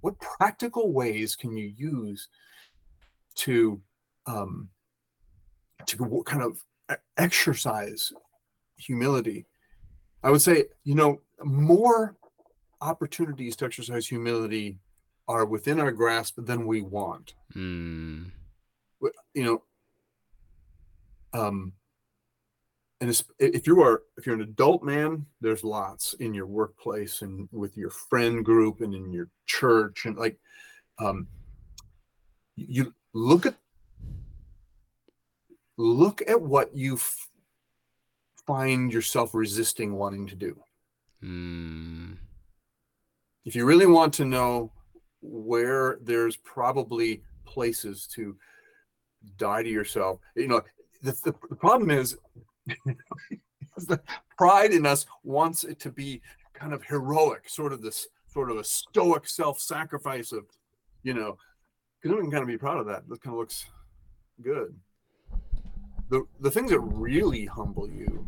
what 0.00 0.18
practical 0.18 0.92
ways 0.92 1.36
can 1.36 1.56
you 1.56 1.72
use 1.76 2.28
to 3.34 3.80
um 4.26 4.68
to 5.86 6.22
kind 6.26 6.42
of 6.42 6.62
exercise 7.16 8.12
humility 8.76 9.46
i 10.22 10.30
would 10.30 10.42
say 10.42 10.64
you 10.84 10.94
know 10.94 11.20
more 11.44 12.16
opportunities 12.80 13.56
to 13.56 13.64
exercise 13.64 14.06
humility 14.06 14.78
are 15.28 15.44
within 15.44 15.78
our 15.78 15.92
grasp 15.92 16.34
than 16.38 16.66
we 16.66 16.80
want 16.82 17.34
Mm. 17.54 18.30
You 19.34 19.44
know 19.44 19.62
um 21.32 21.72
and 23.00 23.22
if 23.38 23.66
you 23.66 23.82
are 23.82 24.02
if 24.18 24.26
you're 24.26 24.34
an 24.34 24.42
adult 24.42 24.82
man 24.82 25.26
there's 25.40 25.64
lots 25.64 26.14
in 26.14 26.34
your 26.34 26.46
workplace 26.46 27.22
and 27.22 27.48
with 27.52 27.76
your 27.76 27.90
friend 27.90 28.44
group 28.44 28.80
and 28.80 28.94
in 28.94 29.12
your 29.12 29.28
church 29.46 30.04
and 30.06 30.16
like 30.16 30.38
um 30.98 31.26
you 32.56 32.92
look 33.14 33.46
at 33.46 33.54
look 35.80 36.22
at 36.28 36.40
what 36.40 36.76
you 36.76 36.94
f- 36.94 37.28
find 38.46 38.92
yourself 38.92 39.34
resisting 39.34 39.96
wanting 39.96 40.26
to 40.26 40.36
do. 40.36 40.56
Mm. 41.22 42.16
if 43.44 43.54
you 43.54 43.66
really 43.66 43.86
want 43.86 44.14
to 44.14 44.24
know 44.24 44.72
where 45.20 45.98
there's 46.00 46.36
probably 46.38 47.22
places 47.44 48.06
to 48.14 48.36
die 49.36 49.62
to 49.62 49.68
yourself 49.68 50.18
you 50.34 50.48
know 50.48 50.62
the, 51.02 51.12
the, 51.24 51.34
the 51.50 51.56
problem 51.56 51.90
is 51.90 52.16
the 53.76 54.00
pride 54.38 54.72
in 54.72 54.86
us 54.86 55.04
wants 55.24 55.64
it 55.64 55.78
to 55.80 55.90
be 55.90 56.22
kind 56.54 56.72
of 56.72 56.82
heroic 56.84 57.50
sort 57.50 57.74
of 57.74 57.82
this 57.82 58.08
sort 58.26 58.50
of 58.50 58.56
a 58.56 58.64
stoic 58.64 59.28
self-sacrifice 59.28 60.32
of 60.32 60.46
you 61.02 61.12
know 61.12 61.36
because 62.00 62.16
we 62.16 62.22
can 62.22 62.30
kind 62.30 62.42
of 62.42 62.48
be 62.48 62.56
proud 62.56 62.78
of 62.78 62.86
that. 62.86 63.06
That 63.08 63.20
kind 63.20 63.34
of 63.34 63.40
looks 63.40 63.66
good 64.42 64.74
the 66.10 66.26
the 66.40 66.50
things 66.50 66.70
that 66.70 66.80
really 66.80 67.46
humble 67.46 67.88
you 67.88 68.26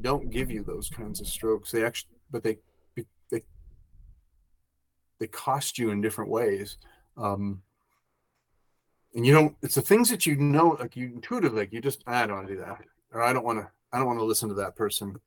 don't 0.00 0.30
give 0.30 0.50
you 0.50 0.62
those 0.62 0.88
kinds 0.88 1.20
of 1.20 1.26
strokes. 1.26 1.70
They 1.70 1.84
actually 1.84 2.10
but 2.30 2.42
they 2.42 2.58
they 3.30 3.42
they 5.18 5.26
cost 5.26 5.78
you 5.78 5.90
in 5.90 6.00
different 6.00 6.30
ways. 6.30 6.76
Um 7.16 7.62
and 9.14 9.26
you 9.26 9.32
don't 9.32 9.56
it's 9.62 9.74
the 9.74 9.82
things 9.82 10.10
that 10.10 10.26
you 10.26 10.36
know 10.36 10.76
like 10.80 10.96
you 10.96 11.06
intuitively 11.06 11.60
like 11.60 11.72
you 11.72 11.80
just 11.80 12.04
i 12.06 12.26
don't 12.26 12.36
want 12.36 12.48
to 12.48 12.54
do 12.54 12.60
that 12.60 12.78
or 13.12 13.22
i 13.22 13.32
don't 13.32 13.44
want 13.44 13.58
to 13.58 13.68
i 13.92 13.98
don't 13.98 14.06
want 14.06 14.20
to 14.20 14.24
listen 14.24 14.48
to 14.48 14.54
that 14.56 14.76
person. 14.76 15.18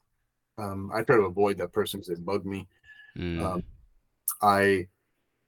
Um 0.58 0.92
i 0.94 1.02
try 1.04 1.16
to 1.16 1.24
avoid 1.24 1.58
that 1.58 1.74
person 1.74 2.00
because 2.00 2.18
they 2.18 2.24
bug 2.24 2.46
me. 2.46 2.68
Mm. 3.18 3.44
um 3.44 3.64
i 4.42 4.88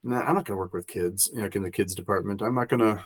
nah, 0.03 0.19
i'm 0.19 0.35
not 0.35 0.45
going 0.45 0.55
to 0.55 0.57
work 0.57 0.73
with 0.73 0.85
kids 0.85 1.31
you 1.33 1.39
know, 1.39 1.45
like 1.45 1.55
in 1.55 1.63
the 1.63 1.71
kids 1.71 1.95
department. 1.95 2.41
I'm 2.41 2.53
not 2.55 2.69
going 2.69 2.81
to 2.81 3.03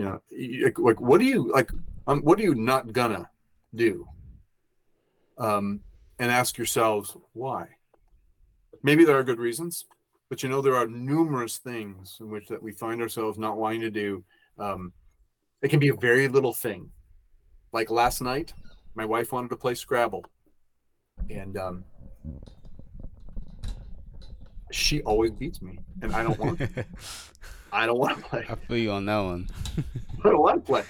you 0.00 0.06
know 0.06 0.20
like, 0.64 0.78
like 0.78 1.00
what 1.00 1.18
do 1.20 1.26
you 1.26 1.50
like 1.52 1.70
um, 2.06 2.20
what 2.22 2.38
are 2.38 2.42
you 2.42 2.54
not 2.54 2.92
gonna 2.92 3.28
do? 3.74 4.08
Um 5.38 5.80
and 6.18 6.30
ask 6.30 6.58
yourselves 6.58 7.16
why. 7.32 7.68
Maybe 8.82 9.04
there 9.04 9.18
are 9.18 9.24
good 9.24 9.38
reasons 9.38 9.84
but 10.30 10.42
you 10.42 10.48
know 10.48 10.62
there 10.62 10.76
are 10.76 10.86
numerous 10.86 11.58
things 11.58 12.16
in 12.20 12.30
which 12.30 12.48
that 12.48 12.62
we 12.62 12.72
find 12.72 13.02
ourselves 13.02 13.38
not 13.38 13.58
wanting 13.58 13.82
to 13.82 13.90
do. 13.90 14.24
Um 14.58 14.92
it 15.62 15.68
can 15.68 15.80
be 15.80 15.88
a 15.90 15.94
very 15.94 16.28
little 16.28 16.54
thing. 16.54 16.90
Like 17.72 17.90
last 17.90 18.22
night 18.22 18.54
my 18.94 19.04
wife 19.04 19.32
wanted 19.32 19.50
to 19.50 19.56
play 19.56 19.74
scrabble. 19.74 20.24
And 21.28 21.58
um 21.58 21.84
she 24.70 25.02
always 25.02 25.32
beats 25.32 25.60
me 25.60 25.78
and 26.02 26.14
i 26.14 26.22
don't 26.22 26.38
want 26.38 26.60
i 27.72 27.86
don't 27.86 27.98
want 27.98 28.16
to 28.16 28.22
play 28.24 28.44
I 28.48 28.54
feel 28.54 28.76
you 28.76 28.90
on 28.92 29.06
that 29.06 29.20
one. 29.20 29.48
I 30.24 30.28
don't 30.28 30.40
want 30.40 30.64
to 30.64 30.66
play. 30.66 30.84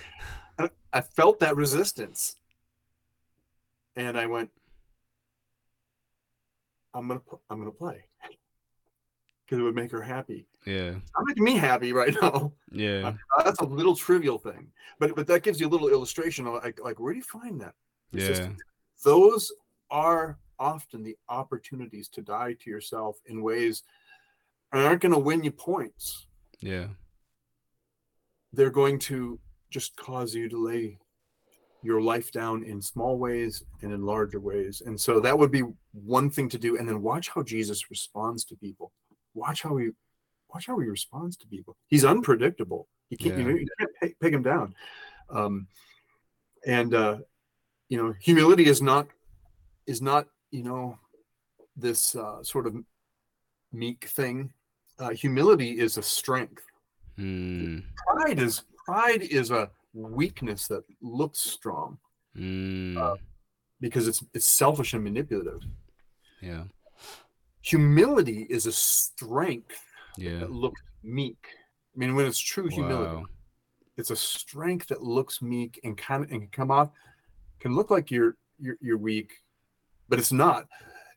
I, 0.59 0.69
I 0.93 1.01
felt 1.01 1.39
that 1.41 1.57
resistance, 1.57 2.37
and 3.97 4.19
I 4.19 4.27
went, 4.27 4.51
"I'm 6.93 7.07
gonna, 7.09 7.21
I'm 7.49 7.59
gonna 7.61 7.71
play," 7.71 8.05
because 9.45 9.61
it 9.61 9.63
would 9.63 9.77
make 9.77 9.93
her 9.93 10.03
happy. 10.03 10.47
Yeah. 10.67 10.95
I'm 11.17 11.25
making 11.27 11.45
me 11.45 11.57
happy 11.57 11.93
right 11.93 12.15
now. 12.21 12.53
Yeah. 12.73 13.13
Uh, 13.37 13.43
That's 13.45 13.61
a 13.61 13.65
little 13.65 13.95
trivial 13.95 14.39
thing, 14.39 14.67
but 14.99 15.15
but 15.15 15.27
that 15.29 15.43
gives 15.43 15.61
you 15.61 15.69
a 15.69 15.71
little 15.71 15.89
illustration 15.89 16.47
of 16.47 16.55
like 16.55 16.81
like 16.83 16.99
where 16.99 17.13
do 17.13 17.19
you 17.19 17.25
find 17.25 17.61
that? 17.61 17.75
Yeah. 18.13 18.49
Those 19.05 19.53
are 19.91 20.39
often 20.59 21.03
the 21.03 21.17
opportunities 21.29 22.09
to 22.09 22.21
die 22.21 22.55
to 22.63 22.71
yourself 22.71 23.17
in 23.27 23.43
ways 23.43 23.83
that 24.73 24.85
aren't 24.85 25.01
going 25.01 25.13
to 25.13 25.19
win 25.19 25.43
you 25.43 25.51
points. 25.51 26.27
Yeah. 26.61 26.89
they're 28.53 28.71
going 28.71 28.99
to 28.99 29.39
just 29.71 29.97
cause 29.97 30.35
you 30.35 30.49
to 30.49 30.63
lay 30.63 30.99
your 31.83 32.01
life 32.01 32.31
down 32.31 32.65
in 32.65 32.83
small 32.83 33.19
ways 33.19 33.65
and 33.83 33.93
in 33.93 34.05
larger 34.05 34.41
ways. 34.41 34.83
And 34.85 35.01
so 35.01 35.21
that 35.21 35.39
would 35.39 35.51
be 35.51 35.63
one 35.93 36.31
thing 36.31 36.49
to 36.51 36.59
do. 36.59 36.77
And 36.77 36.89
then 36.89 37.01
watch 37.01 37.31
how 37.31 37.43
Jesus 37.43 37.91
responds 37.91 38.45
to 38.47 38.57
people. 38.57 38.93
Watch 39.35 39.63
how 39.63 39.77
he 39.77 39.91
watch 40.53 40.67
how 40.67 40.79
he 40.79 40.89
responds 40.89 41.37
to 41.39 41.47
people. 41.47 41.77
He's 41.87 42.05
unpredictable. 42.05 42.89
You 43.09 43.17
can't, 43.17 43.39
you, 43.39 43.45
know, 43.45 43.51
you 43.51 43.67
can't 43.79 44.21
peg 44.21 44.35
him 44.35 44.43
down. 44.43 44.75
Um, 45.31 45.69
and 46.67 46.95
uh, 46.95 47.19
you 47.89 47.97
know, 47.97 48.15
humility 48.21 48.67
is 48.67 48.83
not 48.83 49.09
is 49.87 50.03
not 50.03 50.27
you 50.51 50.63
know 50.63 50.99
this 51.77 52.15
uh, 52.15 52.43
sort 52.43 52.67
of 52.67 52.75
meek 53.73 54.07
thing. 54.07 54.53
Uh, 55.01 55.11
humility 55.11 55.79
is 55.81 55.97
a 55.99 56.03
strength 56.03 56.63
Mm. 57.19 57.83
pride 57.97 58.39
is 58.39 58.63
pride 58.87 59.23
is 59.23 59.51
a 59.51 59.71
weakness 59.93 60.69
that 60.69 60.85
looks 61.01 61.39
strong 61.41 61.99
Mm, 62.37 62.97
Uh, 62.97 63.17
because 63.81 64.07
it's 64.09 64.23
it's 64.35 64.47
selfish 64.47 64.95
and 64.95 65.03
manipulative. 65.03 65.63
yeah. 66.41 66.65
Humility 67.63 68.43
is 68.49 68.67
a 68.67 68.73
strength 68.73 69.83
Yeah. 70.17 70.39
that 70.41 70.51
looks 70.53 70.81
meek. 71.03 71.45
I 71.95 71.99
mean, 71.99 72.15
when 72.15 72.27
it's 72.27 72.39
true 72.39 72.69
humility, 72.69 73.17
Wow. 73.17 73.27
it's 73.97 74.11
a 74.11 74.17
strength 74.17 74.87
that 74.89 75.03
looks 75.03 75.43
meek 75.43 75.81
and 75.85 75.97
kind 75.99 76.25
of 76.25 76.31
and 76.31 76.41
can 76.43 76.51
come 76.51 76.71
off 76.71 76.91
can 77.59 77.75
look 77.75 77.91
like 77.91 78.11
you're 78.11 78.37
you're 78.59 78.79
you're 78.81 78.99
weak, 78.99 79.33
but 80.09 80.19
it's 80.19 80.33
not 80.33 80.69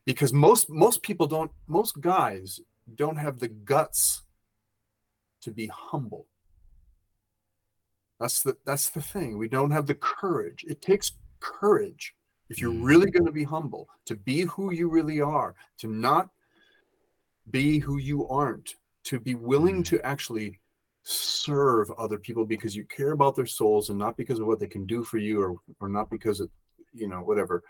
because 0.05 0.33
most 0.33 0.69
most 0.69 1.01
people 1.03 1.27
don't 1.27 1.51
most 1.67 2.01
guys 2.01 2.59
don't 2.95 3.17
have 3.17 3.39
the 3.39 3.47
guts 3.47 4.23
to 5.41 5.51
be 5.51 5.67
humble. 5.67 6.27
That's 8.19 8.41
the 8.41 8.57
that's 8.65 8.89
the 8.89 9.01
thing. 9.01 9.37
We 9.37 9.49
don't 9.49 9.71
have 9.71 9.87
the 9.87 9.95
courage. 9.95 10.63
It 10.67 10.81
takes 10.81 11.13
courage 11.39 12.15
if 12.49 12.61
you're 12.61 12.71
Mm. 12.71 12.85
really 12.85 13.11
going 13.11 13.25
to 13.25 13.31
be 13.31 13.43
humble, 13.43 13.89
to 14.05 14.15
be 14.15 14.41
who 14.41 14.71
you 14.71 14.89
really 14.89 15.19
are, 15.19 15.55
to 15.79 15.87
not 15.87 16.29
be 17.49 17.79
who 17.79 17.97
you 17.97 18.27
aren't, 18.27 18.75
to 19.03 19.19
be 19.19 19.35
willing 19.35 19.81
Mm. 19.81 19.85
to 19.87 20.05
actually 20.05 20.59
serve 21.03 21.91
other 21.91 22.17
people 22.17 22.45
because 22.45 22.75
you 22.75 22.85
care 22.85 23.11
about 23.11 23.35
their 23.35 23.45
souls 23.45 23.89
and 23.89 23.99
not 23.99 24.15
because 24.15 24.39
of 24.39 24.47
what 24.47 24.59
they 24.59 24.67
can 24.67 24.85
do 24.85 25.03
for 25.03 25.17
you 25.17 25.41
or 25.41 25.57
or 25.81 25.89
not 25.89 26.09
because 26.09 26.39
of 26.39 26.49
you 26.93 27.07
know 27.09 27.21
whatever 27.21 27.61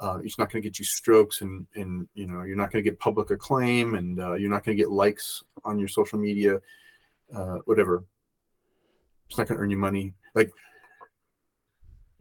uh, 0.00 0.18
it's 0.24 0.38
not 0.38 0.50
going 0.50 0.62
to 0.62 0.68
get 0.68 0.78
you 0.78 0.84
strokes 0.84 1.42
and 1.42 1.66
and 1.74 2.08
you 2.14 2.26
know 2.26 2.42
you're 2.42 2.56
not 2.56 2.72
going 2.72 2.82
to 2.82 2.90
get 2.90 2.98
public 2.98 3.30
acclaim 3.30 3.94
and 3.94 4.20
uh, 4.20 4.34
you're 4.34 4.50
not 4.50 4.64
going 4.64 4.76
to 4.76 4.82
get 4.82 4.90
likes 4.90 5.42
on 5.64 5.78
your 5.78 5.88
social 5.88 6.18
media 6.18 6.58
uh, 7.34 7.58
whatever 7.66 8.04
it's 9.28 9.38
not 9.38 9.46
going 9.46 9.56
to 9.58 9.62
earn 9.62 9.70
you 9.70 9.76
money 9.78 10.14
like 10.34 10.50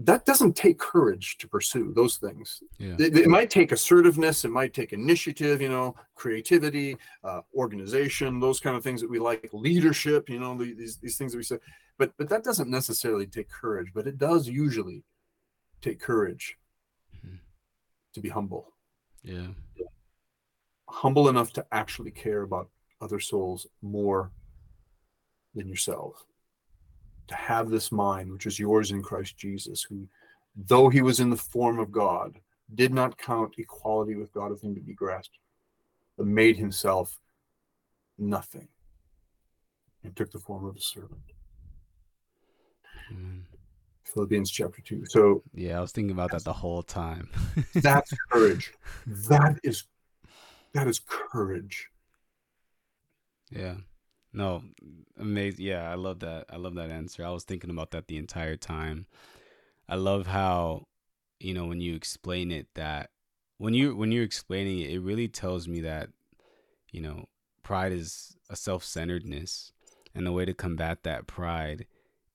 that 0.02 0.26
doesn't 0.26 0.56
take 0.56 0.80
courage 0.80 1.38
to 1.40 1.48
pursue 1.48 1.92
those 1.94 2.16
things 2.18 2.62
Yeah. 2.78 2.96
it, 3.00 3.18
it 3.18 3.28
might 3.28 3.50
take 3.50 3.72
assertiveness 3.72 4.46
it 4.46 4.52
might 4.52 4.74
take 4.74 4.94
initiative 4.94 5.62
you 5.62 5.70
know 5.70 5.96
creativity 6.16 6.98
uh, 7.24 7.42
organization 7.56 8.40
those 8.40 8.60
kind 8.60 8.76
of 8.78 8.84
things 8.84 9.02
that 9.02 9.10
we 9.10 9.20
like 9.20 9.50
leadership 9.54 10.30
you 10.30 10.40
know 10.40 10.58
these, 10.58 10.98
these 10.98 11.18
things 11.18 11.32
that 11.32 11.38
we 11.38 11.44
say 11.44 11.58
but 11.98 12.14
but 12.18 12.30
that 12.30 12.44
doesn't 12.44 12.70
necessarily 12.70 13.26
take 13.26 13.50
courage 13.50 13.92
but 13.94 14.08
it 14.08 14.18
does 14.18 14.48
usually 14.48 15.04
take 15.82 16.00
courage. 16.00 16.58
To 18.14 18.22
be 18.22 18.30
humble 18.30 18.74
Yeah. 19.24 19.48
humble 20.88 21.30
enough 21.30 21.54
to 21.54 21.66
actually 21.72 22.12
care 22.12 22.42
about 22.42 22.70
other 23.02 23.20
souls 23.20 23.68
more 23.82 24.32
than 25.56 25.68
yourself 25.68 26.26
to 27.28 27.36
have 27.36 27.70
this 27.70 27.92
mind 27.92 28.32
which 28.32 28.46
is 28.46 28.60
yours 28.60 28.92
in 28.92 29.02
christ 29.02 29.38
jesus 29.38 29.84
who 29.84 30.08
though 30.56 30.90
he 30.90 31.02
was 31.02 31.20
in 31.20 31.30
the 31.30 31.38
form 31.38 31.80
of 31.80 31.92
god 31.92 32.40
did 32.76 32.94
not 32.94 33.18
count 33.18 33.54
equality 33.58 34.16
with 34.16 34.34
god 34.34 34.52
a 34.52 34.56
thing 34.56 34.74
to 34.76 34.82
be 34.82 34.94
grasped 34.94 35.38
but 36.18 36.26
made 36.28 36.58
himself 36.58 37.18
nothing 38.18 38.68
and 40.04 40.16
took 40.16 40.32
the 40.32 40.40
form 40.40 40.66
of 40.66 40.76
a 40.76 40.82
servant 40.82 41.22
Mm. 43.14 43.42
Philippians 44.14 44.50
chapter 44.52 44.82
2 44.82 45.06
so 45.06 45.44
Yeah. 45.54 45.78
I 45.78 45.82
was 45.82 45.92
thinking 45.92 46.12
about 46.12 46.32
that 46.32 46.44
the 46.44 46.54
whole 46.54 46.84
time. 46.84 47.30
that's 47.76 48.12
courage 48.32 48.74
that 49.30 49.60
is 49.64 49.84
that 50.74 50.88
is 50.88 51.00
courage 51.00 51.88
Yeah. 53.52 53.76
No, 54.32 54.62
amazing. 55.18 55.66
Yeah, 55.66 55.90
I 55.90 55.96
love 55.96 56.20
that. 56.20 56.46
I 56.52 56.58
love 56.58 56.76
that 56.76 56.92
answer. 56.92 57.26
I 57.26 57.32
was 57.32 57.44
thinking 57.44 57.72
about 57.72 57.90
that 57.92 58.08
the 58.08 58.18
entire 58.18 58.56
time. 58.56 59.08
I 59.88 59.96
love 59.96 60.28
how, 60.28 60.86
you 61.40 61.56
know, 61.56 61.66
when 61.66 61.82
you 61.82 61.96
explain 61.96 62.52
it 62.52 62.68
that 62.76 63.10
when 63.58 63.74
you 63.74 63.96
when 63.96 64.12
you're 64.12 64.24
explaining 64.24 64.80
it, 64.80 64.92
it 64.92 65.00
really 65.00 65.28
tells 65.28 65.68
me 65.68 65.82
that, 65.82 66.10
you 66.92 67.02
know, 67.02 67.26
pride 67.64 67.92
is 67.92 68.38
a 68.50 68.56
self-centeredness 68.56 69.72
and 70.14 70.26
the 70.28 70.32
way 70.32 70.46
to 70.46 70.54
combat 70.54 71.04
that 71.04 71.28
pride 71.28 71.88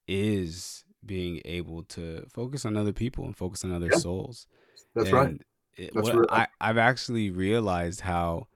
is 0.09 0.84
being 1.07 1.41
able 1.45 1.83
to 1.85 2.25
focus 2.33 2.65
on 2.65 2.77
other 2.77 2.93
people 2.93 3.25
and 3.25 3.37
focus 3.37 3.65
on 3.65 3.73
other 3.73 3.89
Yeah. 3.93 3.99
souls. 3.99 4.47
that's 4.95 5.11
right 5.11 5.41
It, 5.77 5.91
That's 5.93 6.05
what 6.05 6.15
real- 6.15 6.27
I, 6.31 6.47
I've 6.61 6.79
actually 6.79 7.31
realized 7.31 8.01
how 8.03 8.47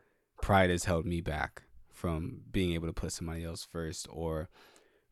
pride 0.40 0.70
has 0.70 0.84
held 0.84 1.04
me 1.04 1.20
back 1.20 1.62
from 1.92 2.42
being 2.52 2.72
able 2.74 2.86
to 2.86 2.92
put 2.92 3.12
somebody 3.12 3.44
else 3.44 3.64
first 3.64 4.06
or 4.08 4.48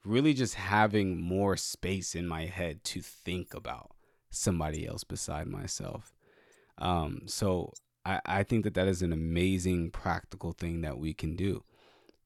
really 0.05 0.32
just 0.32 0.55
having 0.55 1.20
more 1.20 1.57
space 1.57 2.14
in 2.14 2.28
my 2.28 2.47
head 2.47 2.84
to 2.84 3.01
think 3.03 3.53
about 3.55 3.91
somebody 4.30 4.87
else 4.87 5.03
beside 5.03 5.49
myself. 5.49 6.14
Um, 6.78 7.22
so 7.26 7.72
I, 8.05 8.20
I 8.24 8.43
think 8.45 8.62
that 8.62 8.74
that 8.74 8.87
is 8.87 9.03
an 9.03 9.12
amazing 9.12 9.91
practical 9.91 10.53
thing 10.53 10.82
that 10.82 10.99
we 10.99 11.12
can 11.12 11.34
do 11.34 11.64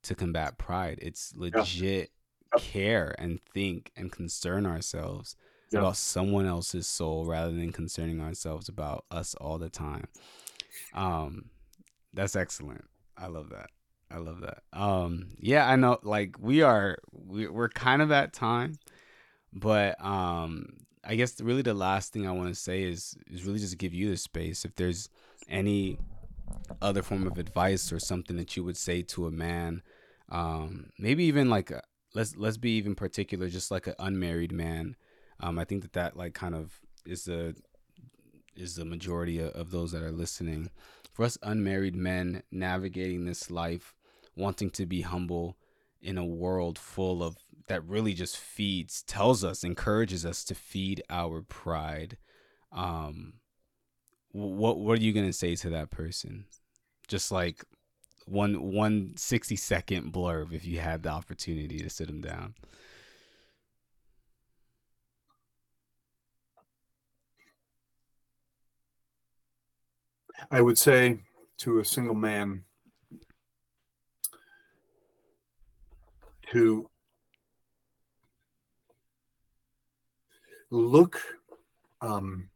to 0.02 0.14
combat 0.14 0.58
pride. 0.58 0.98
It's 1.00 1.32
legit. 1.34 2.10
Care 2.58 3.14
and 3.18 3.40
think 3.54 3.90
and 3.96 4.10
concern 4.12 4.66
ourselves 4.66 5.36
Yeah. 5.70 5.80
about 5.80 5.96
someone 5.96 6.46
else's 6.46 6.86
soul 6.86 7.26
rather 7.26 7.52
than 7.52 7.72
concerning 7.72 8.20
ourselves 8.20 8.68
about 8.68 9.04
us 9.10 9.34
all 9.34 9.58
the 9.58 9.70
time. 9.70 10.08
Um, 10.94 11.50
that's 12.12 12.34
excellent. 12.36 12.84
I 13.16 13.26
love 13.28 13.50
that. 13.50 13.70
I 14.10 14.16
love 14.18 14.40
that. 14.40 14.62
Um, 14.72 15.36
yeah, 15.38 15.68
I 15.68 15.76
know. 15.76 15.98
Like 16.02 16.36
we 16.40 16.62
are, 16.62 16.98
we, 17.12 17.46
we're 17.46 17.68
kind 17.68 18.02
of 18.02 18.10
at 18.10 18.32
time, 18.32 18.74
but 19.52 20.02
um, 20.04 20.66
I 21.04 21.14
guess 21.14 21.40
really 21.40 21.62
the 21.62 21.74
last 21.74 22.12
thing 22.12 22.26
I 22.26 22.32
want 22.32 22.48
to 22.48 22.54
say 22.60 22.82
is 22.82 23.16
is 23.30 23.44
really 23.44 23.60
just 23.60 23.78
give 23.78 23.94
you 23.94 24.10
the 24.10 24.16
space. 24.16 24.64
If 24.64 24.74
there's 24.74 25.08
any 25.48 25.98
other 26.82 27.02
form 27.02 27.26
of 27.26 27.38
advice 27.38 27.92
or 27.92 28.00
something 28.00 28.36
that 28.36 28.56
you 28.56 28.64
would 28.64 28.76
say 28.76 29.02
to 29.02 29.26
a 29.26 29.30
man, 29.30 29.82
um, 30.30 30.90
maybe 30.98 31.24
even 31.24 31.48
like 31.48 31.70
a, 31.70 31.82
let's 32.14 32.36
let's 32.36 32.56
be 32.56 32.76
even 32.76 32.94
particular, 32.94 33.48
just 33.48 33.70
like 33.70 33.86
an 33.86 33.94
unmarried 33.98 34.52
man. 34.52 34.96
Um, 35.40 35.58
I 35.58 35.64
think 35.64 35.82
that 35.82 35.92
that 35.94 36.16
like 36.16 36.34
kind 36.34 36.54
of 36.54 36.80
is 37.06 37.24
the 37.24 37.54
is 38.56 38.74
the 38.74 38.84
majority 38.84 39.40
of, 39.40 39.70
those 39.70 39.92
that 39.92 40.02
are 40.02 40.12
listening. 40.12 40.70
For 41.12 41.24
us 41.24 41.38
unmarried 41.42 41.96
men 41.96 42.42
navigating 42.50 43.24
this 43.24 43.50
life, 43.50 43.94
wanting 44.36 44.70
to 44.70 44.86
be 44.86 45.00
humble 45.00 45.56
in 46.02 46.18
a 46.18 46.24
world 46.24 46.78
full 46.78 47.22
of 47.22 47.36
that 47.68 47.86
really 47.86 48.12
just 48.12 48.36
feeds, 48.36 49.02
tells 49.02 49.44
us, 49.44 49.64
encourages 49.64 50.26
us 50.26 50.44
to 50.44 50.54
feed 50.54 51.02
our 51.08 51.42
pride. 51.42 52.18
Um, 52.72 53.34
what 54.32 54.78
what 54.78 54.98
are 54.98 55.02
you 55.02 55.12
gonna 55.12 55.32
say 55.32 55.56
to 55.56 55.70
that 55.70 55.90
person? 55.90 56.46
Just 57.08 57.32
like 57.32 57.64
one 58.26 58.72
one 58.72 59.16
60 59.16 59.56
second 59.56 60.12
blurb 60.12 60.52
if 60.52 60.64
you 60.64 60.80
had 60.80 61.02
the 61.02 61.10
opportunity 61.10 61.78
to 61.80 61.90
sit 61.90 62.06
them 62.06 62.20
down. 62.20 62.54
I 70.50 70.60
would 70.60 70.78
say 70.78 71.20
to 71.58 71.80
a 71.80 71.84
single 71.84 72.14
man 72.14 72.64
to 76.52 76.88
look 80.70 81.20
um, 82.00 82.48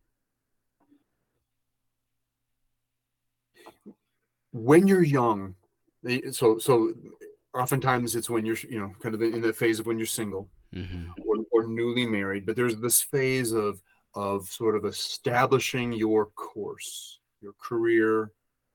when 4.54 4.86
you're 4.86 5.02
young 5.02 5.54
they- 6.04 6.30
so 6.30 6.58
so 6.58 6.94
oftentimes 7.54 8.14
it's 8.14 8.30
when 8.30 8.46
you're 8.46 8.56
you 8.70 8.78
know 8.80 8.90
kind 9.02 9.14
of 9.14 9.20
in 9.22 9.40
the 9.42 9.52
phase 9.52 9.78
of 9.80 9.86
when 9.86 9.98
you're 9.98 10.06
single 10.06 10.48
Mm-hmm. 10.74 11.10
or, 11.24 11.36
or 11.52 11.66
newly 11.68 12.04
married 12.04 12.44
but 12.46 12.56
there's 12.56 12.76
this 12.78 13.00
phase 13.00 13.52
of 13.52 13.80
of 14.16 14.46
sort 14.48 14.74
of 14.76 14.84
establishing 14.84 15.92
your 15.92 16.26
course 16.34 17.20
your 17.40 17.52
career 17.60 18.32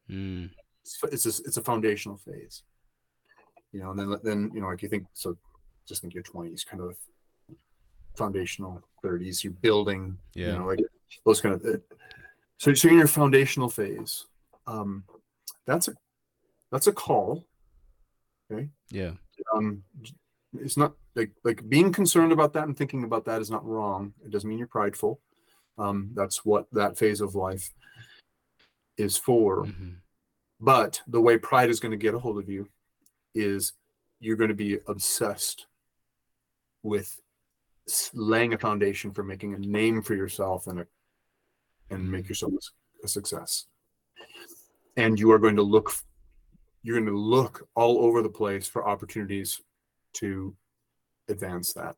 Mm, 0.10 0.50
it's 0.84 0.98
it's 1.12 1.26
a, 1.28 1.44
it's 1.48 1.58
a 1.58 1.62
foundational 1.62 2.18
phase 2.18 2.64
you 3.74 3.80
know 3.82 3.92
and 3.92 4.00
then 4.00 4.16
then 4.24 4.52
you 4.54 4.62
know 4.62 4.68
like 4.68 4.82
you 4.82 4.90
think 4.90 5.06
so 5.14 5.36
just 5.88 6.02
think 6.02 6.14
your 6.14 6.24
20s 6.24 6.66
kind 6.66 6.82
of 6.82 6.96
foundational 8.16 8.82
30s 9.04 9.44
you're 9.44 9.54
building 9.54 10.18
yeah. 10.34 10.48
you 10.54 10.60
know 10.60 10.66
like 10.66 10.80
those 11.26 11.42
kind 11.42 11.56
of 11.56 11.62
so, 12.58 12.74
so 12.74 12.88
you're 12.88 12.94
in 12.94 12.98
your 13.00 13.08
foundational 13.08 13.70
phase 13.70 14.26
um 14.68 15.04
that's 15.66 15.88
a 15.88 15.94
that's 16.72 16.88
a 16.88 16.92
call 16.92 17.46
Okay. 18.52 18.70
yeah. 18.90 19.12
um 19.56 19.84
it's 20.60 20.78
not 20.78 20.94
like 21.16 21.32
like 21.44 21.68
being 21.70 21.92
concerned 21.92 22.32
about 22.32 22.54
that 22.54 22.64
and 22.68 22.76
thinking 22.76 23.04
about 23.04 23.26
that 23.26 23.42
is 23.42 23.52
not 23.52 23.66
wrong 23.66 24.14
it 24.26 24.32
doesn't 24.32 24.50
mean 24.50 24.58
you're 24.58 24.68
prideful 24.68 25.20
um 25.78 26.10
that's 26.16 26.44
what 26.44 26.66
that 26.72 26.98
phase 26.98 27.22
of 27.22 27.36
life 27.36 27.72
is 28.98 29.18
for 29.18 29.66
hmm 29.66 29.94
but 30.62 31.02
the 31.08 31.22
way 31.22 31.38
pride 31.38 31.70
is 31.70 31.80
going 31.80 31.92
to 31.92 31.98
get 31.98 32.14
a 32.14 32.20
hold 32.20 32.38
of 32.38 32.50
you 32.50 32.68
is 33.34 33.74
you're 34.20 34.36
going 34.36 34.50
to 34.50 34.54
be 34.54 34.78
obsessed 34.88 35.68
with 36.84 37.20
laying 38.14 38.54
a 38.54 38.58
foundation 38.58 39.12
for 39.14 39.24
making 39.24 39.54
a 39.54 39.60
name 39.60 40.02
for 40.02 40.16
yourself 40.16 40.68
and 40.68 40.82
a, 40.82 40.88
and 41.90 42.12
make 42.12 42.28
yourself 42.28 42.52
a 43.04 43.08
success. 43.08 43.68
And 44.98 45.20
you 45.20 45.32
are 45.32 45.40
going 45.40 45.56
to 45.56 45.64
look 45.64 45.94
you're 46.82 46.96
going 46.96 47.12
to 47.12 47.18
look 47.18 47.68
all 47.76 48.00
over 48.00 48.22
the 48.22 48.30
place 48.30 48.68
for 48.68 48.88
opportunities 48.88 49.62
to 50.14 50.56
advance 51.28 51.74
that. 51.74 51.96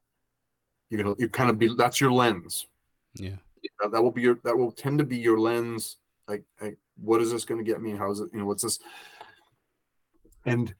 You're 0.89 1.03
going 1.03 1.15
to 1.15 1.21
you 1.21 1.29
kind 1.29 1.49
of 1.49 1.59
be 1.59 1.73
that's 1.75 2.01
your 2.01 2.11
lens. 2.11 2.67
Yeah. 3.15 3.35
That 3.91 4.01
will 4.01 4.11
be 4.11 4.21
your 4.21 4.39
that 4.43 4.57
will 4.57 4.71
tend 4.71 4.97
to 4.99 5.05
be 5.05 5.17
your 5.17 5.39
lens 5.39 5.97
like, 6.27 6.43
like 6.61 6.77
what 6.97 7.21
is 7.21 7.31
this 7.31 7.45
going 7.45 7.63
to 7.63 7.69
get 7.69 7.81
me? 7.81 7.91
How 7.91 8.11
is 8.11 8.19
it, 8.19 8.29
you 8.33 8.39
know, 8.39 8.45
what's 8.45 8.63
this? 8.63 8.79
And 10.45 10.73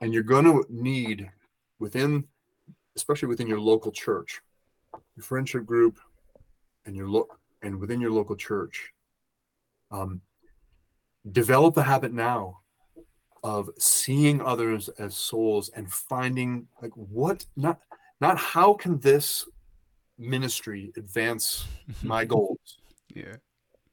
and 0.00 0.12
you're 0.12 0.22
going 0.22 0.44
to 0.44 0.64
need 0.68 1.30
within 1.78 2.24
especially 2.96 3.28
within 3.28 3.46
your 3.46 3.60
local 3.60 3.90
church, 3.90 4.40
your 5.16 5.24
friendship 5.24 5.64
group, 5.64 5.98
and 6.84 6.94
your 6.94 7.08
look 7.08 7.38
and 7.62 7.78
within 7.78 8.00
your 8.00 8.10
local 8.10 8.36
church, 8.36 8.92
um, 9.90 10.20
develop 11.30 11.74
the 11.74 11.82
habit 11.82 12.12
now 12.12 12.60
of 13.44 13.70
seeing 13.78 14.40
others 14.40 14.88
as 14.98 15.16
souls 15.16 15.70
and 15.74 15.92
finding 15.92 16.66
like 16.80 16.92
what 16.94 17.44
not 17.56 17.80
not 18.20 18.38
how 18.38 18.72
can 18.72 18.98
this 19.00 19.48
ministry 20.18 20.92
advance 20.96 21.66
my 22.02 22.24
goals 22.24 22.78
yeah 23.14 23.36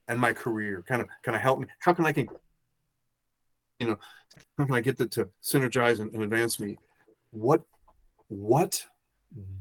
and 0.08 0.20
my 0.20 0.34
career 0.34 0.84
kind 0.88 1.02
of 1.02 1.08
kind 1.24 1.36
of 1.36 1.42
help 1.42 1.60
me 1.60 1.68
how 1.80 1.94
can 1.94 2.06
i 2.06 2.12
can 2.12 2.28
you 3.80 3.88
know 3.88 3.98
how 4.58 4.66
can 4.66 4.76
i 4.76 4.82
get 4.82 4.98
that 4.98 5.12
to 5.12 5.28
synergize 5.44 6.00
and, 6.00 6.14
and 6.14 6.24
advance 6.24 6.60
me 6.60 6.78
what 7.32 7.62
what 8.28 8.86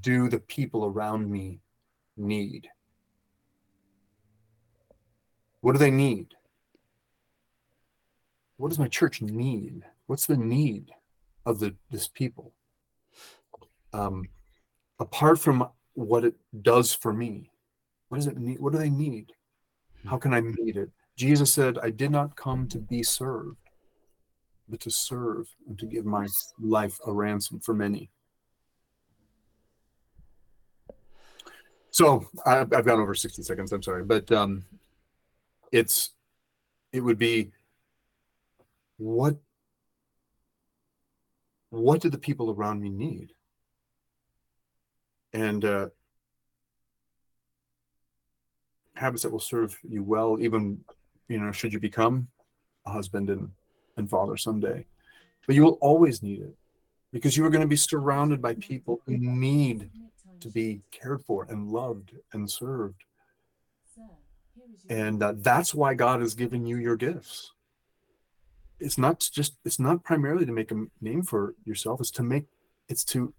do 0.01 0.29
the 0.29 0.39
people 0.39 0.85
around 0.85 1.31
me 1.31 1.61
need? 2.17 2.69
What 5.61 5.73
do 5.73 5.79
they 5.79 5.91
need? 5.91 6.35
What 8.59 8.69
does 8.69 8.79
my 8.79 8.89
church 8.89 9.23
need? 9.23 9.85
What's 10.07 10.27
the 10.27 10.37
need 10.37 10.91
of 11.47 11.61
the 11.61 11.75
this 11.91 12.09
people? 12.09 12.53
Um, 13.93 14.29
apart 15.01 15.39
from 15.39 15.69
what 15.95 16.25
it 16.25 16.35
does 16.63 16.93
for 16.93 17.13
me, 17.13 17.51
what 18.09 18.19
does 18.19 18.27
it 18.27 18.37
need? 18.37 18.59
What 18.61 18.73
do 18.73 18.79
they 18.79 18.91
need? 18.91 19.33
How 20.05 20.19
can 20.19 20.35
I 20.35 20.41
meet 20.41 20.77
it? 20.77 20.91
Jesus 21.17 21.53
said, 21.53 21.79
I 21.79 21.91
did 21.91 22.11
not 22.11 22.37
come 22.37 22.69
to 22.69 22.79
be 22.79 23.03
served, 23.03 23.57
but 24.69 24.81
to 24.81 24.91
serve 24.91 25.49
and 25.67 25.79
to 25.79 25.87
give 25.87 26.05
my 26.05 26.27
life 26.61 26.99
a 27.07 27.13
ransom 27.13 27.61
for 27.61 27.75
many. 27.75 28.11
So 31.91 32.27
I've, 32.45 32.73
I've 32.73 32.85
gone 32.85 33.01
over 33.01 33.15
60 33.15 33.43
seconds. 33.43 33.73
I'm 33.73 33.83
sorry, 33.83 34.05
but 34.05 34.31
um, 34.33 34.65
it's 35.73 36.11
it 36.93 37.01
would 37.01 37.19
be 37.19 37.51
what 38.99 39.37
what 41.71 42.01
do 42.01 42.09
the 42.09 42.19
people 42.19 42.51
around 42.51 42.81
me 42.81 42.89
need 42.89 43.33
and 45.33 45.65
uh, 45.65 45.89
habits 48.95 49.23
that 49.23 49.33
will 49.33 49.39
serve 49.39 49.79
you 49.89 50.03
well 50.03 50.39
even 50.41 50.79
you 51.29 51.39
know 51.39 51.53
should 51.53 51.73
you 51.73 51.81
become 51.81 52.29
a 52.87 52.91
husband 52.91 53.31
and, 53.31 53.51
and 53.97 54.09
father 54.11 54.37
someday 54.37 54.85
but 55.47 55.55
you 55.55 55.63
will 55.63 55.79
always 55.81 56.23
need 56.23 56.41
it 56.41 56.55
because 57.13 57.37
you 57.37 57.45
are 57.45 57.51
going 57.51 57.63
to 57.63 57.69
be 57.69 57.77
surrounded 57.77 58.43
by 58.43 58.55
people 58.55 59.01
who 59.07 59.17
need 59.17 59.91
to 60.41 60.49
be 60.49 60.81
cared 60.91 61.23
for 61.23 61.47
and 61.49 61.69
loved 61.69 62.13
and 62.33 62.51
served. 62.51 63.03
And 64.91 65.23
uh, 65.23 65.35
that's 65.37 65.75
why 65.75 65.95
God 65.95 66.21
has 66.21 66.35
given 66.35 66.67
you 66.67 66.77
your 66.77 66.97
gifts. 66.97 67.53
It's 68.81 68.99
not 68.99 69.21
just, 69.33 69.57
it's 69.65 69.79
not 69.79 70.05
primarily 70.05 70.47
to 70.47 70.53
make 70.53 70.71
a 70.71 70.87
name 71.01 71.23
for 71.23 71.55
yourself, 71.65 72.01
it's 72.01 72.11
to 72.13 72.23
make, 72.23 72.47
it's 72.89 73.05
to 73.07 73.35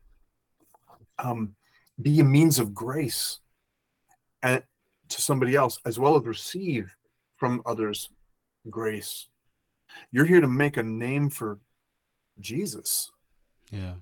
um, 1.18 1.56
be 2.02 2.20
a 2.20 2.24
means 2.24 2.60
of 2.60 2.74
grace 2.74 3.40
and 4.42 4.64
to 5.10 5.22
somebody 5.22 5.56
else, 5.56 5.80
as 5.86 6.00
well 6.00 6.16
as 6.18 6.26
receive 6.26 6.96
from 7.38 7.62
others 7.66 8.10
grace. 8.70 9.28
You're 10.12 10.26
here 10.26 10.42
to 10.42 10.48
make 10.48 10.78
a 10.78 10.84
name 10.84 11.30
for 11.30 11.60
Jesus. 12.40 13.12
Yeah. 13.72 13.96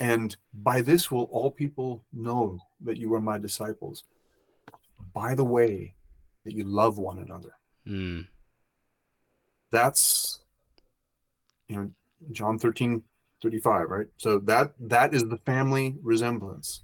And 0.00 0.36
by 0.54 0.80
this 0.80 1.10
will 1.10 1.24
all 1.24 1.50
people 1.50 2.04
know 2.12 2.58
that 2.84 2.96
you 2.96 3.12
are 3.14 3.20
my 3.20 3.38
disciples, 3.38 4.04
by 5.12 5.34
the 5.34 5.44
way 5.44 5.94
that 6.44 6.54
you 6.54 6.64
love 6.64 6.98
one 6.98 7.18
another. 7.18 7.54
Mm. 7.86 8.26
That's, 9.70 10.40
you 11.68 11.76
know, 11.76 11.90
John 12.32 12.58
13, 12.58 13.02
35, 13.42 13.88
right? 13.88 14.06
So 14.16 14.38
that 14.40 14.72
that 14.80 15.14
is 15.14 15.24
the 15.24 15.38
family 15.38 15.96
resemblance. 16.02 16.82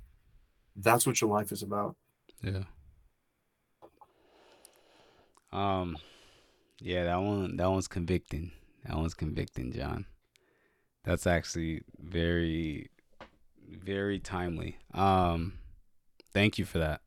That's 0.77 1.07
what 1.07 1.21
your 1.21 1.31
life 1.31 1.53
is 1.53 1.63
about. 1.63 1.97
Yeah. 2.43 2.65
Um, 5.53 5.97
yeah, 6.81 7.05
that 7.05 7.17
one 7.17 7.57
that 7.57 7.71
one's 7.71 7.89
convicting. 7.89 8.53
That 8.85 8.97
one's 8.97 9.15
convicting, 9.15 9.73
Jon. 9.73 10.07
That's 11.05 11.27
actually 11.27 11.83
very 11.99 12.91
very 13.69 14.19
timely. 14.19 14.79
Um, 14.93 15.55
thank 16.33 16.59
you 16.59 16.65
for 16.65 16.79
that. 16.79 17.01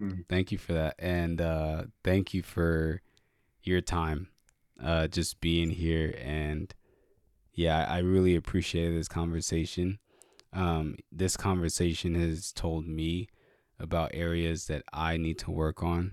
Mm. 0.00 0.24
Thank 0.28 0.50
you 0.52 0.58
for 0.58 0.72
that, 0.72 0.96
and 0.98 1.40
uh, 1.40 1.84
thank 2.02 2.32
you 2.32 2.42
for 2.42 3.02
your 3.62 3.82
time, 3.82 4.28
uh, 4.82 5.08
just 5.08 5.40
being 5.40 5.70
here. 5.70 6.14
And 6.20 6.72
yeah, 7.52 7.86
I 7.88 7.98
really 7.98 8.36
appreciate 8.36 8.90
this 8.90 9.08
conversation. 9.08 9.98
Um, 10.52 10.96
this 11.12 11.36
conversation 11.36 12.14
has 12.14 12.52
told 12.52 12.86
me 12.86 13.28
about 13.78 14.10
areas 14.14 14.66
that 14.66 14.82
I 14.92 15.16
need 15.16 15.38
to 15.40 15.50
work 15.50 15.82
on. 15.82 16.12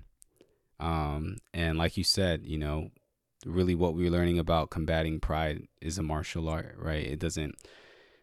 Um, 0.80 1.38
and 1.54 1.78
like 1.78 1.98
you 1.98 2.04
said, 2.04 2.46
you 2.46 2.58
know, 2.58 2.92
really 3.46 3.76
what 3.76 3.96
we're 3.96 4.12
learning 4.12 4.40
about 4.40 4.70
combating 4.70 5.20
pride 5.20 5.64
is 5.82 5.98
a 5.98 6.04
martial 6.04 6.50
art, 6.50 6.76
right? 6.78 7.06
It 7.06 7.20
doesn't 7.20 7.56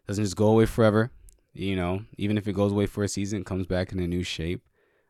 doesn't 0.06 0.24
just 0.24 0.36
go 0.36 0.48
away 0.48 0.66
forever 0.66 1.10
you 1.54 1.76
know, 1.76 2.02
even 2.18 2.36
if 2.36 2.48
it 2.48 2.52
goes 2.52 2.72
away 2.72 2.86
for 2.86 3.04
a 3.04 3.08
season, 3.08 3.44
comes 3.44 3.66
back 3.66 3.92
in 3.92 4.00
a 4.00 4.06
new 4.06 4.24
shape. 4.24 4.62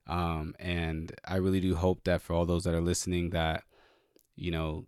Um, 0.07 0.55
and 0.59 1.13
I 1.25 1.37
really 1.37 1.61
do 1.61 1.75
hope 1.75 2.05
that 2.05 2.21
for 2.21 2.35
all 2.35 2.45
those 2.45 2.65
that 2.65 2.75
are 2.75 2.83
listening, 2.83 3.31
that 3.31 3.65
you 4.37 4.51
know, 4.51 4.85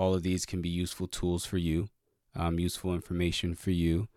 all 0.00 0.14
of 0.14 0.22
these 0.22 0.46
can 0.46 0.62
be 0.62 0.68
useful 0.70 1.06
tools 1.06 1.44
for 1.44 1.58
you, 1.58 1.88
um, 2.34 2.58
useful 2.58 2.94
information 2.94 3.54
for 3.54 3.70
you, 3.70 4.08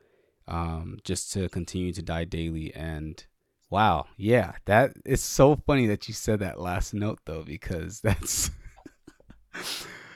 um, 0.47 0.97
just 1.03 1.33
to 1.33 1.49
continue 1.49 1.91
to 1.91 2.01
die 2.01 2.23
daily. 2.23 2.73
And 2.73 3.21
wow, 3.69 4.05
yeah, 4.15 4.53
that 4.63 4.93
is 5.05 5.21
so 5.21 5.57
funny 5.57 5.85
that 5.87 6.07
you 6.07 6.13
said 6.13 6.39
that 6.39 6.57
last 6.57 6.93
note 6.93 7.19
though, 7.25 7.43
because 7.43 7.99
that's 8.03 8.49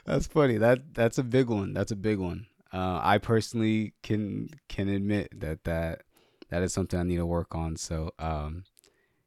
that's 0.06 0.26
funny. 0.26 0.56
That 0.56 0.94
that's 0.94 1.18
a 1.18 1.22
big 1.22 1.50
one. 1.50 1.74
That's 1.74 1.92
a 1.92 1.96
big 1.96 2.18
one. 2.18 2.46
Uh, 2.72 3.00
I 3.02 3.18
personally 3.18 3.92
can 4.02 4.48
can 4.70 4.88
admit 4.88 5.38
that 5.38 5.64
that 5.64 6.02
that 6.48 6.62
is 6.62 6.72
something 6.72 6.98
I 6.98 7.02
need 7.02 7.16
to 7.16 7.26
work 7.26 7.54
on. 7.54 7.76
So, 7.76 8.12
um, 8.18 8.64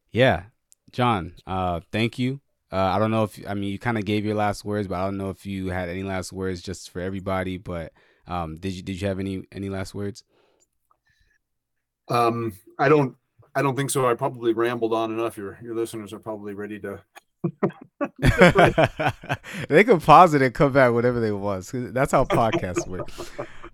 yeah, 0.10 0.46
Jon, 0.92 1.34
uh, 1.46 1.82
thank 1.92 2.18
you. 2.18 2.42
Uh, 2.72 2.78
I 2.78 3.00
don't 3.00 3.12
know 3.12 3.24
if 3.24 3.40
I 3.48 3.54
mean 3.54 3.72
you 3.72 3.80
kind 3.80 3.98
of 3.98 4.06
gave 4.06 4.26
your 4.26 4.36
last 4.36 4.64
words, 4.64 4.88
but 4.88 4.96
I 4.96 5.06
don't 5.06 5.18
know 5.18 5.30
if 5.30 5.46
you 5.46 5.68
had 5.68 5.90
any 5.90 6.04
last 6.04 6.32
words 6.32 6.62
just 6.62 6.90
for 6.90 7.02
everybody. 7.02 7.58
But 7.58 7.92
um, 8.28 8.56
did 8.56 8.74
you 8.74 8.82
did 8.82 9.02
you 9.02 9.08
have 9.08 9.20
any 9.20 9.44
any 9.52 9.70
last 9.70 9.94
words? 9.94 10.24
Um, 12.08 12.54
I 12.80 12.90
don't 12.90 13.16
I 13.56 13.62
don't 13.62 13.76
think 13.76 13.90
so. 13.90 14.08
I 14.08 14.14
probably 14.14 14.54
rambled 14.54 14.94
on 14.94 15.12
enough. 15.12 15.38
Your 15.38 15.60
your 15.62 15.76
listeners 15.76 16.14
are 16.14 16.20
probably 16.20 16.54
ready 16.54 16.80
to. 16.80 17.02
they 19.68 19.84
can 19.84 20.00
pause 20.00 20.34
it 20.34 20.42
and 20.42 20.54
come 20.54 20.72
back 20.72 20.94
whatever 20.94 21.20
they 21.20 21.32
want. 21.32 21.70
That's 21.74 22.12
how 22.12 22.26
podcasts 22.26 22.88
work. 22.88 23.10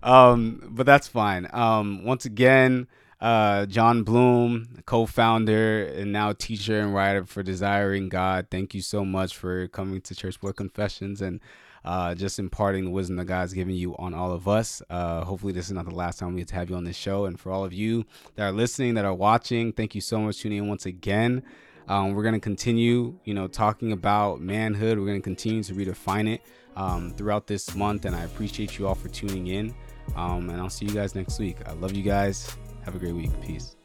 Um, 0.00 0.62
but 0.70 0.86
that's 0.86 1.08
fine. 1.08 1.48
Um, 1.52 2.04
once 2.04 2.24
again, 2.24 2.86
uh, 3.20 3.66
Jon 3.66 4.04
Bloom, 4.04 4.82
co-founder 4.86 5.86
and 5.86 6.12
now 6.12 6.32
teacher 6.32 6.80
and 6.80 6.94
writer 6.94 7.24
for 7.24 7.42
Desiring 7.42 8.08
God. 8.08 8.46
Thank 8.50 8.74
you 8.74 8.80
so 8.80 9.04
much 9.04 9.36
for 9.36 9.68
coming 9.68 10.00
to 10.02 10.14
Church 10.14 10.40
Boy 10.40 10.52
Confessions 10.52 11.20
and 11.20 11.40
uh, 11.84 12.14
just 12.14 12.38
imparting 12.38 12.84
the 12.84 12.90
wisdom 12.90 13.16
that 13.16 13.24
God's 13.24 13.52
given 13.52 13.74
you 13.74 13.96
on 13.96 14.14
all 14.14 14.32
of 14.32 14.46
us. 14.46 14.82
Uh, 14.90 15.24
hopefully, 15.24 15.52
this 15.52 15.66
is 15.66 15.72
not 15.72 15.86
the 15.86 15.94
last 15.94 16.18
time 16.18 16.34
we 16.34 16.40
get 16.40 16.48
to 16.48 16.54
have 16.54 16.70
you 16.70 16.76
on 16.76 16.84
this 16.84 16.96
show. 16.96 17.24
And 17.24 17.38
for 17.38 17.50
all 17.50 17.64
of 17.64 17.72
you 17.72 18.04
that 18.34 18.48
are 18.48 18.52
listening, 18.52 18.94
that 18.94 19.04
are 19.04 19.14
watching, 19.14 19.72
thank 19.72 19.94
you 19.94 20.00
so 20.00 20.20
much 20.20 20.40
tuning 20.40 20.58
in 20.58 20.68
once 20.68 20.86
again. 20.86 21.42
Um, 21.88 22.12
we're 22.12 22.22
going 22.22 22.34
to 22.34 22.40
continue, 22.40 23.18
you 23.24 23.32
know, 23.32 23.48
talking 23.48 23.92
about 23.92 24.40
manhood. 24.40 24.98
We're 24.98 25.06
going 25.06 25.20
to 25.20 25.24
continue 25.24 25.62
to 25.62 25.74
redefine 25.74 26.34
it 26.34 26.42
um, 26.76 27.12
throughout 27.16 27.46
this 27.46 27.74
month. 27.74 28.04
And 28.04 28.14
I 28.14 28.24
appreciate 28.24 28.78
you 28.78 28.86
all 28.86 28.94
for 28.94 29.08
tuning 29.08 29.46
in. 29.46 29.74
Um, 30.14 30.50
and 30.50 30.60
I'll 30.60 30.70
see 30.70 30.84
you 30.84 30.92
guys 30.92 31.14
next 31.14 31.38
week. 31.38 31.56
I 31.66 31.72
love 31.72 31.94
you 31.94 32.02
guys. 32.02 32.54
Have 32.88 32.94
a 32.94 32.98
great 32.98 33.12
week. 33.12 33.30
Peace. 33.42 33.77